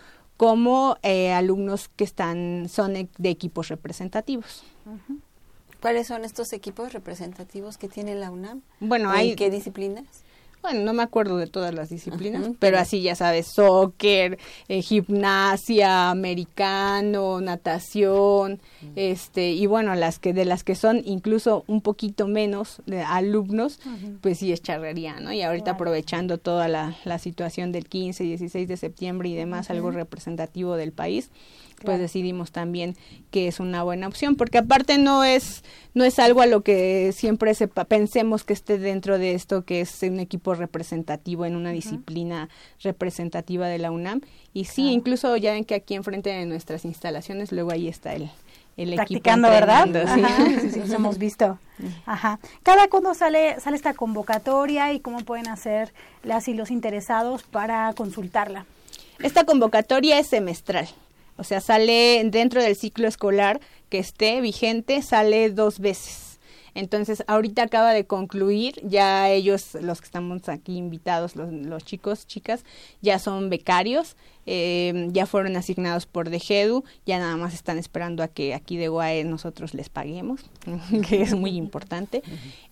como 0.41 0.97
eh, 1.03 1.33
alumnos 1.35 1.91
que 1.97 2.03
están 2.03 2.71
son 2.71 2.95
de 2.95 3.29
equipos 3.29 3.69
representativos. 3.69 4.63
Uh 4.87 4.93
-huh. 4.93 5.21
¿Cuáles 5.83 6.07
son 6.07 6.25
estos 6.25 6.55
equipos 6.55 6.95
representativos 6.95 7.77
que 7.77 7.89
tiene 7.89 8.15
la 8.15 8.31
UNAM? 8.31 8.63
Bueno, 8.81 9.11
hay 9.11 9.37
qué 9.37 9.51
disciplinas? 9.51 10.07
Bueno, 10.63 10.81
no 10.81 10.93
me 10.93 11.03
acuerdo 11.03 11.39
de 11.39 11.47
todas 11.47 11.73
las 11.73 11.89
disciplinas, 11.89 12.51
pero 12.59 12.79
así 12.79 13.01
ya 13.01 13.15
sabes, 13.15 13.47
soccer, 13.47 14.39
eh, 14.69 14.83
gimnasia, 14.83 16.11
americano, 16.11 17.41
natación, 17.41 18.61
este 18.95 19.53
y 19.53 19.65
bueno, 19.67 19.95
las 19.95 20.19
que 20.19 20.35
de 20.35 20.45
las 20.45 20.63
que 20.63 20.75
son 20.75 21.03
incluso 21.07 21.65
un 21.67 21.81
poquito 21.81 22.29
menos 22.29 22.83
de 22.85 23.03
alumnos, 23.03 23.81
pues 24.21 24.39
sí 24.39 24.53
es 24.53 24.63
charrería, 24.63 25.19
¿no? 25.19 25.33
Y 25.33 25.43
ahorita 25.43 25.73
aprovechando 25.73 26.37
toda 26.37 26.69
la, 26.69 26.95
la, 27.05 27.19
situación 27.19 27.73
del 27.73 27.89
15, 27.89 28.25
16 28.25 28.69
de 28.69 28.77
septiembre 28.77 29.31
y 29.31 29.35
demás, 29.35 29.71
algo 29.71 29.91
representativo 29.91 30.77
del 30.77 30.93
país, 30.93 31.31
pues 31.85 31.99
decidimos 31.99 32.53
también 32.53 32.97
que 33.31 33.49
es 33.49 33.61
una 33.61 33.83
buena 33.83 34.07
opción 34.07 34.37
porque 34.37 34.59
aparte 34.59 34.99
no 34.99 35.25
es 35.25 35.65
no 35.95 36.05
es 36.05 36.19
algo 36.19 36.41
a 36.41 36.47
lo 36.47 36.63
que 36.63 37.13
siempre 37.13 37.55
sepa, 37.55 37.85
pensemos 37.85 38.45
que 38.45 38.53
esté 38.53 38.79
dentro 38.79 39.19
de 39.19 39.35
esto 39.35 39.65
que 39.65 39.81
es 39.81 40.03
un 40.03 40.21
equipo 40.21 40.55
representativo 40.55 41.47
en 41.47 41.57
una 41.57 41.71
uh 41.71 41.73
-huh. 41.73 41.77
disciplina 41.77 42.49
representativa 42.83 43.67
de 43.69 43.79
la 43.79 43.91
UNAM 43.91 44.21
y 44.53 44.65
sí 44.65 44.91
incluso 44.91 45.37
ya 45.37 45.53
ven 45.53 45.65
que 45.65 45.75
aquí 45.75 45.95
enfrente 45.95 46.31
de 46.31 46.47
nuestras 46.47 46.85
instalaciones 46.85 47.53
luego 47.53 47.73
ahí 47.73 47.89
está 47.89 48.15
el 48.15 48.31
el 48.77 48.95
practicando, 48.95 49.49
¿verdad? 49.49 49.87
Sí. 50.15 50.61
sí, 50.61 50.71
sí, 50.73 50.83
sí, 50.87 50.95
hemos 50.95 51.19
visto. 51.19 51.59
Ajá. 52.07 52.39
¿Cada 52.63 52.89
cuándo 52.89 53.13
sale, 53.15 53.61
sale 53.61 53.77
esta 53.77 53.95
convocatoria 53.95 54.93
y 54.93 55.01
cómo 55.01 55.21
pueden 55.21 55.49
hacer 55.49 55.93
las 56.23 56.49
y 56.49 56.55
los 56.55 56.71
interesados 56.71 57.43
para 57.43 57.93
consultarla? 57.95 58.65
Esta 59.19 59.45
convocatoria 59.45 60.19
es 60.19 60.29
semestral. 60.29 60.89
O 61.37 61.45
sea, 61.45 61.61
sale 61.61 62.23
dentro 62.27 62.63
del 62.63 62.77
ciclo 62.77 63.09
escolar 63.09 63.61
que 63.89 63.99
esté 63.99 64.41
vigente, 64.41 65.03
sale 65.03 65.51
dos 65.51 65.79
veces. 65.79 66.31
Entonces, 66.75 67.25
ahorita 67.27 67.63
acaba 67.63 67.93
de 67.93 68.07
concluir, 68.07 68.81
ya 68.85 69.29
ellos, 69.29 69.77
los 69.81 70.01
que 70.01 70.05
estamos 70.05 70.49
aquí 70.49 70.77
invitados, 70.77 71.35
los, 71.35 71.53
los 71.53 71.85
chicos, 71.85 72.27
chicas, 72.27 72.65
ya 73.01 73.19
son 73.19 73.51
becarios, 73.51 74.17
eh, 74.47 75.09
ya 75.13 75.27
fueron 75.27 75.57
asignados 75.57 76.07
por 76.07 76.31
DGEDU, 76.31 76.85
ya 77.07 77.19
nada 77.19 77.37
más 77.37 77.55
están 77.55 77.79
esperando 77.79 78.23
a 78.23 78.29
que 78.29 78.55
aquí 78.55 78.77
de 78.77 78.89
UAE 78.89 79.25
nosotros 79.25 79.75
les 79.75 79.89
paguemos, 79.89 80.43
que 81.09 81.23
es 81.23 81.35
muy 81.35 81.57
importante. 81.57 82.23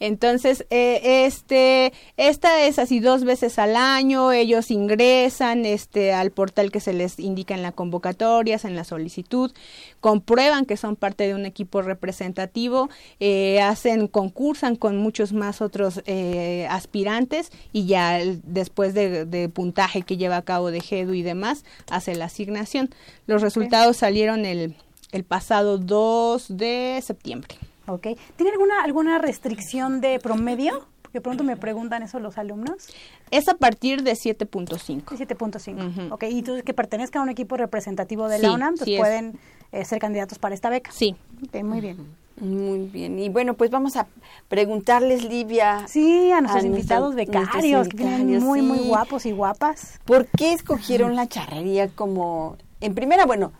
Entonces, 0.00 0.66
eh, 0.70 1.24
este, 1.26 1.92
esta 2.16 2.64
es 2.64 2.78
así 2.78 3.00
dos 3.00 3.24
veces 3.24 3.58
al 3.58 3.76
año, 3.76 4.32
ellos 4.32 4.70
ingresan 4.70 5.64
este, 5.64 6.12
al 6.12 6.30
portal 6.30 6.70
que 6.70 6.80
se 6.80 6.92
les 6.92 7.18
indica 7.18 7.54
en 7.54 7.62
la 7.62 7.72
convocatoria, 7.72 8.58
en 8.64 8.76
la 8.76 8.84
solicitud, 8.84 9.52
comprueban 10.00 10.64
que 10.64 10.76
son 10.76 10.96
parte 10.96 11.26
de 11.26 11.34
un 11.34 11.46
equipo 11.46 11.82
representativo, 11.82 12.88
eh, 13.20 13.60
hacen, 13.60 14.08
concursan 14.08 14.76
con 14.76 14.96
muchos 14.96 15.32
más 15.32 15.60
otros 15.60 16.02
eh, 16.06 16.66
aspirantes 16.70 17.50
y 17.72 17.86
ya 17.86 18.20
después 18.44 18.94
de, 18.94 19.24
de, 19.24 19.48
puntaje 19.48 20.02
que 20.02 20.16
lleva 20.16 20.36
a 20.36 20.42
cabo 20.42 20.70
de 20.70 20.80
GEDU 20.80 21.14
y 21.14 21.22
demás, 21.22 21.57
hace 21.90 22.14
la 22.14 22.26
asignación. 22.26 22.90
Los 23.26 23.42
resultados 23.42 23.96
okay. 23.96 24.00
salieron 24.00 24.44
el, 24.44 24.76
el 25.12 25.24
pasado 25.24 25.78
2 25.78 26.56
de 26.56 27.00
septiembre. 27.02 27.56
Ok. 27.86 28.08
¿Tiene 28.36 28.52
alguna, 28.52 28.82
alguna 28.82 29.18
restricción 29.18 30.00
de 30.00 30.18
promedio? 30.18 30.86
Porque 31.02 31.22
pronto 31.22 31.42
me 31.42 31.56
preguntan 31.56 32.02
eso 32.02 32.20
los 32.20 32.36
alumnos. 32.36 32.88
Es 33.30 33.48
a 33.48 33.54
partir 33.54 34.02
de 34.02 34.12
7.5. 34.12 35.04
7.5. 35.04 36.12
Ok, 36.12 36.24
y 36.24 36.40
entonces 36.40 36.62
que 36.64 36.74
pertenezca 36.74 37.18
a 37.18 37.22
un 37.22 37.30
equipo 37.30 37.56
representativo 37.56 38.28
de 38.28 38.38
la 38.40 38.52
UNAM, 38.52 38.74
pues 38.76 38.98
pueden 38.98 39.38
eh, 39.72 39.86
ser 39.86 40.00
candidatos 40.00 40.38
para 40.38 40.54
esta 40.54 40.68
beca. 40.68 40.92
Sí. 40.92 41.16
muy 41.64 41.80
bien. 41.80 41.96
Muy 42.40 42.86
bien. 42.86 43.18
Y 43.18 43.28
bueno, 43.28 43.54
pues 43.54 43.70
vamos 43.70 43.96
a 43.96 44.06
preguntarles, 44.48 45.24
Livia. 45.24 45.86
Sí, 45.88 46.30
a 46.30 46.40
nuestros 46.40 46.64
invitados 46.64 47.14
becarios, 47.14 47.88
que 47.88 47.96
vienen 47.96 48.42
muy, 48.42 48.62
muy 48.62 48.78
guapos 48.80 49.26
y 49.26 49.32
guapas. 49.32 50.00
¿Por 50.04 50.26
qué 50.26 50.52
escogieron 50.52 51.16
la 51.16 51.26
charrería 51.26 51.88
como, 51.88 52.56
en 52.80 52.94
primera, 52.94 53.26
bueno, 53.26 53.52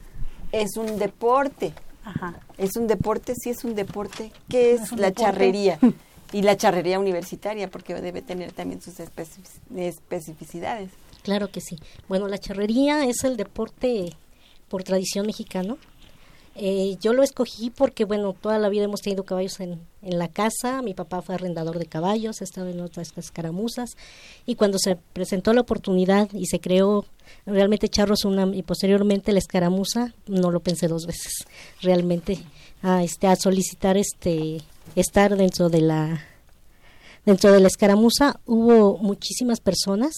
es 0.52 0.76
un 0.76 0.98
deporte? 0.98 1.72
Ajá. 2.04 2.38
Es 2.56 2.76
un 2.76 2.86
deporte, 2.86 3.34
sí 3.34 3.50
es 3.50 3.64
un 3.64 3.74
deporte. 3.74 4.32
¿Qué 4.48 4.72
es, 4.72 4.92
la 4.92 5.12
charrería? 5.12 5.78
y 6.32 6.42
la 6.42 6.56
charrería 6.56 6.98
universitaria, 6.98 7.70
porque 7.70 7.94
debe 7.94 8.22
tener 8.22 8.52
también 8.52 8.80
sus 8.80 9.00
especificidades. 9.00 10.90
Claro 11.22 11.50
que 11.50 11.60
sí. 11.60 11.78
Bueno, 12.08 12.28
la 12.28 12.38
charrería 12.38 13.04
es 13.04 13.24
el 13.24 13.36
deporte 13.36 14.16
por 14.68 14.84
tradición 14.84 15.26
mexicano 15.26 15.78
eh, 16.58 16.96
yo 17.00 17.12
lo 17.12 17.22
escogí 17.22 17.70
porque, 17.70 18.04
bueno, 18.04 18.32
toda 18.32 18.58
la 18.58 18.68
vida 18.68 18.84
hemos 18.84 19.00
tenido 19.00 19.24
caballos 19.24 19.60
en, 19.60 19.80
en 20.02 20.18
la 20.18 20.28
casa. 20.28 20.82
Mi 20.82 20.92
papá 20.92 21.22
fue 21.22 21.36
arrendador 21.36 21.78
de 21.78 21.86
caballos, 21.86 22.42
estaba 22.42 22.70
en 22.70 22.80
otras 22.80 23.12
escaramuzas. 23.16 23.96
Y 24.44 24.56
cuando 24.56 24.78
se 24.78 24.96
presentó 25.12 25.52
la 25.52 25.60
oportunidad 25.60 26.28
y 26.32 26.46
se 26.46 26.60
creó 26.60 27.04
realmente 27.46 27.88
Charros 27.88 28.24
una, 28.24 28.44
y 28.54 28.62
posteriormente 28.62 29.32
la 29.32 29.38
escaramuza, 29.38 30.14
no 30.26 30.50
lo 30.50 30.60
pensé 30.60 30.88
dos 30.88 31.06
veces. 31.06 31.32
Realmente 31.80 32.38
a, 32.82 33.02
este, 33.02 33.26
a 33.26 33.36
solicitar 33.36 33.96
este, 33.96 34.58
estar 34.96 35.36
dentro 35.36 35.68
de 35.68 35.80
la 35.80 36.24
Dentro 37.28 37.52
de 37.52 37.60
la 37.60 37.66
escaramuza 37.66 38.40
hubo 38.46 38.96
muchísimas 38.96 39.60
personas, 39.60 40.14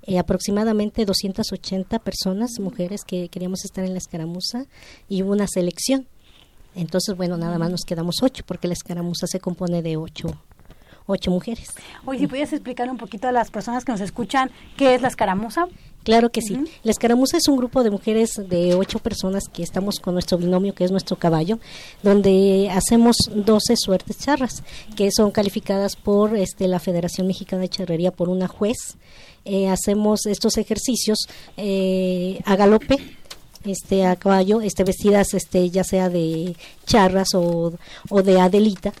eh, 0.00 0.18
aproximadamente 0.18 1.04
280 1.04 1.98
personas, 1.98 2.58
mujeres 2.58 3.02
que 3.04 3.28
queríamos 3.28 3.66
estar 3.66 3.84
en 3.84 3.92
la 3.92 3.98
escaramuza 3.98 4.64
y 5.06 5.22
hubo 5.22 5.32
una 5.32 5.46
selección. 5.46 6.06
Entonces, 6.74 7.18
bueno, 7.18 7.36
nada 7.36 7.58
más 7.58 7.70
nos 7.70 7.82
quedamos 7.82 8.22
ocho 8.22 8.44
porque 8.46 8.66
la 8.66 8.72
escaramuza 8.72 9.26
se 9.26 9.40
compone 9.40 9.82
de 9.82 9.98
ocho 9.98 10.28
ocho 11.06 11.30
mujeres. 11.30 11.68
Oye, 12.06 12.20
si 12.20 12.26
pudieras 12.26 12.54
explicar 12.54 12.88
un 12.88 12.96
poquito 12.96 13.28
a 13.28 13.32
las 13.32 13.50
personas 13.50 13.84
que 13.84 13.92
nos 13.92 14.00
escuchan 14.00 14.50
qué 14.78 14.94
es 14.94 15.02
la 15.02 15.08
escaramuza. 15.08 15.66
Claro 16.04 16.30
que 16.30 16.42
sí. 16.42 16.58
La 16.82 16.90
escaramuza 16.90 17.38
es 17.38 17.48
un 17.48 17.56
grupo 17.56 17.82
de 17.82 17.90
mujeres 17.90 18.32
de 18.36 18.74
ocho 18.74 18.98
personas 18.98 19.44
que 19.50 19.62
estamos 19.62 19.98
con 19.98 20.12
nuestro 20.12 20.36
binomio, 20.36 20.74
que 20.74 20.84
es 20.84 20.90
nuestro 20.90 21.16
caballo, 21.16 21.58
donde 22.02 22.70
hacemos 22.70 23.16
doce 23.34 23.74
suertes 23.76 24.18
charras, 24.18 24.62
que 24.96 25.08
son 25.10 25.30
calificadas 25.30 25.96
por 25.96 26.36
este, 26.36 26.68
la 26.68 26.78
Federación 26.78 27.26
Mexicana 27.26 27.62
de 27.62 27.70
Charrería 27.70 28.10
por 28.10 28.28
una 28.28 28.48
juez. 28.48 28.76
Eh, 29.46 29.68
hacemos 29.68 30.26
estos 30.26 30.58
ejercicios 30.58 31.18
eh, 31.56 32.40
a 32.44 32.54
galope, 32.56 32.98
este 33.64 34.04
a 34.04 34.16
caballo, 34.16 34.60
este 34.60 34.84
vestidas 34.84 35.32
este 35.32 35.70
ya 35.70 35.84
sea 35.84 36.10
de 36.10 36.54
charras 36.84 37.28
o, 37.34 37.72
o 38.10 38.22
de 38.22 38.40
adelita. 38.40 38.92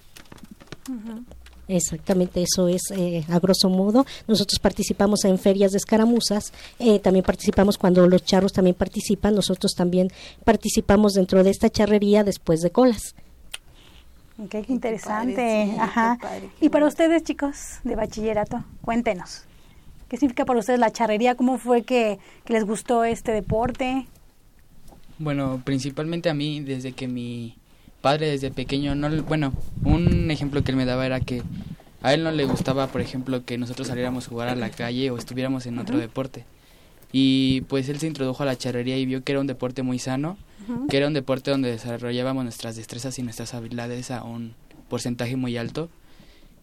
Exactamente, 1.66 2.42
eso 2.42 2.68
es 2.68 2.90
eh, 2.90 3.24
a 3.28 3.38
grosso 3.38 3.70
modo. 3.70 4.04
Nosotros 4.28 4.58
participamos 4.58 5.24
en 5.24 5.38
ferias 5.38 5.72
de 5.72 5.78
escaramuzas, 5.78 6.52
eh, 6.78 6.98
también 6.98 7.24
participamos 7.24 7.78
cuando 7.78 8.06
los 8.06 8.24
charros 8.24 8.52
también 8.52 8.76
participan, 8.76 9.34
nosotros 9.34 9.72
también 9.74 10.08
participamos 10.44 11.14
dentro 11.14 11.42
de 11.42 11.50
esta 11.50 11.70
charrería 11.70 12.22
después 12.22 12.60
de 12.60 12.70
colas. 12.70 13.14
qué 14.50 14.64
interesante. 14.68 15.74
Ajá. 15.78 16.18
y 16.60 16.68
para 16.68 16.86
ustedes, 16.86 17.22
chicos 17.22 17.78
de 17.82 17.96
bachillerato, 17.96 18.64
cuéntenos. 18.82 19.44
¿Qué 20.08 20.18
significa 20.18 20.44
para 20.44 20.58
ustedes 20.58 20.78
la 20.78 20.92
charrería? 20.92 21.34
¿Cómo 21.34 21.56
fue 21.56 21.82
que, 21.82 22.18
que 22.44 22.52
les 22.52 22.64
gustó 22.64 23.04
este 23.04 23.32
deporte? 23.32 24.06
Bueno, 25.18 25.62
principalmente 25.64 26.28
a 26.28 26.34
mí, 26.34 26.60
desde 26.60 26.92
que 26.92 27.08
mi 27.08 27.56
padre 28.04 28.28
desde 28.28 28.50
pequeño, 28.50 28.94
no, 28.94 29.08
bueno, 29.22 29.54
un 29.82 30.30
ejemplo 30.30 30.62
que 30.62 30.72
él 30.72 30.76
me 30.76 30.84
daba 30.84 31.06
era 31.06 31.20
que 31.20 31.42
a 32.02 32.12
él 32.12 32.22
no 32.22 32.32
le 32.32 32.44
gustaba, 32.44 32.88
por 32.88 33.00
ejemplo, 33.00 33.46
que 33.46 33.56
nosotros 33.56 33.88
saliéramos 33.88 34.26
a 34.26 34.28
jugar 34.28 34.48
a 34.48 34.54
la 34.54 34.68
calle 34.68 35.10
o 35.10 35.16
estuviéramos 35.16 35.64
en 35.64 35.78
otro 35.78 35.96
deporte. 35.96 36.44
Y 37.12 37.62
pues 37.62 37.88
él 37.88 37.98
se 37.98 38.06
introdujo 38.06 38.42
a 38.42 38.46
la 38.46 38.58
charrería 38.58 38.98
y 38.98 39.06
vio 39.06 39.24
que 39.24 39.32
era 39.32 39.40
un 39.40 39.46
deporte 39.46 39.82
muy 39.82 39.98
sano, 39.98 40.36
que 40.90 40.98
era 40.98 41.06
un 41.06 41.14
deporte 41.14 41.50
donde 41.50 41.70
desarrollábamos 41.70 42.44
nuestras 42.44 42.76
destrezas 42.76 43.18
y 43.18 43.22
nuestras 43.22 43.54
habilidades 43.54 44.10
a 44.10 44.22
un 44.22 44.52
porcentaje 44.90 45.36
muy 45.36 45.56
alto. 45.56 45.88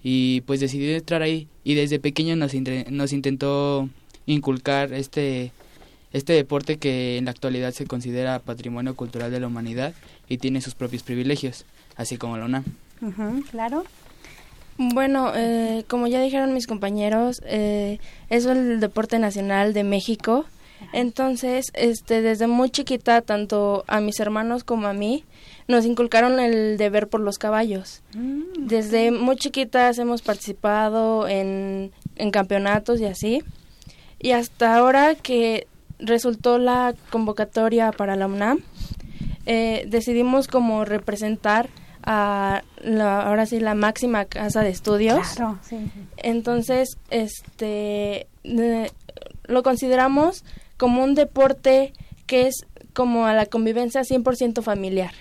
Y 0.04 0.42
pues 0.42 0.60
decidió 0.60 0.96
entrar 0.96 1.24
ahí 1.24 1.48
y 1.64 1.74
desde 1.74 1.98
pequeño 1.98 2.36
nos, 2.36 2.52
nos 2.92 3.14
intentó 3.14 3.90
inculcar 4.28 4.94
este 4.94 5.54
este 6.14 6.34
deporte 6.34 6.78
que 6.78 7.18
en 7.18 7.26
la 7.26 7.32
actualidad 7.32 7.72
se 7.72 7.86
considera 7.86 8.40
patrimonio 8.40 8.96
cultural 8.96 9.32
de 9.32 9.40
la 9.40 9.48
humanidad 9.48 9.94
y 10.28 10.38
tiene 10.38 10.62
sus 10.62 10.76
propios 10.76 11.04
privilegios, 11.04 11.66
así 11.96 12.18
como 12.18 12.38
la 12.38 12.46
UNAM. 12.46 12.64
claro. 13.50 13.86
Bueno, 14.78 15.32
eh, 15.36 15.84
como 15.88 16.08
ya 16.08 16.22
dijeron 16.22 16.54
mis 16.54 16.68
compañeros, 16.68 17.42
eh, 17.46 18.00
es 18.30 18.46
el 18.46 18.80
deporte 18.80 19.20
nacional 19.20 19.74
de 19.74 19.84
México. 19.84 20.46
Entonces, 20.94 21.72
este, 21.76 22.22
desde 22.22 22.48
muy 22.48 22.72
chiquita, 22.72 23.22
tanto 23.22 23.84
a 23.88 24.00
mis 24.02 24.20
hermanos 24.20 24.64
como 24.64 24.88
a 24.88 24.94
mí, 24.94 25.24
nos 25.68 25.86
inculcaron 25.86 26.40
el 26.40 26.78
deber 26.78 27.08
por 27.08 27.22
los 27.22 27.38
caballos. 27.38 28.02
Mm, 28.16 28.68
desde 28.68 29.12
muy 29.12 29.36
chiquitas 29.36 30.00
hemos 30.00 30.24
participado 30.24 31.28
en, 31.28 31.92
en 32.16 32.32
campeonatos 32.32 33.00
y 33.00 33.06
así. 33.06 33.44
Y 34.20 34.32
hasta 34.32 34.76
ahora 34.76 35.16
que 35.16 35.68
resultó 36.02 36.58
la 36.58 36.94
convocatoria 37.10 37.92
para 37.92 38.16
la 38.16 38.28
UNAM, 38.28 38.60
eh, 39.46 39.86
decidimos 39.88 40.48
como 40.48 40.86
representar 40.86 41.70
a 42.04 42.64
la, 42.82 43.22
ahora 43.24 43.46
sí 43.46 43.60
la 43.60 43.76
máxima 43.76 44.26
casa 44.26 44.62
de 44.62 44.70
estudios. 44.70 45.38
Entonces, 46.18 46.98
este 47.10 48.28
lo 49.44 49.64
consideramos 49.64 50.44
como 50.78 51.04
un 51.04 51.16
deporte 51.16 51.94
que 52.26 52.48
es 52.48 52.66
como 52.94 53.26
a 53.26 53.34
la 53.34 53.46
convivencia 53.46 54.02
100% 54.02 54.62
familiar. 54.64 55.12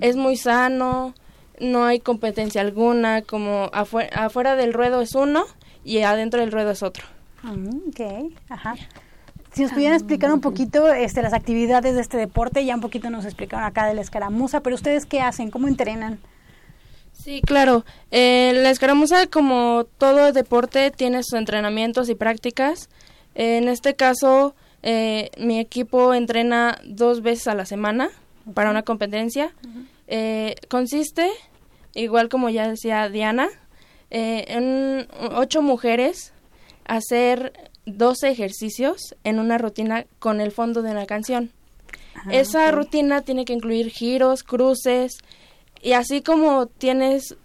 Es 0.00 0.16
muy 0.16 0.36
sano, 0.36 1.14
no 1.60 1.84
hay 1.84 2.00
competencia 2.00 2.60
alguna, 2.60 3.22
como 3.22 3.70
afuera, 3.72 4.24
afuera 4.24 4.56
del 4.56 4.72
ruedo 4.72 5.00
es 5.00 5.14
uno 5.14 5.44
y 5.84 6.00
adentro 6.00 6.40
del 6.40 6.52
ruedo 6.52 6.70
es 6.70 6.82
otro. 6.82 7.04
Mm, 7.42 7.88
ok, 7.88 8.32
ajá. 8.48 8.74
Si 9.56 9.62
nos 9.62 9.72
pudieran 9.72 9.94
explicar 9.94 10.30
un 10.34 10.42
poquito 10.42 10.92
este, 10.92 11.22
las 11.22 11.32
actividades 11.32 11.94
de 11.94 12.02
este 12.02 12.18
deporte, 12.18 12.62
ya 12.66 12.74
un 12.74 12.82
poquito 12.82 13.08
nos 13.08 13.24
explicaron 13.24 13.64
acá 13.64 13.86
de 13.86 13.94
la 13.94 14.02
escaramuza, 14.02 14.60
pero 14.60 14.76
ustedes 14.76 15.06
qué 15.06 15.22
hacen, 15.22 15.50
cómo 15.50 15.66
entrenan. 15.66 16.18
Sí, 17.14 17.40
claro. 17.40 17.86
Eh, 18.10 18.52
la 18.54 18.68
escaramuza, 18.68 19.28
como 19.28 19.86
todo 19.96 20.34
deporte, 20.34 20.90
tiene 20.90 21.22
sus 21.22 21.38
entrenamientos 21.38 22.10
y 22.10 22.14
prácticas. 22.14 22.90
en 23.34 23.68
este 23.68 23.94
caso, 23.94 24.54
eh, 24.82 25.30
mi 25.38 25.58
equipo 25.58 26.12
entrena 26.12 26.78
dos 26.84 27.22
veces 27.22 27.48
a 27.48 27.54
la 27.54 27.64
semana 27.64 28.10
para 28.52 28.68
una 28.68 28.82
competencia. 28.82 29.54
Eh, 30.06 30.56
consiste, 30.68 31.30
igual 31.94 32.28
como 32.28 32.50
ya 32.50 32.68
decía 32.68 33.08
Diana, 33.08 33.48
en 34.10 35.08
ocho 35.32 35.62
mujeres 35.62 36.34
hacer 36.84 37.70
12 37.86 38.28
ejercicios 38.28 39.14
en 39.24 39.38
una 39.38 39.58
rutina 39.58 40.06
con 40.18 40.40
el 40.40 40.52
fondo 40.52 40.82
de 40.82 40.90
una 40.90 41.06
canción. 41.06 41.50
Ah, 42.14 42.32
Esa 42.32 42.70
rutina 42.70 43.22
tiene 43.22 43.44
que 43.44 43.52
incluir 43.52 43.90
giros, 43.90 44.42
cruces 44.42 45.18
y 45.82 45.92
así 45.92 46.20
como 46.20 46.66
tienes 46.66 47.36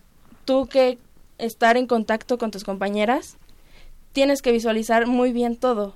tú 0.46 0.68
que 0.68 0.98
estar 1.38 1.78
en 1.78 1.88
contacto 1.88 2.38
con 2.38 2.52
tus 2.52 2.64
compañeras, 2.64 3.38
tienes 4.14 4.42
que 4.42 4.52
visualizar 4.52 5.08
muy 5.08 5.32
bien 5.32 5.56
todo. 5.56 5.96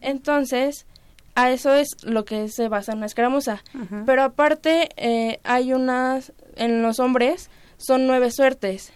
Entonces, 0.00 0.86
a 1.34 1.50
eso 1.50 1.74
es 1.74 1.88
lo 2.02 2.24
que 2.24 2.48
se 2.48 2.68
basa 2.68 2.92
en 2.92 2.98
una 2.98 3.06
escaramuza. 3.06 3.62
Pero 4.06 4.22
aparte, 4.22 4.88
eh, 4.96 5.40
hay 5.44 5.72
unas, 5.72 6.32
en 6.56 6.82
los 6.82 6.98
hombres, 6.98 7.48
son 7.76 8.06
nueve 8.06 8.30
suertes 8.30 8.92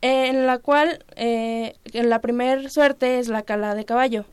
en 0.00 0.46
la 0.46 0.58
cual 0.58 1.04
eh, 1.16 1.74
la 1.92 2.20
primera 2.20 2.68
suerte 2.68 3.18
es 3.18 3.28
la 3.28 3.42
cala 3.42 3.74
de 3.74 3.84
caballo. 3.84 4.24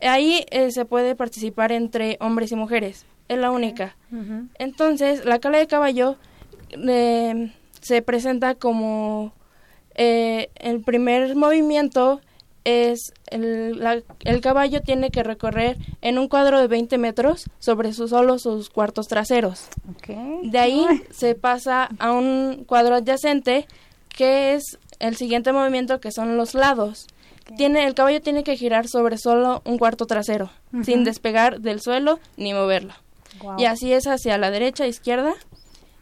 Ahí 0.00 0.44
eh, 0.50 0.70
se 0.70 0.84
puede 0.84 1.16
participar 1.16 1.72
entre 1.72 2.16
hombres 2.20 2.52
y 2.52 2.56
mujeres, 2.56 3.06
es 3.28 3.38
la 3.38 3.50
única. 3.50 3.96
Entonces, 4.58 5.24
la 5.24 5.38
cala 5.38 5.58
de 5.58 5.66
caballo 5.66 6.16
eh, 6.70 7.52
se 7.80 8.02
presenta 8.02 8.54
como 8.54 9.32
el 9.94 10.80
primer 10.82 11.34
movimiento 11.34 12.20
es 12.68 13.12
el, 13.30 13.82
el, 14.24 14.40
caballo 14.40 14.82
tiene 14.82 15.10
que 15.10 15.22
recorrer 15.22 15.78
en 16.02 16.18
un 16.18 16.28
cuadro 16.28 16.60
de 16.60 16.66
20 16.66 16.98
metros 16.98 17.48
sobre 17.58 17.92
sus, 17.94 18.10
solo 18.10 18.38
sus 18.38 18.68
cuartos 18.68 19.08
traseros. 19.08 19.68
De 20.42 20.58
ahí 20.58 20.84
se 21.10 21.34
pasa 21.34 21.88
a 21.98 22.12
un 22.12 22.64
cuadro 22.66 22.96
adyacente 22.96 23.66
que 24.18 24.54
es 24.54 24.78
el 24.98 25.14
siguiente 25.14 25.52
movimiento 25.52 26.00
que 26.00 26.10
son 26.10 26.36
los 26.36 26.54
lados. 26.54 27.06
Tiene, 27.56 27.86
el 27.86 27.94
caballo 27.94 28.20
tiene 28.20 28.42
que 28.42 28.56
girar 28.56 28.88
sobre 28.88 29.16
solo 29.16 29.62
un 29.64 29.78
cuarto 29.78 30.06
trasero, 30.06 30.50
sin 30.82 31.04
despegar 31.04 31.60
del 31.60 31.80
suelo 31.80 32.18
ni 32.36 32.52
moverlo. 32.52 32.94
Y 33.58 33.66
así 33.66 33.92
es 33.92 34.08
hacia 34.08 34.36
la 34.36 34.50
derecha, 34.50 34.88
izquierda. 34.88 35.34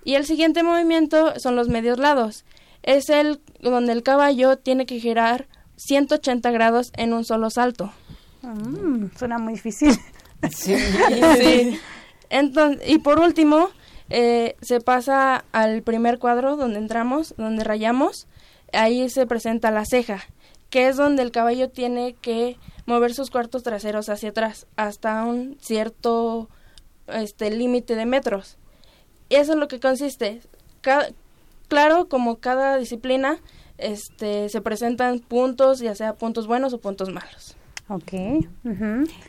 Y 0.03 0.14
el 0.14 0.25
siguiente 0.25 0.62
movimiento 0.62 1.39
son 1.39 1.57
los 1.57 1.69
medios 1.69 1.99
lados. 1.99 2.47
Es 2.83 3.11
el 3.11 3.39
donde 3.61 3.93
el 3.93 4.03
caballo 4.03 4.57
tiene 4.57 4.87
que 4.87 4.99
girar 4.99 5.47
180 5.77 6.51
grados 6.53 6.93
en 6.97 7.12
un 7.12 7.27
solo 7.27 7.51
salto. 7.51 7.93
Mm, 8.41 9.09
suena 9.19 9.37
muy 9.37 9.53
difícil. 9.53 9.95
Sí. 10.51 10.75
Entonces, 12.31 12.89
y 12.89 12.99
por 12.99 13.21
último, 13.21 13.69
eh, 14.11 14.57
se 14.62 14.80
pasa 14.80 15.44
al 15.52 15.82
primer 15.82 16.18
cuadro 16.18 16.57
donde 16.57 16.78
entramos, 16.78 17.34
donde 17.36 17.64
rayamos. 17.64 18.26
Ahí 18.72 19.09
se 19.09 19.26
presenta 19.26 19.70
la 19.70 19.84
ceja, 19.84 20.20
que 20.70 20.88
es 20.88 20.96
donde 20.96 21.22
el 21.22 21.30
caballo 21.30 21.70
tiene 21.70 22.14
que 22.14 22.59
mover 22.84 23.14
sus 23.14 23.30
cuartos 23.30 23.62
traseros 23.62 24.09
hacia 24.09 24.30
atrás 24.30 24.66
hasta 24.76 25.24
un 25.24 25.57
cierto 25.61 26.48
este 27.09 27.50
límite 27.50 27.94
de 27.94 28.07
metros. 28.07 28.59
Y 29.28 29.36
eso 29.36 29.52
es 29.52 29.59
lo 29.59 29.68
que 29.68 29.80
consiste. 29.80 30.40
claro, 31.68 32.09
como 32.09 32.36
cada 32.38 32.76
disciplina, 32.76 33.38
este, 33.78 34.48
se 34.48 34.61
presentan 34.61 35.20
puntos, 35.20 35.80
ya 35.80 35.94
sea 35.94 36.14
puntos 36.14 36.46
buenos 36.46 36.72
o 36.72 36.80
puntos 36.80 37.11
malos. 37.11 37.57
Ok. 37.89 38.12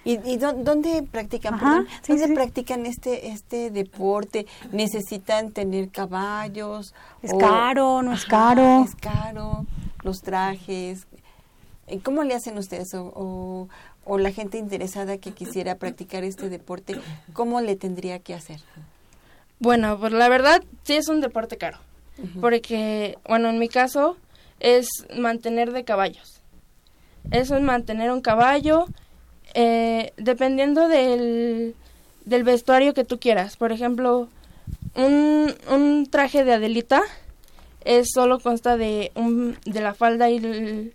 ¿Y, 0.03 0.38
dónde 0.38 1.03
practican? 1.03 1.60
¿Dónde 2.08 2.28
practican 2.34 2.88
este 2.88 3.28
este 3.28 3.70
deporte? 3.70 4.47
¿Necesitan 4.72 5.51
tener 5.51 5.89
caballos? 5.89 6.95
¿Es 7.22 7.32
caro? 7.39 8.01
¿No 8.01 8.14
es 8.14 8.26
caro? 8.26 8.84
Es 8.84 8.95
caro. 8.95 9.66
Los 10.03 10.22
trajes. 10.22 11.05
¿Cómo 12.01 12.24
le 12.24 12.34
hacen 12.34 12.58
ustedes? 12.58 12.93
O, 12.95 13.68
o, 14.05 14.18
la 14.18 14.32
gente 14.32 14.58
interesada 14.58 15.20
que 15.20 15.34
quisiera 15.34 15.76
practicar 15.76 16.24
este 16.24 16.49
deporte, 16.49 16.99
¿cómo 17.34 17.62
le 17.62 17.76
tendría 17.76 18.20
que 18.20 18.34
hacer? 18.34 18.60
Bueno, 19.60 19.99
pues 19.99 20.14
la 20.14 20.30
verdad 20.30 20.64
sí 20.84 20.95
es 20.95 21.10
un 21.10 21.22
deporte 21.22 21.58
caro. 21.58 21.78
Porque, 22.41 23.20
bueno, 23.28 23.49
en 23.49 23.60
mi 23.60 23.70
caso 23.70 24.18
es 24.60 24.88
mantener 25.16 25.72
de 25.72 25.84
caballos 25.84 26.37
eso 27.32 27.55
es 27.55 27.61
mantener 27.61 28.11
un 28.11 28.21
caballo, 28.21 28.86
eh, 29.53 30.13
dependiendo 30.17 30.88
del, 30.88 31.75
del 32.25 32.43
vestuario 32.43 32.93
que 32.93 33.03
tú 33.03 33.19
quieras. 33.19 33.57
Por 33.57 33.71
ejemplo, 33.71 34.30
un, 34.95 35.53
un 35.69 36.07
traje 36.09 36.43
de 36.43 36.53
Adelita 36.53 37.01
es 37.86 38.09
solo 38.13 38.39
consta 38.39 38.78
de, 38.78 39.11
un, 39.15 39.57
de 39.65 39.82
la 39.82 39.93
falda 39.93 40.30
y, 40.30 40.93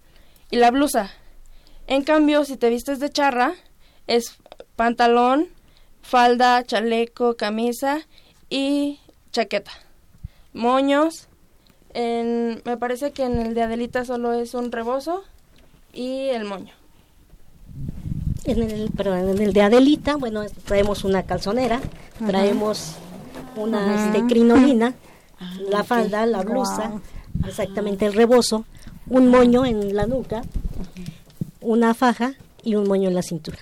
y 0.50 0.56
la 0.56 0.70
blusa. 0.70 1.10
En 1.86 2.02
cambio, 2.02 2.44
si 2.44 2.56
te 2.56 2.70
vistes 2.70 3.00
de 3.00 3.10
charra, 3.10 3.54
es 4.06 4.36
pantalón, 4.76 5.48
falda, 6.02 6.62
chaleco, 6.64 7.36
camisa 7.36 8.00
y 8.50 9.00
chaqueta. 9.32 9.72
Moños. 10.52 11.28
En, 11.94 12.62
me 12.64 12.78
parece 12.78 13.12
que 13.12 13.24
en 13.24 13.38
el 13.38 13.54
de 13.54 13.62
Adelita 13.62 14.04
solo 14.04 14.32
es 14.32 14.54
un 14.54 14.72
rebozo 14.72 15.24
y 15.92 16.28
el 16.28 16.44
moño. 16.44 16.72
En 18.44 18.62
el, 18.62 18.90
perdón, 18.90 19.28
en 19.28 19.40
el 19.40 19.52
de 19.52 19.62
Adelita, 19.62 20.16
bueno, 20.16 20.42
traemos 20.64 21.04
una 21.04 21.22
calzonera, 21.22 21.80
traemos 22.26 22.96
una 23.56 24.06
este, 24.06 24.26
crinolina, 24.26 24.94
ah, 25.38 25.54
la 25.70 25.84
falda, 25.84 26.26
la 26.26 26.42
blusa, 26.42 27.00
exactamente 27.46 28.04
el 28.06 28.14
rebozo, 28.14 28.64
un 29.08 29.28
moño 29.28 29.64
en 29.64 29.94
la 29.94 30.06
nuca, 30.06 30.42
una 31.60 31.94
faja 31.94 32.34
y 32.64 32.74
un 32.74 32.88
moño 32.88 33.08
en 33.08 33.14
la 33.14 33.22
cintura. 33.22 33.58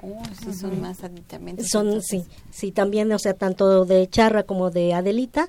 Oh, 0.00 0.22
sí, 0.40 0.52
son 0.52 0.80
más 0.80 1.02
aditamentos. 1.02 1.66
Son, 1.68 2.00
sí, 2.02 2.24
sí, 2.50 2.70
también, 2.70 3.10
o 3.10 3.18
sea, 3.18 3.34
tanto 3.34 3.84
de 3.84 4.08
charra 4.08 4.44
como 4.44 4.70
de 4.70 4.94
Adelita, 4.94 5.48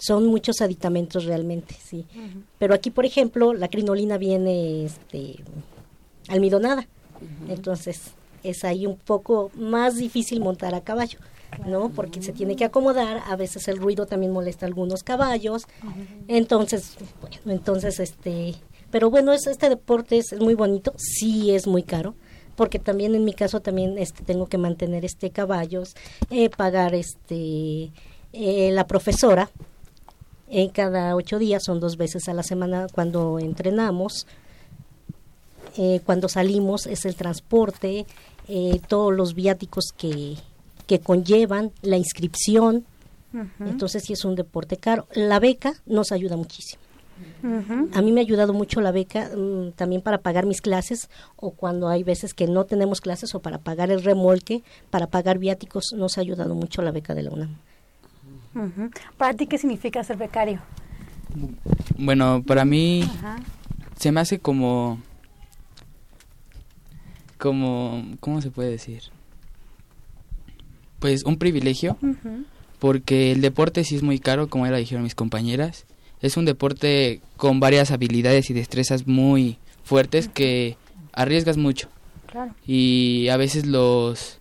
son 0.00 0.26
muchos 0.26 0.60
aditamentos 0.62 1.24
realmente, 1.24 1.76
sí. 1.82 2.06
Pero 2.58 2.74
aquí, 2.74 2.90
por 2.90 3.04
ejemplo, 3.04 3.52
la 3.52 3.68
crinolina 3.68 4.16
viene 4.16 4.84
este, 4.84 5.36
almidonada, 6.28 6.88
entonces 7.48 8.12
es 8.42 8.64
ahí 8.64 8.86
un 8.86 8.96
poco 8.96 9.50
más 9.54 9.96
difícil 9.96 10.40
montar 10.40 10.74
a 10.74 10.80
caballo, 10.80 11.18
¿no? 11.66 11.90
Porque 11.90 12.22
se 12.22 12.32
tiene 12.32 12.56
que 12.56 12.64
acomodar, 12.64 13.22
a 13.26 13.36
veces 13.36 13.68
el 13.68 13.76
ruido 13.76 14.06
también 14.06 14.32
molesta 14.32 14.64
a 14.64 14.68
algunos 14.68 15.02
caballos, 15.02 15.66
entonces, 16.28 16.96
bueno, 17.20 17.36
entonces, 17.46 18.00
este, 18.00 18.54
pero 18.90 19.10
bueno, 19.10 19.32
es, 19.32 19.46
este 19.46 19.68
deporte 19.68 20.16
es, 20.16 20.32
muy 20.40 20.54
bonito, 20.54 20.94
sí 20.96 21.50
es 21.50 21.66
muy 21.66 21.82
caro, 21.82 22.14
porque 22.56 22.78
también 22.78 23.14
en 23.14 23.24
mi 23.24 23.34
caso 23.34 23.60
también 23.60 23.98
este 23.98 24.24
tengo 24.24 24.46
que 24.46 24.58
mantener 24.58 25.04
este 25.04 25.30
caballos, 25.30 25.94
eh, 26.30 26.48
pagar 26.48 26.94
este 26.94 27.90
eh, 28.32 28.70
la 28.72 28.86
profesora 28.86 29.50
en 30.50 30.68
cada 30.68 31.14
ocho 31.14 31.38
días, 31.38 31.62
son 31.64 31.80
dos 31.80 31.96
veces 31.96 32.28
a 32.28 32.34
la 32.34 32.42
semana 32.42 32.86
cuando 32.92 33.38
entrenamos. 33.38 34.26
Eh, 35.76 36.00
cuando 36.04 36.28
salimos 36.28 36.86
es 36.86 37.04
el 37.04 37.14
transporte, 37.14 38.04
eh, 38.48 38.80
todos 38.88 39.14
los 39.14 39.34
viáticos 39.34 39.92
que, 39.96 40.36
que 40.86 40.98
conllevan, 40.98 41.70
la 41.82 41.96
inscripción. 41.96 42.84
Entonces 43.60 44.02
sí 44.02 44.14
es 44.14 44.24
un 44.24 44.34
deporte 44.34 44.76
caro. 44.76 45.06
La 45.14 45.38
beca 45.38 45.74
nos 45.86 46.10
ayuda 46.10 46.36
muchísimo. 46.36 46.82
A 47.92 48.02
mí 48.02 48.12
me 48.12 48.20
ha 48.20 48.24
ayudado 48.24 48.52
mucho 48.52 48.80
la 48.80 48.92
beca 48.92 49.30
mm, 49.36 49.72
también 49.72 50.02
para 50.02 50.18
pagar 50.18 50.46
mis 50.46 50.60
clases 50.60 51.08
o 51.36 51.52
cuando 51.52 51.88
hay 51.88 52.02
veces 52.02 52.34
que 52.34 52.46
no 52.46 52.64
tenemos 52.64 53.00
clases 53.00 53.34
o 53.34 53.40
para 53.40 53.58
pagar 53.58 53.90
el 53.90 54.02
remolque, 54.02 54.62
para 54.90 55.06
pagar 55.06 55.38
viáticos, 55.38 55.92
nos 55.94 56.18
ha 56.18 56.22
ayudado 56.22 56.54
mucho 56.54 56.82
la 56.82 56.90
beca 56.90 57.14
de 57.14 57.22
la 57.22 57.30
UNAM. 57.30 57.56
¿Para 59.16 59.34
ti 59.34 59.46
qué 59.46 59.58
significa 59.58 60.02
ser 60.02 60.16
becario? 60.16 60.60
Bueno, 61.96 62.42
para 62.46 62.64
mí 62.64 63.08
se 63.96 64.10
me 64.12 64.20
hace 64.20 64.38
como 64.38 64.98
como 67.38 68.04
¿cómo 68.20 68.42
se 68.42 68.50
puede 68.50 68.70
decir? 68.70 69.04
Pues 70.98 71.24
un 71.24 71.38
privilegio 71.38 71.96
porque 72.80 73.30
el 73.32 73.42
deporte 73.42 73.84
sí 73.84 73.94
es 73.94 74.02
muy 74.02 74.18
caro, 74.18 74.48
como 74.48 74.66
ya 74.66 74.72
lo 74.72 74.78
dijeron 74.78 75.04
mis 75.04 75.14
compañeras. 75.14 75.84
Es 76.20 76.36
un 76.36 76.44
deporte 76.44 77.20
con 77.36 77.60
varias 77.60 77.90
habilidades 77.90 78.50
y 78.50 78.54
destrezas 78.54 79.06
muy 79.06 79.58
fuertes 79.84 80.28
que 80.28 80.76
arriesgas 81.12 81.56
mucho. 81.56 81.88
Y 82.66 83.28
a 83.28 83.36
veces 83.36 83.66
los 83.66 84.39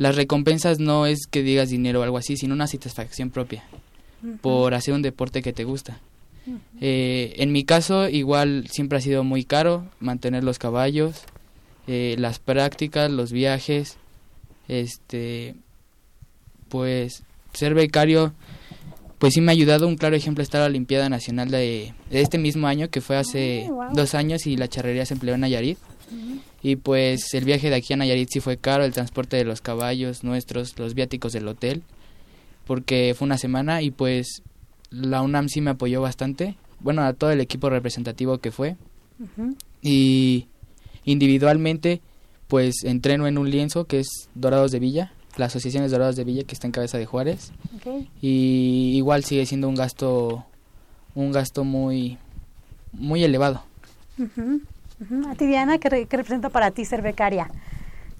las 0.00 0.16
recompensas 0.16 0.78
no 0.78 1.04
es 1.04 1.26
que 1.30 1.42
digas 1.42 1.68
dinero 1.68 2.00
o 2.00 2.02
algo 2.02 2.16
así, 2.16 2.34
sino 2.34 2.54
una 2.54 2.66
satisfacción 2.66 3.28
propia 3.28 3.64
por 4.40 4.72
hacer 4.72 4.94
un 4.94 5.02
deporte 5.02 5.42
que 5.42 5.52
te 5.52 5.64
gusta. 5.64 6.00
Eh, 6.80 7.34
en 7.36 7.52
mi 7.52 7.64
caso, 7.64 8.08
igual 8.08 8.66
siempre 8.70 8.96
ha 8.96 9.02
sido 9.02 9.24
muy 9.24 9.44
caro 9.44 9.84
mantener 10.00 10.42
los 10.42 10.58
caballos, 10.58 11.24
eh, 11.86 12.16
las 12.18 12.38
prácticas, 12.38 13.10
los 13.10 13.30
viajes, 13.30 13.98
este, 14.68 15.54
pues 16.70 17.22
ser 17.52 17.74
becario, 17.74 18.32
pues 19.18 19.34
sí 19.34 19.42
me 19.42 19.52
ha 19.52 19.52
ayudado. 19.52 19.86
Un 19.86 19.96
claro 19.96 20.16
ejemplo 20.16 20.42
está 20.42 20.60
la 20.60 20.64
Olimpiada 20.64 21.10
Nacional 21.10 21.50
de, 21.50 21.92
este 22.10 22.38
mismo 22.38 22.68
año, 22.68 22.88
que 22.88 23.02
fue 23.02 23.18
hace 23.18 23.68
ah, 23.70 23.90
dos 23.92 24.14
años 24.14 24.46
y 24.46 24.56
la 24.56 24.66
charrería 24.66 25.04
se 25.04 25.12
empleó 25.12 25.34
en 25.34 25.42
Nayarit. 25.42 25.76
Y 26.62 26.76
pues 26.76 27.32
el 27.34 27.44
viaje 27.44 27.70
de 27.70 27.76
aquí 27.76 27.92
a 27.92 27.96
Nayarit 27.96 28.28
sí 28.30 28.40
fue 28.40 28.56
caro, 28.56 28.84
el 28.84 28.92
transporte 28.92 29.36
de 29.36 29.44
los 29.44 29.60
caballos 29.60 30.24
nuestros, 30.24 30.78
los 30.78 30.94
viáticos 30.94 31.32
del 31.32 31.48
hotel, 31.48 31.82
porque 32.66 33.14
fue 33.16 33.26
una 33.26 33.38
semana 33.38 33.82
y 33.82 33.90
pues 33.90 34.42
la 34.90 35.22
UNAM 35.22 35.48
sí 35.48 35.60
me 35.60 35.70
apoyó 35.70 36.02
bastante, 36.02 36.56
bueno, 36.80 37.02
a 37.02 37.12
todo 37.12 37.30
el 37.30 37.40
equipo 37.40 37.70
representativo 37.70 38.38
que 38.38 38.50
fue. 38.50 38.76
Y 39.82 40.46
individualmente 41.04 42.00
pues 42.48 42.84
entreno 42.84 43.26
en 43.26 43.38
un 43.38 43.48
lienzo 43.50 43.84
que 43.84 44.00
es 44.00 44.08
Dorados 44.34 44.72
de 44.72 44.80
Villa, 44.80 45.12
la 45.36 45.46
asociación 45.46 45.84
es 45.84 45.92
Dorados 45.92 46.16
de 46.16 46.24
Villa 46.24 46.42
que 46.42 46.54
está 46.54 46.66
en 46.66 46.72
cabeza 46.72 46.98
de 46.98 47.06
Juárez. 47.06 47.52
Y 48.20 48.92
igual 48.96 49.24
sigue 49.24 49.46
siendo 49.46 49.68
un 49.68 49.76
gasto 49.76 50.44
un 51.14 51.32
gasto 51.32 51.64
muy 51.64 52.18
muy 52.92 53.24
elevado. 53.24 53.62
A 55.00 55.34
ti, 55.34 55.46
Diana, 55.46 55.78
¿qué, 55.78 55.88
representa 55.88 56.50
para 56.50 56.72
ti 56.72 56.84
ser 56.84 57.00
becaria? 57.00 57.50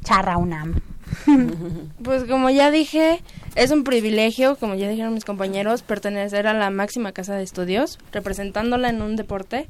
Charra 0.03 0.39
UNAM. 0.39 0.81
Pues 2.03 2.25
como 2.25 2.49
ya 2.49 2.71
dije, 2.71 3.23
es 3.55 3.71
un 3.71 3.85
privilegio, 3.85 4.57
como 4.57 4.75
ya 4.75 4.89
dijeron 4.89 5.13
mis 5.13 5.27
compañeros, 5.27 5.83
pertenecer 5.83 6.47
a 6.47 6.55
la 6.55 6.71
máxima 6.71 7.13
casa 7.13 7.35
de 7.35 7.43
estudios, 7.43 7.99
representándola 8.13 8.89
en 8.89 9.03
un 9.03 9.17
deporte. 9.17 9.69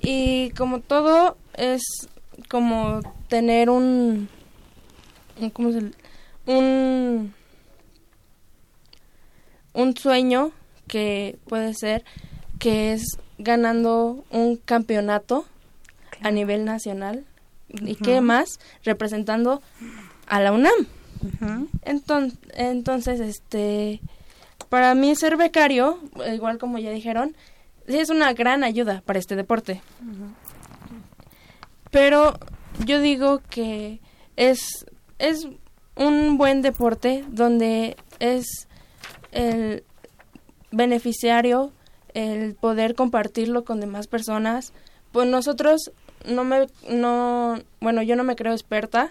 Y 0.00 0.50
como 0.50 0.80
todo, 0.80 1.36
es 1.54 1.82
como 2.48 3.00
tener 3.28 3.70
un... 3.70 4.28
¿Cómo 5.52 5.72
se 5.72 5.90
Un... 6.46 7.34
Un 9.72 9.96
sueño 9.96 10.52
que 10.86 11.38
puede 11.48 11.74
ser 11.74 12.04
que 12.58 12.92
es 12.92 13.18
ganando 13.38 14.24
un 14.30 14.56
campeonato 14.56 15.44
a 16.22 16.30
nivel 16.30 16.64
nacional 16.64 17.24
y 17.68 17.96
qué 17.96 18.20
más 18.20 18.58
representando 18.84 19.62
a 20.26 20.40
la 20.40 20.52
UNAM. 20.52 20.86
entonces, 21.82 22.38
entonces, 22.54 23.20
este, 23.20 24.00
para 24.68 24.94
mí 24.94 25.14
ser 25.14 25.36
becario, 25.36 25.98
igual 26.32 26.58
como 26.58 26.78
ya 26.78 26.90
dijeron, 26.90 27.34
es 27.86 28.10
una 28.10 28.32
gran 28.32 28.64
ayuda 28.64 29.02
para 29.04 29.18
este 29.18 29.36
deporte. 29.36 29.80
Pero 31.90 32.38
yo 32.84 33.00
digo 33.00 33.40
que 33.48 34.00
es, 34.36 34.86
es 35.18 35.48
un 35.96 36.38
buen 36.38 36.62
deporte 36.62 37.24
donde 37.28 37.96
es 38.20 38.68
el 39.32 39.84
beneficiario 40.70 41.72
el 42.14 42.54
poder 42.54 42.94
compartirlo 42.94 43.64
con 43.64 43.80
demás 43.80 44.06
personas. 44.06 44.72
Pues 45.12 45.28
nosotros 45.28 45.92
no 46.26 46.44
me, 46.44 46.66
no, 46.88 47.58
bueno, 47.80 48.02
yo 48.02 48.16
no 48.16 48.24
me 48.24 48.36
creo 48.36 48.52
experta, 48.52 49.10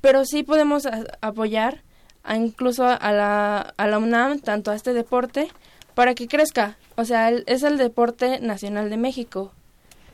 pero 0.00 0.24
sí 0.24 0.42
podemos 0.42 0.88
apoyar 1.20 1.82
a 2.22 2.36
incluso 2.36 2.86
a 2.86 3.12
la, 3.12 3.74
a 3.76 3.86
la 3.86 3.98
UNAM, 3.98 4.40
tanto 4.40 4.70
a 4.70 4.74
este 4.74 4.92
deporte, 4.92 5.48
para 5.94 6.14
que 6.14 6.28
crezca. 6.28 6.76
O 6.96 7.04
sea, 7.04 7.30
es 7.30 7.62
el 7.62 7.78
deporte 7.78 8.40
nacional 8.40 8.90
de 8.90 8.96
México. 8.96 9.52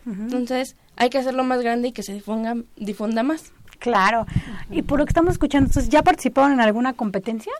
Entonces, 0.06 0.76
hay 0.94 1.10
que 1.10 1.18
hacerlo 1.18 1.42
más 1.42 1.60
grande 1.62 1.88
y 1.88 1.92
que 1.92 2.04
se 2.04 2.12
difunda, 2.12 2.54
difunda 2.76 3.24
más. 3.24 3.52
Claro. 3.80 4.26
Y 4.70 4.82
por 4.82 5.00
lo 5.00 5.04
que 5.04 5.10
estamos 5.10 5.32
escuchando, 5.32 5.68
entonces, 5.68 5.90
¿ya 5.90 6.02
participaron 6.02 6.52
en 6.52 6.60
alguna 6.60 6.92
competencia? 6.92 7.52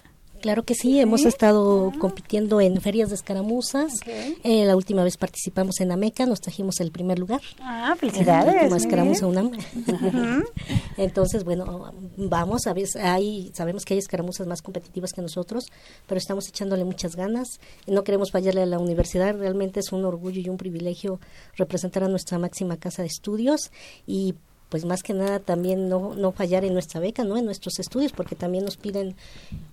Claro 0.46 0.62
que 0.62 0.76
sí, 0.76 1.00
hemos 1.00 1.24
estado 1.24 1.92
compitiendo 1.98 2.60
en 2.60 2.80
ferias 2.80 3.08
de 3.08 3.16
escaramuzas. 3.16 3.94
Eh, 4.44 4.64
la 4.64 4.76
última 4.76 5.02
vez 5.02 5.16
participamos 5.16 5.80
en 5.80 5.90
Ameca, 5.90 6.24
nos 6.24 6.40
trajimos 6.40 6.78
el 6.78 6.92
primer 6.92 7.18
lugar. 7.18 7.40
Ah, 7.58 7.96
felicidades. 7.98 8.70
La 8.70 8.76
escaramuza 8.76 9.26
UNAM. 9.26 9.50
Entonces, 10.98 11.42
bueno, 11.42 11.92
vamos, 12.16 12.68
a 12.68 12.74
ver, 12.74 12.86
hay, 13.02 13.50
sabemos 13.54 13.84
que 13.84 13.94
hay 13.94 13.98
escaramuzas 13.98 14.46
más 14.46 14.62
competitivas 14.62 15.12
que 15.12 15.20
nosotros, 15.20 15.64
pero 16.06 16.20
estamos 16.20 16.46
echándole 16.46 16.84
muchas 16.84 17.16
ganas. 17.16 17.58
No 17.88 18.04
queremos 18.04 18.30
fallarle 18.30 18.62
a 18.62 18.66
la 18.66 18.78
universidad, 18.78 19.36
realmente 19.36 19.80
es 19.80 19.90
un 19.90 20.04
orgullo 20.04 20.40
y 20.40 20.48
un 20.48 20.58
privilegio 20.58 21.18
representar 21.56 22.04
a 22.04 22.08
nuestra 22.08 22.38
máxima 22.38 22.76
casa 22.76 23.02
de 23.02 23.08
estudios 23.08 23.72
y 24.06 24.36
pues 24.68 24.84
más 24.84 25.02
que 25.02 25.14
nada 25.14 25.38
también 25.38 25.88
no, 25.88 26.14
no 26.14 26.32
fallar 26.32 26.64
en 26.64 26.72
nuestra 26.72 27.00
beca, 27.00 27.24
¿no? 27.24 27.36
En 27.36 27.44
nuestros 27.44 27.78
estudios, 27.78 28.12
porque 28.12 28.34
también 28.34 28.64
nos 28.64 28.76
piden 28.76 29.14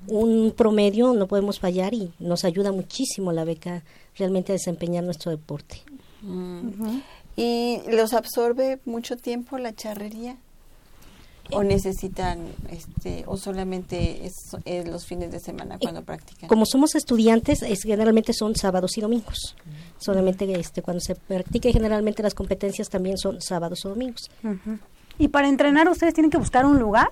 un 0.08 0.54
promedio, 0.56 1.14
no 1.14 1.28
podemos 1.28 1.60
fallar 1.60 1.94
y 1.94 2.12
nos 2.20 2.46
ayuda 2.46 2.72
muchísimo 2.72 3.32
la 3.32 3.44
beca 3.44 3.84
realmente 4.18 4.52
a 4.52 4.54
desempeñar 4.54 5.04
nuestro 5.04 5.32
deporte. 5.32 5.82
Mm. 6.22 7.00
¿Y 7.36 7.82
los 7.90 8.14
absorbe 8.14 8.80
mucho 8.86 9.18
tiempo 9.18 9.58
la 9.58 9.74
charrería? 9.74 10.38
¿O 11.52 11.62
necesitan, 11.62 12.40
este, 12.72 13.26
o 13.28 13.38
solamente 13.38 14.26
es, 14.26 14.88
los 14.88 15.06
fines 15.06 15.32
de 15.32 15.40
semana 15.40 15.78
cuando 15.78 16.02
practican? 16.02 16.48
Como 16.48 16.66
somos 16.66 16.96
estudiantes, 16.96 17.62
es, 17.62 17.84
generalmente 17.84 18.34
son 18.34 18.56
sábados 18.56 18.98
y 18.98 19.02
domingos. 19.02 19.56
Solamente 19.98 20.52
este, 20.60 20.82
cuando 20.82 21.02
se 21.02 21.16
practica, 21.16 21.70
generalmente 21.72 22.24
las 22.24 22.34
competencias 22.34 22.90
también 22.90 23.18
son 23.18 23.42
sábados 23.42 23.86
o 23.86 23.90
domingos. 23.90 24.32
¿Y 25.20 25.28
para 25.28 25.48
entrenar 25.48 25.90
ustedes 25.90 26.14
tienen 26.14 26.32
que 26.32 26.38
buscar 26.38 26.66
un 26.66 26.80
lugar? 26.80 27.10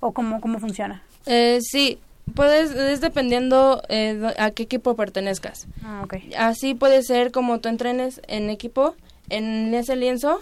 ¿O 0.00 0.12
cómo, 0.12 0.40
cómo 0.40 0.58
funciona? 0.58 1.02
Eh, 1.26 1.60
sí, 1.62 1.98
puedes, 2.34 2.70
es 2.72 3.00
dependiendo 3.00 3.82
eh, 3.88 4.34
a 4.38 4.50
qué 4.50 4.64
equipo 4.64 4.94
pertenezcas. 4.96 5.66
Ah, 5.84 6.06
Así 6.38 6.74
puede 6.74 7.02
ser 7.02 7.32
como 7.32 7.60
tú 7.60 7.68
entrenes 7.68 8.20
en 8.28 8.50
equipo, 8.50 8.94
en 9.28 9.74
ese 9.74 9.96
lienzo, 9.96 10.40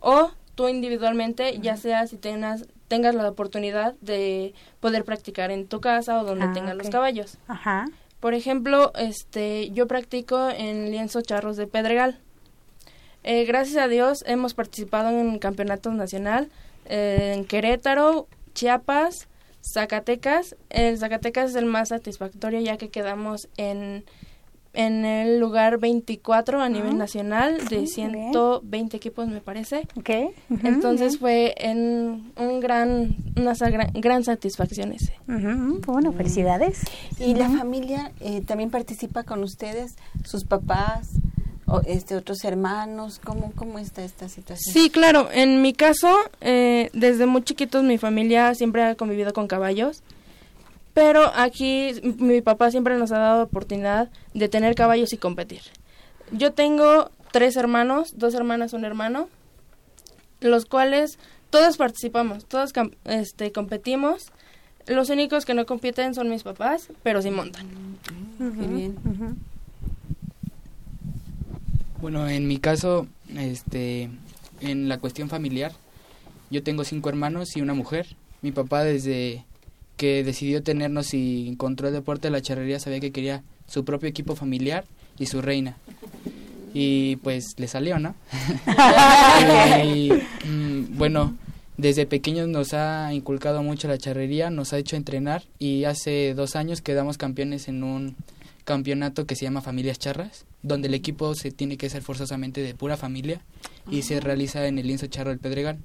o 0.00 0.30
tú 0.62 0.68
individualmente, 0.68 1.58
ya 1.58 1.76
sea 1.76 2.06
si 2.06 2.16
tengas, 2.16 2.68
tengas 2.86 3.16
la 3.16 3.28
oportunidad 3.28 3.94
de 4.00 4.54
poder 4.78 5.04
practicar 5.04 5.50
en 5.50 5.66
tu 5.66 5.80
casa 5.80 6.20
o 6.20 6.24
donde 6.24 6.44
ah, 6.44 6.52
tengas 6.54 6.76
los 6.76 6.88
caballos. 6.88 7.36
Ajá. 7.48 7.86
Por 8.20 8.34
ejemplo, 8.34 8.92
este, 8.94 9.72
yo 9.72 9.88
practico 9.88 10.50
en 10.50 10.92
lienzo 10.92 11.20
charros 11.20 11.56
de 11.56 11.66
Pedregal. 11.66 12.20
Eh, 13.24 13.44
gracias 13.44 13.82
a 13.82 13.88
Dios 13.88 14.22
hemos 14.24 14.54
participado 14.54 15.10
en 15.10 15.40
campeonatos 15.40 15.94
nacional 15.94 16.48
eh, 16.84 17.32
en 17.34 17.44
Querétaro, 17.44 18.28
Chiapas, 18.54 19.26
Zacatecas. 19.62 20.54
El 20.70 20.96
Zacatecas 20.96 21.50
es 21.50 21.56
el 21.56 21.64
más 21.64 21.88
satisfactorio 21.88 22.60
ya 22.60 22.76
que 22.76 22.88
quedamos 22.88 23.48
en 23.56 24.04
en 24.74 25.04
el 25.04 25.38
lugar 25.38 25.78
24 25.78 26.60
a 26.60 26.68
nivel 26.68 26.92
ah, 26.92 26.98
nacional 26.98 27.68
de 27.68 27.86
120 27.86 28.96
equipos 28.96 29.28
me 29.28 29.40
parece. 29.40 29.86
Okay. 29.96 30.30
Entonces 30.62 31.18
fue 31.18 31.54
en 31.58 32.32
un 32.36 32.60
gran 32.60 33.16
una 33.36 33.54
gran, 33.94 34.24
satisfacción 34.24 34.92
ese. 34.92 35.14
Bueno, 35.26 36.12
felicidades. 36.12 36.80
¿Y 37.18 37.34
la 37.34 37.48
familia 37.50 38.12
eh, 38.20 38.42
también 38.42 38.70
participa 38.70 39.24
con 39.24 39.42
ustedes, 39.42 39.96
sus 40.24 40.44
papás? 40.44 41.10
O 41.66 41.80
este 41.86 42.16
otros 42.16 42.44
hermanos, 42.44 43.18
¿cómo, 43.24 43.52
cómo 43.54 43.78
está 43.78 44.04
esta 44.04 44.28
situación? 44.28 44.74
Sí, 44.74 44.90
claro, 44.90 45.28
en 45.32 45.62
mi 45.62 45.72
caso, 45.72 46.14
eh, 46.42 46.90
desde 46.92 47.24
muy 47.24 47.42
chiquitos 47.42 47.82
mi 47.82 47.96
familia 47.96 48.54
siempre 48.54 48.82
ha 48.82 48.94
convivido 48.94 49.32
con 49.32 49.46
caballos 49.46 50.02
pero 50.94 51.32
aquí 51.34 51.92
mi 52.18 52.42
papá 52.42 52.70
siempre 52.70 52.98
nos 52.98 53.12
ha 53.12 53.18
dado 53.18 53.44
oportunidad 53.44 54.10
de 54.34 54.48
tener 54.48 54.74
caballos 54.74 55.12
y 55.12 55.16
competir. 55.16 55.62
Yo 56.30 56.52
tengo 56.52 57.10
tres 57.30 57.56
hermanos, 57.56 58.14
dos 58.16 58.34
hermanas, 58.34 58.72
un 58.72 58.84
hermano, 58.84 59.28
los 60.40 60.66
cuales 60.66 61.18
todos 61.50 61.76
participamos, 61.76 62.44
todos 62.44 62.72
este, 63.04 63.52
competimos. 63.52 64.32
Los 64.86 65.10
únicos 65.10 65.44
que 65.44 65.54
no 65.54 65.64
compiten 65.64 66.14
son 66.14 66.28
mis 66.28 66.42
papás, 66.42 66.88
pero 67.02 67.22
sí 67.22 67.30
montan. 67.30 67.66
bien. 68.38 68.96
Bueno, 72.00 72.28
en 72.28 72.48
mi 72.48 72.58
caso, 72.58 73.06
este, 73.36 74.10
en 74.60 74.88
la 74.88 74.98
cuestión 74.98 75.28
familiar, 75.28 75.72
yo 76.50 76.62
tengo 76.62 76.84
cinco 76.84 77.08
hermanos 77.08 77.56
y 77.56 77.62
una 77.62 77.74
mujer. 77.74 78.16
Mi 78.42 78.50
papá 78.50 78.82
desde 78.82 79.44
que 79.96 80.24
decidió 80.24 80.62
tenernos 80.62 81.14
y 81.14 81.48
encontró 81.48 81.88
el 81.88 81.94
deporte 81.94 82.28
de 82.28 82.32
la 82.32 82.42
charrería, 82.42 82.80
sabía 82.80 83.00
que 83.00 83.12
quería 83.12 83.42
su 83.66 83.84
propio 83.84 84.08
equipo 84.08 84.36
familiar 84.36 84.84
y 85.18 85.26
su 85.26 85.40
reina. 85.40 85.76
Y 86.74 87.16
pues 87.16 87.54
le 87.58 87.68
salió, 87.68 87.98
¿no? 87.98 88.14
y, 89.84 90.10
mm, 90.46 90.96
bueno, 90.96 91.36
desde 91.76 92.06
pequeños 92.06 92.48
nos 92.48 92.74
ha 92.74 93.12
inculcado 93.12 93.62
mucho 93.62 93.88
la 93.88 93.98
charrería, 93.98 94.50
nos 94.50 94.72
ha 94.72 94.78
hecho 94.78 94.96
entrenar 94.96 95.42
y 95.58 95.84
hace 95.84 96.34
dos 96.34 96.56
años 96.56 96.80
quedamos 96.80 97.18
campeones 97.18 97.68
en 97.68 97.82
un 97.82 98.16
campeonato 98.64 99.26
que 99.26 99.36
se 99.36 99.44
llama 99.44 99.60
Familias 99.60 99.98
Charras, 99.98 100.46
donde 100.62 100.88
el 100.88 100.94
equipo 100.94 101.34
se 101.34 101.50
tiene 101.50 101.76
que 101.76 101.90
ser 101.90 102.02
forzosamente 102.02 102.62
de 102.62 102.74
pura 102.74 102.96
familia 102.96 103.40
y 103.90 104.02
se 104.02 104.20
realiza 104.20 104.66
en 104.66 104.78
el 104.78 104.86
lienzo 104.86 105.06
charro 105.06 105.30
del 105.30 105.38
Pedregal. 105.38 105.78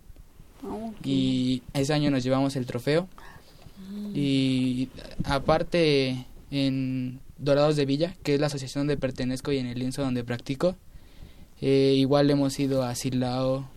Ah, 0.64 0.92
y 1.04 1.64
ese 1.74 1.94
año 1.94 2.12
nos 2.12 2.24
llevamos 2.24 2.56
el 2.56 2.66
trofeo 2.66 3.08
y 4.14 4.90
aparte 5.24 6.26
en 6.52 7.20
Dorados 7.38 7.76
de 7.76 7.86
Villa, 7.86 8.16
que 8.24 8.36
es 8.36 8.40
la 8.40 8.48
asociación 8.48 8.82
donde 8.82 8.98
pertenezco 8.98 9.52
y 9.52 9.58
en 9.58 9.68
el 9.68 9.80
lienzo 9.80 10.02
donde 10.02 10.24
practico, 10.24 10.76
eh, 11.62 11.94
igual 11.96 12.30
hemos 12.30 12.60
ido 12.60 12.84
a 12.84 12.96
Silao, 12.96 13.68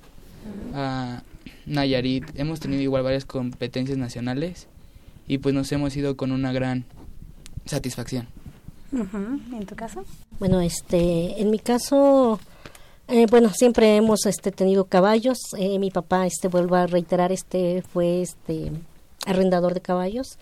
a 0.75 1.23
Nayarit, 1.67 2.25
hemos 2.35 2.61
tenido 2.61 2.83
igual 2.83 3.03
varias 3.03 3.25
competencias 3.25 3.99
nacionales 3.99 4.67
y 5.27 5.39
pues 5.39 5.55
nos 5.55 5.71
hemos 5.73 5.97
ido 5.97 6.17
con 6.17 6.33
una 6.33 6.53
gran 6.53 6.85
satisfacción. 7.67 8.29
¿En 8.93 9.67
tu 9.67 9.77
caso? 9.77 10.05
Bueno, 10.39 10.61
este, 10.61 11.41
en 11.41 11.51
mi 11.51 11.61
caso, 11.61 12.41
eh, 13.07 13.27
bueno, 13.31 13.51
siempre 13.51 13.97
hemos 13.97 14.27
este, 14.27 14.51
tenido 14.51 14.85
caballos. 14.87 15.39
Eh, 15.57 15.79
mi 15.79 15.91
papá, 15.91 16.27
este, 16.27 16.49
vuelvo 16.49 16.75
a 16.75 16.87
reiterar, 16.87 17.31
este, 17.31 17.83
fue 17.83 18.23
este 18.23 18.73
arrendador 19.27 19.75
de 19.75 19.81
caballos. 19.81 20.39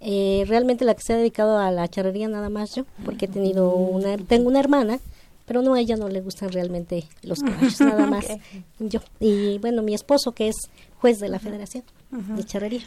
Eh, 0.00 0.44
realmente 0.46 0.84
la 0.84 0.94
que 0.94 1.02
se 1.02 1.12
ha 1.12 1.16
dedicado 1.16 1.58
a 1.58 1.70
la 1.70 1.86
charrería 1.88 2.26
nada 2.28 2.48
más 2.48 2.74
yo, 2.74 2.84
porque 3.04 3.26
he 3.26 3.28
tenido 3.28 3.74
una, 3.74 4.16
tengo 4.16 4.48
una 4.48 4.60
hermana, 4.60 4.98
pero 5.46 5.62
no 5.62 5.74
a 5.74 5.80
ella 5.80 5.96
no 5.96 6.08
le 6.08 6.20
gustan 6.20 6.50
realmente 6.52 7.04
los 7.22 7.40
caballos, 7.40 7.80
nada 7.80 8.06
más 8.06 8.24
yo. 8.78 9.00
Y 9.18 9.58
bueno, 9.58 9.82
mi 9.82 9.94
esposo 9.94 10.32
que 10.32 10.48
es 10.48 10.56
juez 11.00 11.18
de 11.18 11.28
la 11.28 11.38
Federación 11.38 11.84
de 12.10 12.44
Charrería. 12.44 12.82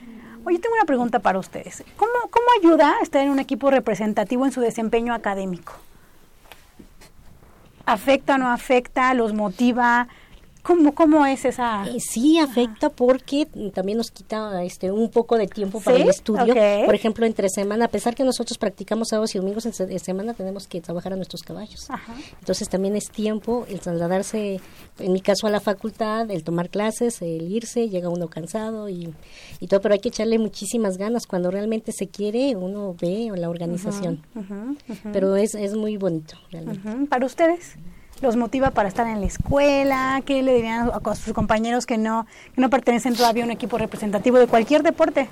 Oye, 0.45 0.59
tengo 0.59 0.75
una 0.75 0.85
pregunta 0.85 1.19
para 1.19 1.39
ustedes. 1.39 1.83
¿Cómo, 1.97 2.11
¿Cómo 2.29 2.45
ayuda 2.59 2.95
estar 3.01 3.21
en 3.21 3.29
un 3.29 3.39
equipo 3.39 3.69
representativo 3.71 4.45
en 4.45 4.51
su 4.51 4.61
desempeño 4.61 5.13
académico? 5.13 5.73
¿Afecta 7.85 8.35
o 8.35 8.37
no 8.37 8.49
afecta? 8.49 9.13
¿Los 9.13 9.33
motiva? 9.33 10.07
¿Cómo, 10.63 10.95
cómo 10.95 11.25
es 11.25 11.43
esa? 11.43 11.85
Eh, 11.87 11.97
sí, 11.99 12.39
afecta 12.39 12.89
porque 12.89 13.45
también 13.73 13.97
nos 13.97 14.11
quita 14.11 14.63
este 14.63 14.91
un 14.93 15.09
poco 15.09 15.37
de 15.37 15.45
tiempo 15.47 15.81
para 15.81 15.97
¿Sí? 15.97 16.03
el 16.03 16.09
estudio. 16.09 16.55
Por 16.85 16.95
ejemplo, 16.95 17.25
entre 17.25 17.49
semana, 17.49 17.85
a 17.85 17.87
pesar 17.89 18.15
que 18.15 18.23
nosotros 18.23 18.57
practicamos 18.57 19.09
sábados 19.09 19.35
y 19.35 19.39
domingos, 19.39 19.65
en 19.65 19.73
se- 19.73 19.91
en 19.91 19.99
semana 19.99 20.33
tenemos 20.33 20.65
que 20.67 20.79
trabajar 20.79 21.11
a 21.11 21.15
nuestros 21.17 21.43
caballos. 21.43 21.89
Ajá. 21.89 22.13
Entonces 22.39 22.69
también 22.69 22.95
es 22.95 23.09
tiempo 23.09 23.65
el 23.67 23.81
trasladarse, 23.81 24.61
en 24.99 25.11
mi 25.11 25.19
caso 25.19 25.47
a 25.47 25.49
la 25.49 25.59
facultad, 25.59 26.31
el 26.31 26.45
tomar 26.45 26.69
clases, 26.69 27.21
el 27.21 27.51
irse, 27.51 27.89
llega 27.89 28.07
uno 28.07 28.29
cansado 28.29 28.87
y, 28.87 29.13
y 29.59 29.67
todo, 29.67 29.81
pero 29.81 29.93
hay 29.95 29.99
que 29.99 30.09
echarle 30.09 30.39
muchísimas 30.39 30.97
ganas. 30.97 31.27
Cuando 31.27 31.51
realmente 31.51 31.91
se 31.91 32.07
quiere, 32.07 32.55
uno 32.55 32.95
ve 33.01 33.29
la 33.35 33.49
organización. 33.49 34.21
Pero 35.11 35.35
es, 35.35 35.55
es 35.55 35.75
muy 35.75 35.97
bonito, 35.97 36.35
realmente. 36.51 36.89
¿Para 37.09 37.25
ustedes? 37.25 37.75
¿Los 38.21 38.35
motiva 38.37 38.71
para 38.71 38.87
estar 38.87 39.05
en 39.07 39.19
la 39.19 39.27
escuela? 39.27 40.21
¿Qué 40.25 40.41
le 40.43 40.53
dirían 40.55 40.89
a 40.89 41.15
sus 41.15 41.33
compañeros 41.33 41.85
que 41.85 41.97
no, 41.97 42.25
que 42.55 42.61
no 42.61 42.69
pertenecen 42.69 43.15
todavía 43.15 43.43
a 43.43 43.45
un 43.45 43.51
equipo 43.51 43.77
representativo 43.77 44.37
de 44.39 44.47
cualquier 44.47 44.81
deporte? 44.81 45.27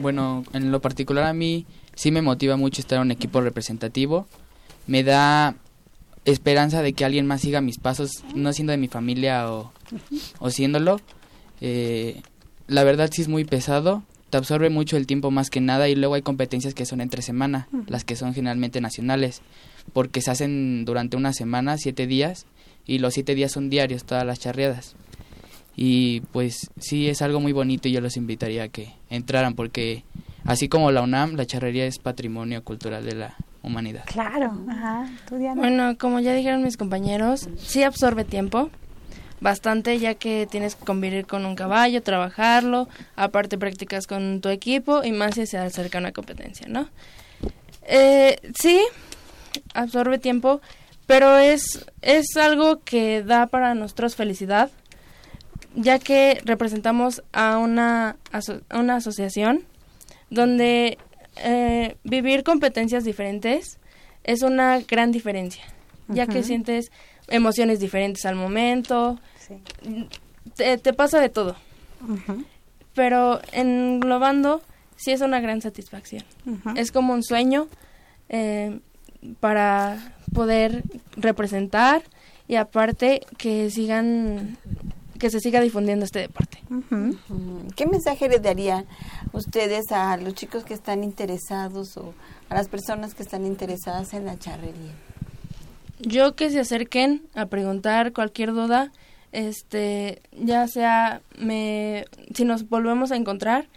Bueno, 0.00 0.42
en 0.52 0.72
lo 0.72 0.80
particular 0.80 1.24
a 1.24 1.32
mí 1.32 1.66
sí 1.94 2.10
me 2.10 2.22
motiva 2.22 2.56
mucho 2.56 2.80
estar 2.80 2.96
en 2.96 3.02
un 3.02 3.10
equipo 3.12 3.40
representativo. 3.40 4.26
Me 4.86 5.04
da 5.04 5.54
esperanza 6.24 6.82
de 6.82 6.92
que 6.92 7.04
alguien 7.04 7.26
más 7.26 7.42
siga 7.42 7.60
mis 7.60 7.78
pasos, 7.78 8.24
no 8.34 8.52
siendo 8.52 8.72
de 8.72 8.76
mi 8.78 8.88
familia 8.88 9.52
o, 9.52 9.72
o 10.40 10.50
siéndolo. 10.50 11.00
Eh, 11.60 12.22
la 12.66 12.82
verdad 12.84 13.10
sí 13.12 13.22
es 13.22 13.28
muy 13.28 13.44
pesado, 13.44 14.02
te 14.30 14.38
absorbe 14.38 14.70
mucho 14.70 14.96
el 14.96 15.06
tiempo 15.06 15.30
más 15.30 15.50
que 15.50 15.60
nada 15.60 15.88
y 15.88 15.94
luego 15.94 16.14
hay 16.14 16.22
competencias 16.22 16.74
que 16.74 16.86
son 16.86 17.00
entre 17.00 17.22
semana, 17.22 17.68
las 17.86 18.02
que 18.04 18.16
son 18.16 18.34
generalmente 18.34 18.80
nacionales, 18.80 19.42
porque 19.92 20.20
se 20.20 20.30
hacen 20.30 20.84
durante 20.84 21.16
una 21.16 21.32
semana, 21.32 21.76
siete 21.78 22.06
días, 22.06 22.46
y 22.86 22.98
los 22.98 23.14
siete 23.14 23.34
días 23.34 23.52
son 23.52 23.70
diarios, 23.70 24.04
todas 24.04 24.24
las 24.24 24.40
charreadas. 24.40 24.96
Y 25.76 26.20
pues 26.32 26.70
sí 26.78 27.08
es 27.08 27.22
algo 27.22 27.40
muy 27.40 27.52
bonito 27.52 27.88
y 27.88 27.92
yo 27.92 28.00
los 28.00 28.16
invitaría 28.16 28.64
a 28.64 28.68
que 28.68 28.92
entraran 29.08 29.54
porque 29.54 30.04
así 30.44 30.68
como 30.68 30.90
la 30.90 31.02
UNAM, 31.02 31.34
la 31.34 31.46
charrería 31.46 31.86
es 31.86 31.98
patrimonio 31.98 32.62
cultural 32.62 33.04
de 33.04 33.14
la 33.14 33.36
humanidad. 33.62 34.04
Claro, 34.06 34.52
ajá. 34.68 35.10
¿Tú, 35.28 35.36
Diana? 35.36 35.60
Bueno, 35.60 35.96
como 35.98 36.20
ya 36.20 36.34
dijeron 36.34 36.62
mis 36.62 36.76
compañeros, 36.76 37.48
sí 37.56 37.82
absorbe 37.84 38.24
tiempo, 38.24 38.70
bastante, 39.40 39.98
ya 39.98 40.14
que 40.14 40.46
tienes 40.50 40.74
que 40.74 40.84
convivir 40.84 41.26
con 41.26 41.46
un 41.46 41.54
caballo, 41.54 42.02
trabajarlo, 42.02 42.88
aparte 43.16 43.56
practicas 43.58 44.06
con 44.06 44.40
tu 44.40 44.48
equipo 44.48 45.04
y 45.04 45.12
más 45.12 45.34
si 45.34 45.46
se 45.46 45.58
acerca 45.58 45.98
una 45.98 46.12
competencia, 46.12 46.66
¿no? 46.68 46.88
Eh, 47.82 48.38
sí, 48.58 48.80
absorbe 49.74 50.18
tiempo, 50.18 50.60
pero 51.06 51.36
es, 51.38 51.84
es 52.02 52.36
algo 52.36 52.80
que 52.84 53.22
da 53.22 53.46
para 53.46 53.74
nosotros 53.74 54.16
felicidad, 54.16 54.70
ya 55.74 55.98
que 55.98 56.40
representamos 56.44 57.22
a 57.32 57.58
una, 57.58 58.16
aso- 58.32 58.62
a 58.68 58.78
una 58.78 58.96
asociación 58.96 59.64
donde 60.30 60.98
eh, 61.36 61.96
vivir 62.04 62.42
competencias 62.44 63.04
diferentes 63.04 63.78
es 64.24 64.42
una 64.42 64.80
gran 64.80 65.12
diferencia, 65.12 65.64
ya 66.08 66.26
que 66.26 66.42
sientes 66.44 66.92
emociones 67.28 67.80
diferentes 67.80 68.24
al 68.26 68.34
momento, 68.36 69.18
te, 70.56 70.76
te 70.78 70.92
pasa 70.92 71.20
de 71.20 71.28
todo, 71.28 71.56
pero 72.94 73.40
englobando 73.52 74.60
sí 74.96 75.12
es 75.12 75.20
una 75.22 75.40
gran 75.40 75.60
satisfacción. 75.62 76.24
Es 76.76 76.92
como 76.92 77.12
un 77.14 77.22
sueño 77.22 77.68
eh, 78.28 78.80
para 79.40 80.14
poder 80.34 80.82
representar 81.16 82.02
y 82.48 82.56
aparte 82.56 83.22
que 83.38 83.70
sigan 83.70 84.58
que 85.18 85.30
se 85.30 85.38
siga 85.38 85.60
difundiendo 85.60 86.04
este 86.04 86.18
deporte. 86.18 86.58
¿Qué 87.76 87.86
mensaje 87.86 88.28
le 88.28 88.40
darían 88.40 88.86
ustedes 89.32 89.92
a 89.92 90.16
los 90.16 90.34
chicos 90.34 90.64
que 90.64 90.74
están 90.74 91.04
interesados 91.04 91.96
o 91.96 92.12
a 92.48 92.54
las 92.56 92.68
personas 92.68 93.14
que 93.14 93.22
están 93.22 93.46
interesadas 93.46 94.14
en 94.14 94.26
la 94.26 94.36
charrería? 94.36 94.92
Yo 96.00 96.34
que 96.34 96.50
se 96.50 96.58
acerquen 96.58 97.22
a 97.34 97.46
preguntar 97.46 98.12
cualquier 98.12 98.52
duda, 98.52 98.90
este, 99.30 100.22
ya 100.32 100.66
sea 100.66 101.22
me, 101.38 102.04
si 102.34 102.44
nos 102.44 102.68
volvemos 102.68 103.12
a 103.12 103.16
encontrar 103.16 103.68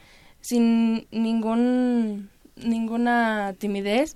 sin 0.42 1.06
ningún 1.12 2.32
ninguna 2.56 3.54
timidez, 3.60 4.16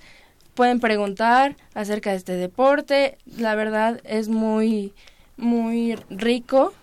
pueden 0.60 0.82
preguntar 0.82 1.56
acerca 1.74 2.10
de 2.10 2.18
este 2.18 2.34
deporte. 2.34 3.18
La 3.38 3.56
verdad 3.56 4.02
es 4.04 4.28
muy 4.28 4.92
muy 5.38 5.96
rico, 6.10 6.74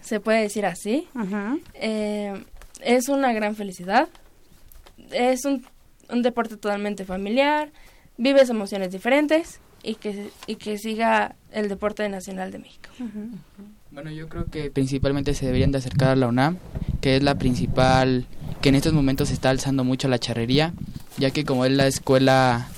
se 0.00 0.20
puede 0.20 0.40
decir 0.40 0.64
así. 0.64 1.06
Eh, 1.74 2.32
es 2.80 3.10
una 3.10 3.34
gran 3.34 3.54
felicidad. 3.54 4.08
Es 5.10 5.44
un, 5.44 5.66
un 6.08 6.22
deporte 6.22 6.56
totalmente 6.56 7.04
familiar. 7.04 7.72
Vives 8.16 8.48
emociones 8.48 8.90
diferentes 8.90 9.60
y 9.82 9.96
que, 9.96 10.30
y 10.46 10.56
que 10.56 10.78
siga 10.78 11.36
el 11.52 11.68
deporte 11.68 12.08
nacional 12.08 12.50
de 12.52 12.58
México. 12.60 12.88
Bueno, 13.90 14.10
yo 14.12 14.30
creo 14.30 14.46
que 14.46 14.70
principalmente 14.70 15.34
se 15.34 15.44
deberían 15.44 15.72
de 15.72 15.78
acercar 15.78 16.08
a 16.08 16.16
la 16.16 16.26
UNAM, 16.28 16.56
que 17.02 17.16
es 17.16 17.22
la 17.22 17.34
principal, 17.34 18.24
que 18.62 18.70
en 18.70 18.76
estos 18.76 18.94
momentos 18.94 19.30
está 19.30 19.50
alzando 19.50 19.84
mucho 19.84 20.08
la 20.08 20.18
charrería, 20.18 20.72
ya 21.18 21.30
que 21.32 21.44
como 21.44 21.66
es 21.66 21.72
la 21.72 21.86
escuela, 21.86 22.68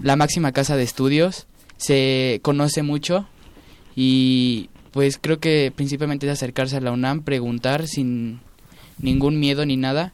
la 0.00 0.16
máxima 0.16 0.52
casa 0.52 0.76
de 0.76 0.82
estudios, 0.82 1.46
se 1.76 2.40
conoce 2.42 2.82
mucho 2.82 3.26
y 3.94 4.70
pues 4.92 5.18
creo 5.20 5.38
que 5.40 5.72
principalmente 5.74 6.26
es 6.26 6.32
acercarse 6.32 6.76
a 6.76 6.80
la 6.80 6.92
UNAM, 6.92 7.22
preguntar 7.22 7.86
sin 7.86 8.40
ningún 8.98 9.38
miedo 9.38 9.66
ni 9.66 9.76
nada. 9.76 10.12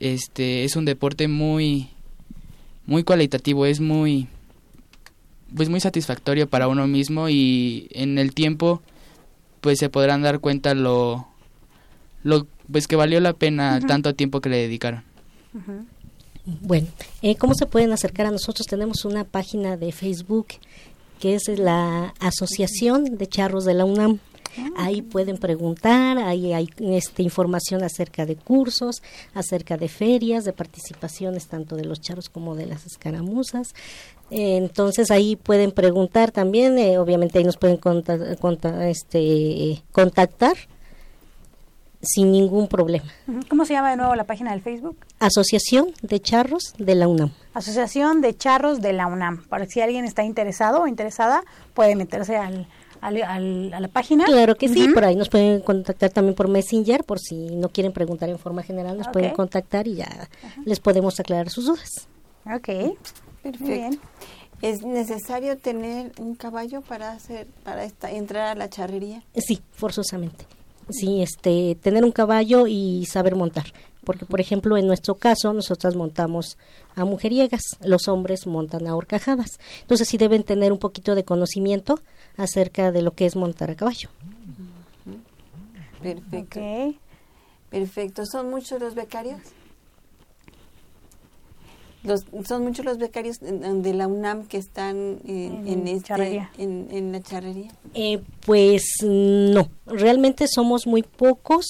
Este 0.00 0.64
es 0.64 0.76
un 0.76 0.84
deporte 0.84 1.28
muy 1.28 1.88
muy 2.86 3.04
cualitativo, 3.04 3.66
es 3.66 3.80
muy 3.80 4.26
pues 5.54 5.68
muy 5.68 5.80
satisfactorio 5.80 6.48
para 6.48 6.68
uno 6.68 6.86
mismo 6.86 7.28
y 7.28 7.88
en 7.92 8.18
el 8.18 8.34
tiempo 8.34 8.82
pues 9.60 9.78
se 9.78 9.88
podrán 9.88 10.22
dar 10.22 10.40
cuenta 10.40 10.74
lo 10.74 11.28
lo 12.24 12.46
pues 12.70 12.88
que 12.88 12.96
valió 12.96 13.20
la 13.20 13.34
pena 13.34 13.80
tanto 13.80 14.14
tiempo 14.14 14.40
que 14.40 14.48
le 14.48 14.56
dedicaron. 14.56 15.04
Bueno, 16.44 16.88
eh, 17.22 17.36
¿cómo 17.36 17.54
se 17.54 17.66
pueden 17.66 17.92
acercar 17.92 18.26
a 18.26 18.30
nosotros? 18.30 18.66
Tenemos 18.66 19.04
una 19.04 19.24
página 19.24 19.76
de 19.76 19.92
Facebook 19.92 20.48
que 21.20 21.36
es 21.36 21.46
la 21.46 22.14
Asociación 22.18 23.16
de 23.16 23.26
Charros 23.28 23.64
de 23.64 23.74
la 23.74 23.84
UNAM. 23.84 24.18
Ahí 24.76 25.00
pueden 25.02 25.38
preguntar, 25.38 26.18
ahí 26.18 26.52
hay 26.52 26.68
este, 26.80 27.22
información 27.22 27.84
acerca 27.84 28.26
de 28.26 28.36
cursos, 28.36 29.02
acerca 29.32 29.76
de 29.78 29.88
ferias, 29.88 30.44
de 30.44 30.52
participaciones 30.52 31.46
tanto 31.46 31.76
de 31.76 31.84
los 31.84 32.00
charros 32.00 32.28
como 32.28 32.54
de 32.54 32.66
las 32.66 32.84
escaramuzas. 32.84 33.68
Eh, 34.30 34.56
entonces 34.56 35.10
ahí 35.10 35.36
pueden 35.36 35.70
preguntar 35.70 36.32
también, 36.32 36.76
eh, 36.76 36.98
obviamente 36.98 37.38
ahí 37.38 37.44
nos 37.44 37.56
pueden 37.56 37.76
conta- 37.78 38.36
conta- 38.36 38.88
este, 38.90 39.82
contactar 39.92 40.56
sin 42.02 42.32
ningún 42.32 42.66
problema. 42.68 43.04
¿Cómo 43.48 43.64
se 43.64 43.74
llama 43.74 43.90
de 43.90 43.96
nuevo 43.96 44.14
la 44.16 44.24
página 44.24 44.50
del 44.50 44.60
Facebook? 44.60 44.96
Asociación 45.20 45.92
de 46.02 46.20
Charros 46.20 46.74
de 46.78 46.94
la 46.96 47.06
UNAM. 47.08 47.30
Asociación 47.54 48.20
de 48.20 48.36
Charros 48.36 48.80
de 48.80 48.92
la 48.92 49.06
UNAM. 49.06 49.44
Para 49.48 49.66
si 49.66 49.80
alguien 49.80 50.04
está 50.04 50.24
interesado 50.24 50.82
o 50.82 50.86
interesada, 50.88 51.42
puede 51.74 51.94
meterse 51.94 52.36
al, 52.36 52.66
al- 53.00 53.22
al- 53.22 53.72
a 53.74 53.80
la 53.80 53.88
página. 53.88 54.24
Claro 54.24 54.56
que 54.56 54.68
sí, 54.68 54.88
por 54.88 55.04
ahí 55.04 55.14
nos 55.16 55.28
pueden 55.28 55.60
contactar 55.60 56.10
también 56.10 56.34
por 56.34 56.48
Messenger, 56.48 57.04
por 57.04 57.20
si 57.20 57.54
no 57.54 57.68
quieren 57.68 57.92
preguntar 57.92 58.28
en 58.28 58.38
forma 58.38 58.62
general, 58.62 58.98
nos 58.98 59.08
pueden 59.08 59.32
contactar 59.34 59.86
y 59.86 59.96
ya 59.96 60.28
les 60.64 60.80
podemos 60.80 61.18
aclarar 61.20 61.50
sus 61.50 61.66
dudas. 61.66 62.08
Ok, 62.46 62.96
Perfecto. 63.42 63.64
Muy 63.64 63.74
bien. 63.74 64.00
¿Es 64.60 64.82
necesario 64.84 65.58
tener 65.58 66.12
un 66.20 66.36
caballo 66.36 66.82
para 66.82 67.10
hacer 67.12 67.48
para 67.64 67.82
esta, 67.84 68.10
entrar 68.12 68.46
a 68.46 68.54
la 68.54 68.70
charrería? 68.70 69.22
Sí, 69.36 69.60
forzosamente. 69.72 70.46
Sí, 70.90 71.22
este, 71.22 71.76
tener 71.80 72.04
un 72.04 72.12
caballo 72.12 72.66
y 72.66 73.06
saber 73.06 73.36
montar. 73.36 73.72
Porque, 74.04 74.26
por 74.26 74.40
ejemplo, 74.40 74.76
en 74.76 74.86
nuestro 74.86 75.14
caso, 75.14 75.52
nosotras 75.52 75.94
montamos 75.94 76.58
a 76.96 77.04
mujeriegas, 77.04 77.62
los 77.84 78.08
hombres 78.08 78.46
montan 78.46 78.86
a 78.86 78.96
horcajadas. 78.96 79.60
Entonces, 79.82 80.08
sí 80.08 80.18
deben 80.18 80.42
tener 80.42 80.72
un 80.72 80.78
poquito 80.78 81.14
de 81.14 81.24
conocimiento 81.24 82.00
acerca 82.36 82.90
de 82.90 83.02
lo 83.02 83.12
que 83.12 83.26
es 83.26 83.36
montar 83.36 83.70
a 83.70 83.76
caballo. 83.76 84.08
Perfecto. 86.02 86.60
Perfecto. 87.70 88.26
¿Son 88.26 88.50
muchos 88.50 88.80
los 88.80 88.94
becarios? 88.94 89.40
Los, 92.04 92.24
son 92.46 92.62
muchos 92.64 92.84
los 92.84 92.98
becarios 92.98 93.38
de 93.40 93.94
la 93.94 94.06
UNAM 94.08 94.46
que 94.46 94.56
están 94.58 95.18
en, 95.24 95.66
en 95.68 95.88
este- 95.88 96.08
charrería. 96.08 96.50
en, 96.58 96.88
en 96.90 97.12
la 97.12 97.20
charrería. 97.20 97.70
Eh, 97.94 98.20
pues 98.44 98.82
no, 99.02 99.68
realmente 99.86 100.46
somos 100.48 100.86
muy 100.86 101.02
pocos 101.02 101.66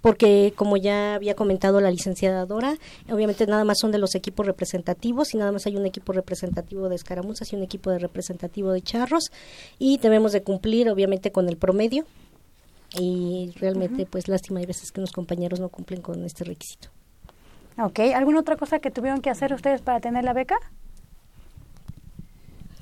porque 0.00 0.52
como 0.54 0.76
ya 0.76 1.14
había 1.14 1.34
comentado 1.34 1.80
la 1.80 1.90
licenciada 1.90 2.44
Dora, 2.44 2.76
obviamente 3.10 3.46
nada 3.46 3.64
más 3.64 3.78
son 3.80 3.90
de 3.90 3.96
los 3.98 4.14
equipos 4.14 4.44
representativos 4.44 5.32
y 5.32 5.38
nada 5.38 5.50
más 5.50 5.64
hay 5.66 5.76
un 5.76 5.86
equipo 5.86 6.12
representativo 6.12 6.90
de 6.90 6.96
escaramuzas 6.96 7.50
y 7.52 7.56
un 7.56 7.62
equipo 7.62 7.90
de 7.90 7.98
representativo 7.98 8.70
de 8.70 8.82
charros 8.82 9.30
y 9.78 9.96
debemos 9.96 10.32
de 10.32 10.42
cumplir 10.42 10.90
obviamente 10.90 11.32
con 11.32 11.48
el 11.48 11.56
promedio 11.56 12.04
y 13.00 13.52
realmente 13.56 14.04
pues 14.06 14.28
lástima 14.28 14.60
hay 14.60 14.66
veces 14.66 14.92
que 14.92 15.00
los 15.00 15.10
compañeros 15.10 15.58
no 15.58 15.68
cumplen 15.70 16.02
con 16.02 16.22
este 16.24 16.44
requisito. 16.44 16.90
Ok, 17.78 17.98
¿alguna 18.14 18.40
otra 18.40 18.56
cosa 18.56 18.78
que 18.78 18.90
tuvieron 18.90 19.20
que 19.20 19.30
hacer 19.30 19.52
ustedes 19.52 19.80
para 19.82 20.00
tener 20.00 20.24
la 20.24 20.32
beca? 20.32 20.56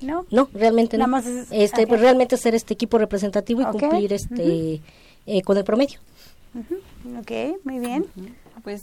¿No? 0.01 0.27
No, 0.31 0.49
realmente 0.53 0.99
no. 0.99 1.07
Nada 1.07 1.11
más 1.11 1.27
es- 1.27 1.49
este, 1.51 1.87
pues 1.87 2.01
realmente 2.01 2.37
ser 2.37 2.55
este 2.55 2.75
equipo 2.75 2.99
representativo 2.99 3.63
y 3.63 3.65
cumplir 3.67 4.13
este 4.13 4.81
eh, 5.27 5.43
con 5.43 5.57
el 5.57 5.65
promedio. 5.65 6.01
Ok, 7.21 7.31
muy 7.65 7.79
bien. 7.79 8.07
Pues 8.65 8.83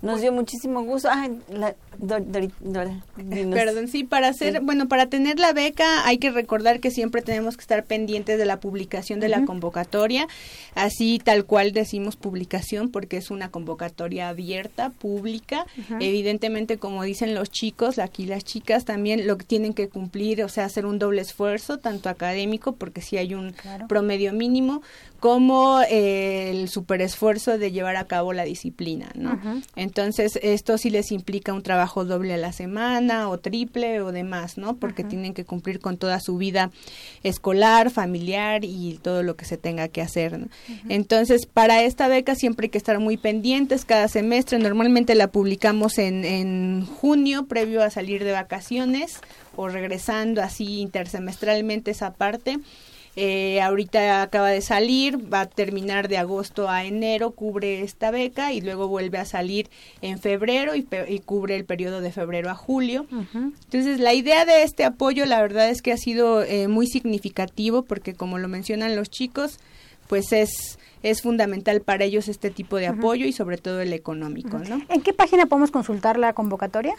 nos 0.00 0.20
dio 0.20 0.32
muchísimo 0.32 0.82
gusto. 0.82 1.08
Ah, 1.10 1.28
la, 1.50 1.74
Dora, 1.98 3.02
dinos. 3.16 3.54
Perdón, 3.54 3.88
sí, 3.88 4.04
para 4.04 4.28
hacer, 4.28 4.60
bueno, 4.60 4.86
para 4.86 5.06
tener 5.06 5.40
la 5.40 5.52
beca 5.52 6.06
hay 6.06 6.18
que 6.18 6.30
recordar 6.30 6.78
que 6.78 6.92
siempre 6.92 7.22
tenemos 7.22 7.56
que 7.56 7.62
estar 7.62 7.84
pendientes 7.84 8.38
de 8.38 8.44
la 8.44 8.60
publicación 8.60 9.18
de 9.18 9.28
la 9.28 9.44
convocatoria, 9.44 10.28
así 10.76 11.20
tal 11.22 11.44
cual 11.44 11.72
decimos 11.72 12.14
publicación 12.14 12.90
porque 12.90 13.16
es 13.16 13.32
una 13.32 13.50
convocatoria 13.50 14.28
abierta, 14.28 14.90
pública. 14.90 15.66
Evidentemente, 15.98 16.78
como 16.78 17.02
dicen 17.02 17.34
los 17.34 17.50
chicos, 17.50 17.98
aquí 17.98 18.26
las 18.26 18.44
chicas 18.44 18.84
también 18.84 19.26
lo 19.26 19.36
que 19.36 19.44
tienen 19.44 19.74
que 19.74 19.88
cumplir, 19.88 20.44
o 20.44 20.48
sea, 20.48 20.66
hacer 20.66 20.86
un 20.86 21.00
doble 21.00 21.22
esfuerzo, 21.22 21.78
tanto 21.78 22.08
académico, 22.08 22.72
porque 22.72 23.00
si 23.00 23.16
hay 23.16 23.34
un 23.34 23.54
promedio 23.88 24.32
mínimo, 24.32 24.82
como 25.20 25.80
eh, 25.82 26.50
el 26.50 26.68
superesfuerzo 26.68 27.58
de 27.58 27.72
llevar 27.72 27.96
a 27.96 28.04
cabo 28.04 28.32
la 28.32 28.44
disciplina, 28.44 29.10
¿no? 29.14 29.38
Entonces, 29.74 30.38
esto 30.42 30.78
sí 30.78 30.90
les 30.90 31.10
implica 31.10 31.52
un 31.52 31.62
trabajo 31.62 32.04
doble 32.04 32.34
a 32.34 32.36
la 32.36 32.52
semana 32.52 33.28
o 33.28 33.38
triple 33.38 34.00
o 34.00 34.12
demás, 34.12 34.58
¿no? 34.58 34.76
Porque 34.76 35.02
tienen 35.02 35.34
que 35.34 35.44
cumplir 35.44 35.80
con 35.80 35.96
toda 35.96 36.20
su 36.20 36.36
vida 36.36 36.70
escolar, 37.24 37.90
familiar 37.90 38.64
y 38.64 38.98
todo 39.02 39.22
lo 39.22 39.36
que 39.36 39.44
se 39.44 39.56
tenga 39.56 39.88
que 39.88 40.02
hacer. 40.02 40.38
¿no? 40.38 40.46
Entonces, 40.88 41.46
para 41.46 41.82
esta 41.82 42.06
beca 42.06 42.36
siempre 42.36 42.66
hay 42.66 42.70
que 42.70 42.78
estar 42.78 43.00
muy 43.00 43.16
pendientes 43.16 43.84
cada 43.84 44.06
semestre. 44.06 44.58
Normalmente 44.58 45.14
la 45.16 45.28
publicamos 45.28 45.98
en, 45.98 46.24
en 46.24 46.86
junio, 46.86 47.46
previo 47.46 47.82
a 47.82 47.90
salir 47.90 48.22
de 48.22 48.32
vacaciones 48.32 49.18
o 49.56 49.68
regresando 49.68 50.42
así 50.42 50.80
intersemestralmente 50.80 51.90
esa 51.90 52.12
parte. 52.12 52.58
Eh, 53.20 53.60
ahorita 53.60 54.22
acaba 54.22 54.48
de 54.50 54.60
salir, 54.60 55.18
va 55.32 55.40
a 55.40 55.46
terminar 55.46 56.06
de 56.06 56.18
agosto 56.18 56.68
a 56.70 56.84
enero, 56.84 57.32
cubre 57.32 57.82
esta 57.82 58.12
beca 58.12 58.52
y 58.52 58.60
luego 58.60 58.86
vuelve 58.86 59.18
a 59.18 59.24
salir 59.24 59.68
en 60.02 60.20
febrero 60.20 60.76
y, 60.76 60.82
pe- 60.82 61.12
y 61.12 61.18
cubre 61.18 61.56
el 61.56 61.64
periodo 61.64 62.00
de 62.00 62.12
febrero 62.12 62.48
a 62.48 62.54
julio. 62.54 63.06
Entonces, 63.10 63.98
la 63.98 64.14
idea 64.14 64.44
de 64.44 64.62
este 64.62 64.84
apoyo, 64.84 65.26
la 65.26 65.42
verdad 65.42 65.68
es 65.68 65.82
que 65.82 65.90
ha 65.90 65.96
sido 65.96 66.44
eh, 66.44 66.68
muy 66.68 66.86
significativo 66.86 67.82
porque, 67.82 68.14
como 68.14 68.38
lo 68.38 68.46
mencionan 68.46 68.94
los 68.94 69.10
chicos, 69.10 69.58
pues 70.06 70.32
es, 70.32 70.78
es 71.02 71.22
fundamental 71.22 71.80
para 71.80 72.04
ellos 72.04 72.28
este 72.28 72.50
tipo 72.50 72.76
de 72.76 72.86
apoyo 72.88 73.26
y 73.26 73.32
sobre 73.32 73.58
todo 73.58 73.80
el 73.80 73.92
económico, 73.92 74.58
¿no? 74.58 74.80
¿En 74.88 75.00
qué 75.02 75.12
página 75.12 75.46
podemos 75.46 75.70
consultar 75.70 76.18
la 76.18 76.32
convocatoria? 76.32 76.94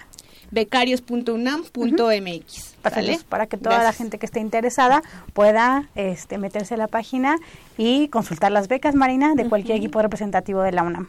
becarios.unam.mx. 0.52 2.76
Para, 2.82 3.02
para 3.28 3.48
que 3.48 3.58
toda 3.58 3.84
la 3.84 3.94
gente 3.94 4.18
que 4.18 4.26
esté 4.26 4.40
interesada 4.40 5.04
pueda 5.34 5.90
este, 5.96 6.38
meterse 6.38 6.74
a 6.74 6.78
la 6.78 6.88
página 6.88 7.38
y 7.78 8.08
consultar 8.08 8.52
las 8.52 8.68
becas, 8.68 8.96
Marina, 8.96 9.36
de 9.36 9.48
cualquier 9.48 9.78
equipo 9.78 10.02
representativo 10.02 10.62
de 10.62 10.72
la 10.72 10.84
UNAM. 10.84 11.08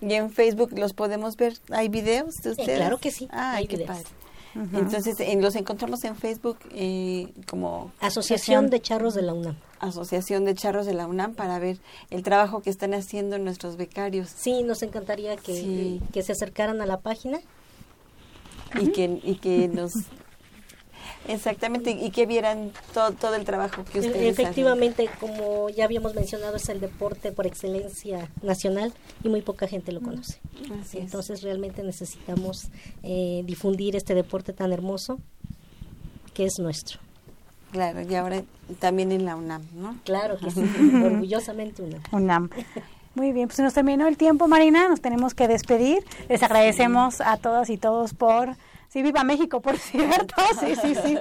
Y 0.00 0.14
en 0.14 0.30
Facebook 0.30 0.70
los 0.76 0.92
podemos 0.94 1.36
ver. 1.36 1.54
¿Hay 1.70 1.88
videos 1.88 2.34
de 2.42 2.50
ustedes? 2.50 2.78
claro 2.78 2.98
que 2.98 3.10
sí, 3.12 3.28
Ah, 3.30 3.54
hay 3.56 3.66
qué 3.68 3.76
videos. 3.76 3.98
padre. 3.98 4.08
Entonces, 4.72 5.14
en- 5.20 5.42
los 5.42 5.54
encontramos 5.56 6.02
en 6.04 6.16
Facebook 6.16 6.58
eh, 6.70 7.32
como... 7.48 7.92
Asociación 8.00 8.70
de 8.70 8.80
Charros 8.80 9.14
de 9.14 9.22
la 9.22 9.34
UNAM. 9.34 9.56
Asociación 9.80 10.44
de 10.44 10.54
Charros 10.54 10.86
de 10.86 10.94
la 10.94 11.06
UNAM 11.06 11.34
para 11.34 11.58
ver 11.58 11.78
el 12.10 12.22
trabajo 12.22 12.62
que 12.62 12.70
están 12.70 12.94
haciendo 12.94 13.38
nuestros 13.38 13.76
becarios. 13.76 14.30
Sí, 14.34 14.62
nos 14.62 14.82
encantaría 14.82 15.36
que, 15.36 15.54
Sí. 15.54 16.00
que 16.12 16.22
se 16.22 16.32
acercaran 16.32 16.80
a 16.80 16.86
la 16.86 17.00
página. 17.00 17.38
Y 18.80 18.88
que, 18.92 19.20
y 19.22 19.36
que 19.36 19.68
nos... 19.68 19.92
Exactamente, 21.28 21.90
y 21.90 22.10
que 22.10 22.26
vieran 22.26 22.72
todo, 22.94 23.12
todo 23.12 23.34
el 23.34 23.44
trabajo 23.44 23.84
que 23.84 24.00
ustedes 24.00 24.16
hacen. 24.16 24.26
Efectivamente, 24.26 25.08
como 25.20 25.68
ya 25.70 25.84
habíamos 25.84 26.14
mencionado, 26.14 26.56
es 26.56 26.68
el 26.68 26.80
deporte 26.80 27.32
por 27.32 27.46
excelencia 27.46 28.30
nacional 28.42 28.92
y 29.22 29.28
muy 29.28 29.42
poca 29.42 29.66
gente 29.66 29.92
lo 29.92 30.00
conoce. 30.00 30.38
Así 30.80 30.98
es. 30.98 31.04
Entonces 31.04 31.42
realmente 31.42 31.82
necesitamos 31.82 32.68
eh, 33.02 33.42
difundir 33.44 33.96
este 33.96 34.14
deporte 34.14 34.52
tan 34.52 34.72
hermoso 34.72 35.18
que 36.34 36.44
es 36.44 36.58
nuestro. 36.58 36.98
Claro, 37.72 38.00
y 38.02 38.14
ahora 38.14 38.42
también 38.78 39.12
en 39.12 39.24
la 39.24 39.36
UNAM, 39.36 39.62
¿no? 39.74 39.96
Claro 40.04 40.38
que 40.38 40.50
sí, 40.50 40.60
orgullosamente 41.04 41.82
una. 41.82 42.00
UNAM. 42.12 42.50
Muy 43.14 43.32
bien, 43.32 43.48
pues 43.48 43.56
se 43.56 43.62
nos 43.62 43.72
terminó 43.72 44.06
el 44.06 44.18
tiempo, 44.18 44.46
Marina, 44.46 44.88
nos 44.88 45.00
tenemos 45.00 45.34
que 45.34 45.48
despedir. 45.48 46.04
Les 46.28 46.42
agradecemos 46.42 47.20
a 47.20 47.38
todas 47.38 47.70
y 47.70 47.78
todos 47.78 48.12
por... 48.12 48.56
Sí, 48.88 49.02
viva 49.02 49.24
México, 49.24 49.60
por 49.60 49.78
cierto, 49.78 50.34
sí, 50.60 50.74
sí, 50.80 50.94
sí, 50.94 51.18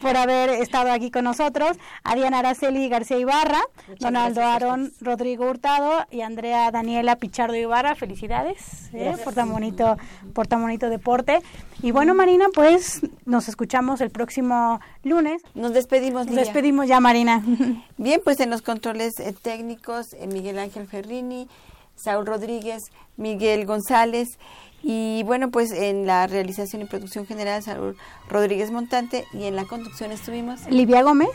por 0.00 0.16
haber 0.16 0.50
estado 0.50 0.92
aquí 0.92 1.10
con 1.10 1.24
nosotros. 1.24 1.76
A 2.02 2.14
Diana 2.14 2.40
Araceli 2.40 2.88
García 2.88 3.18
Ibarra, 3.18 3.62
Donaldo 3.98 4.42
Aaron 4.42 4.92
Rodrigo 5.00 5.48
Hurtado 5.48 6.06
y 6.10 6.22
Andrea 6.22 6.70
Daniela 6.70 7.16
Pichardo 7.16 7.56
Ibarra. 7.56 7.94
Felicidades 7.94 8.90
¿eh? 8.92 9.16
Por 9.22 9.34
tan 9.34 9.50
bonito, 9.50 9.96
por 10.32 10.46
tan 10.46 10.62
bonito 10.62 10.88
deporte. 10.88 11.40
Y 11.82 11.90
bueno, 11.90 12.14
Marina, 12.14 12.46
pues 12.54 13.02
nos 13.24 13.48
escuchamos 13.48 14.00
el 14.00 14.10
próximo 14.10 14.80
lunes. 15.02 15.42
Nos 15.54 15.72
despedimos, 15.72 16.26
Nos 16.26 16.36
despedimos 16.36 16.86
ya, 16.86 17.00
Marina. 17.00 17.42
Bien, 17.98 18.20
pues 18.22 18.40
en 18.40 18.50
los 18.50 18.62
controles 18.62 19.18
eh, 19.20 19.34
técnicos, 19.40 20.14
eh, 20.14 20.26
Miguel 20.26 20.58
Ángel 20.58 20.86
Ferrini, 20.86 21.48
Saúl 21.96 22.26
Rodríguez, 22.26 22.82
Miguel 23.16 23.66
González 23.66 24.38
y 24.86 25.22
bueno, 25.24 25.50
pues 25.50 25.72
en 25.72 26.06
la 26.06 26.26
realización 26.26 26.82
y 26.82 26.84
producción 26.84 27.26
general, 27.26 27.62
Saúl 27.62 27.96
Rodríguez 28.28 28.70
Montante 28.70 29.24
y 29.32 29.44
en 29.44 29.56
la 29.56 29.64
conducción 29.64 30.12
estuvimos 30.12 30.60
Livia 30.68 31.02
Gómez 31.02 31.30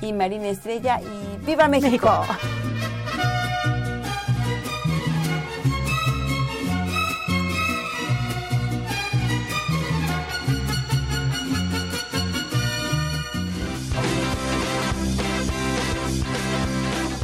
y 0.00 0.12
Marina 0.12 0.48
Estrella 0.48 1.00
y 1.00 1.44
¡Viva 1.44 1.66
México! 1.66 2.08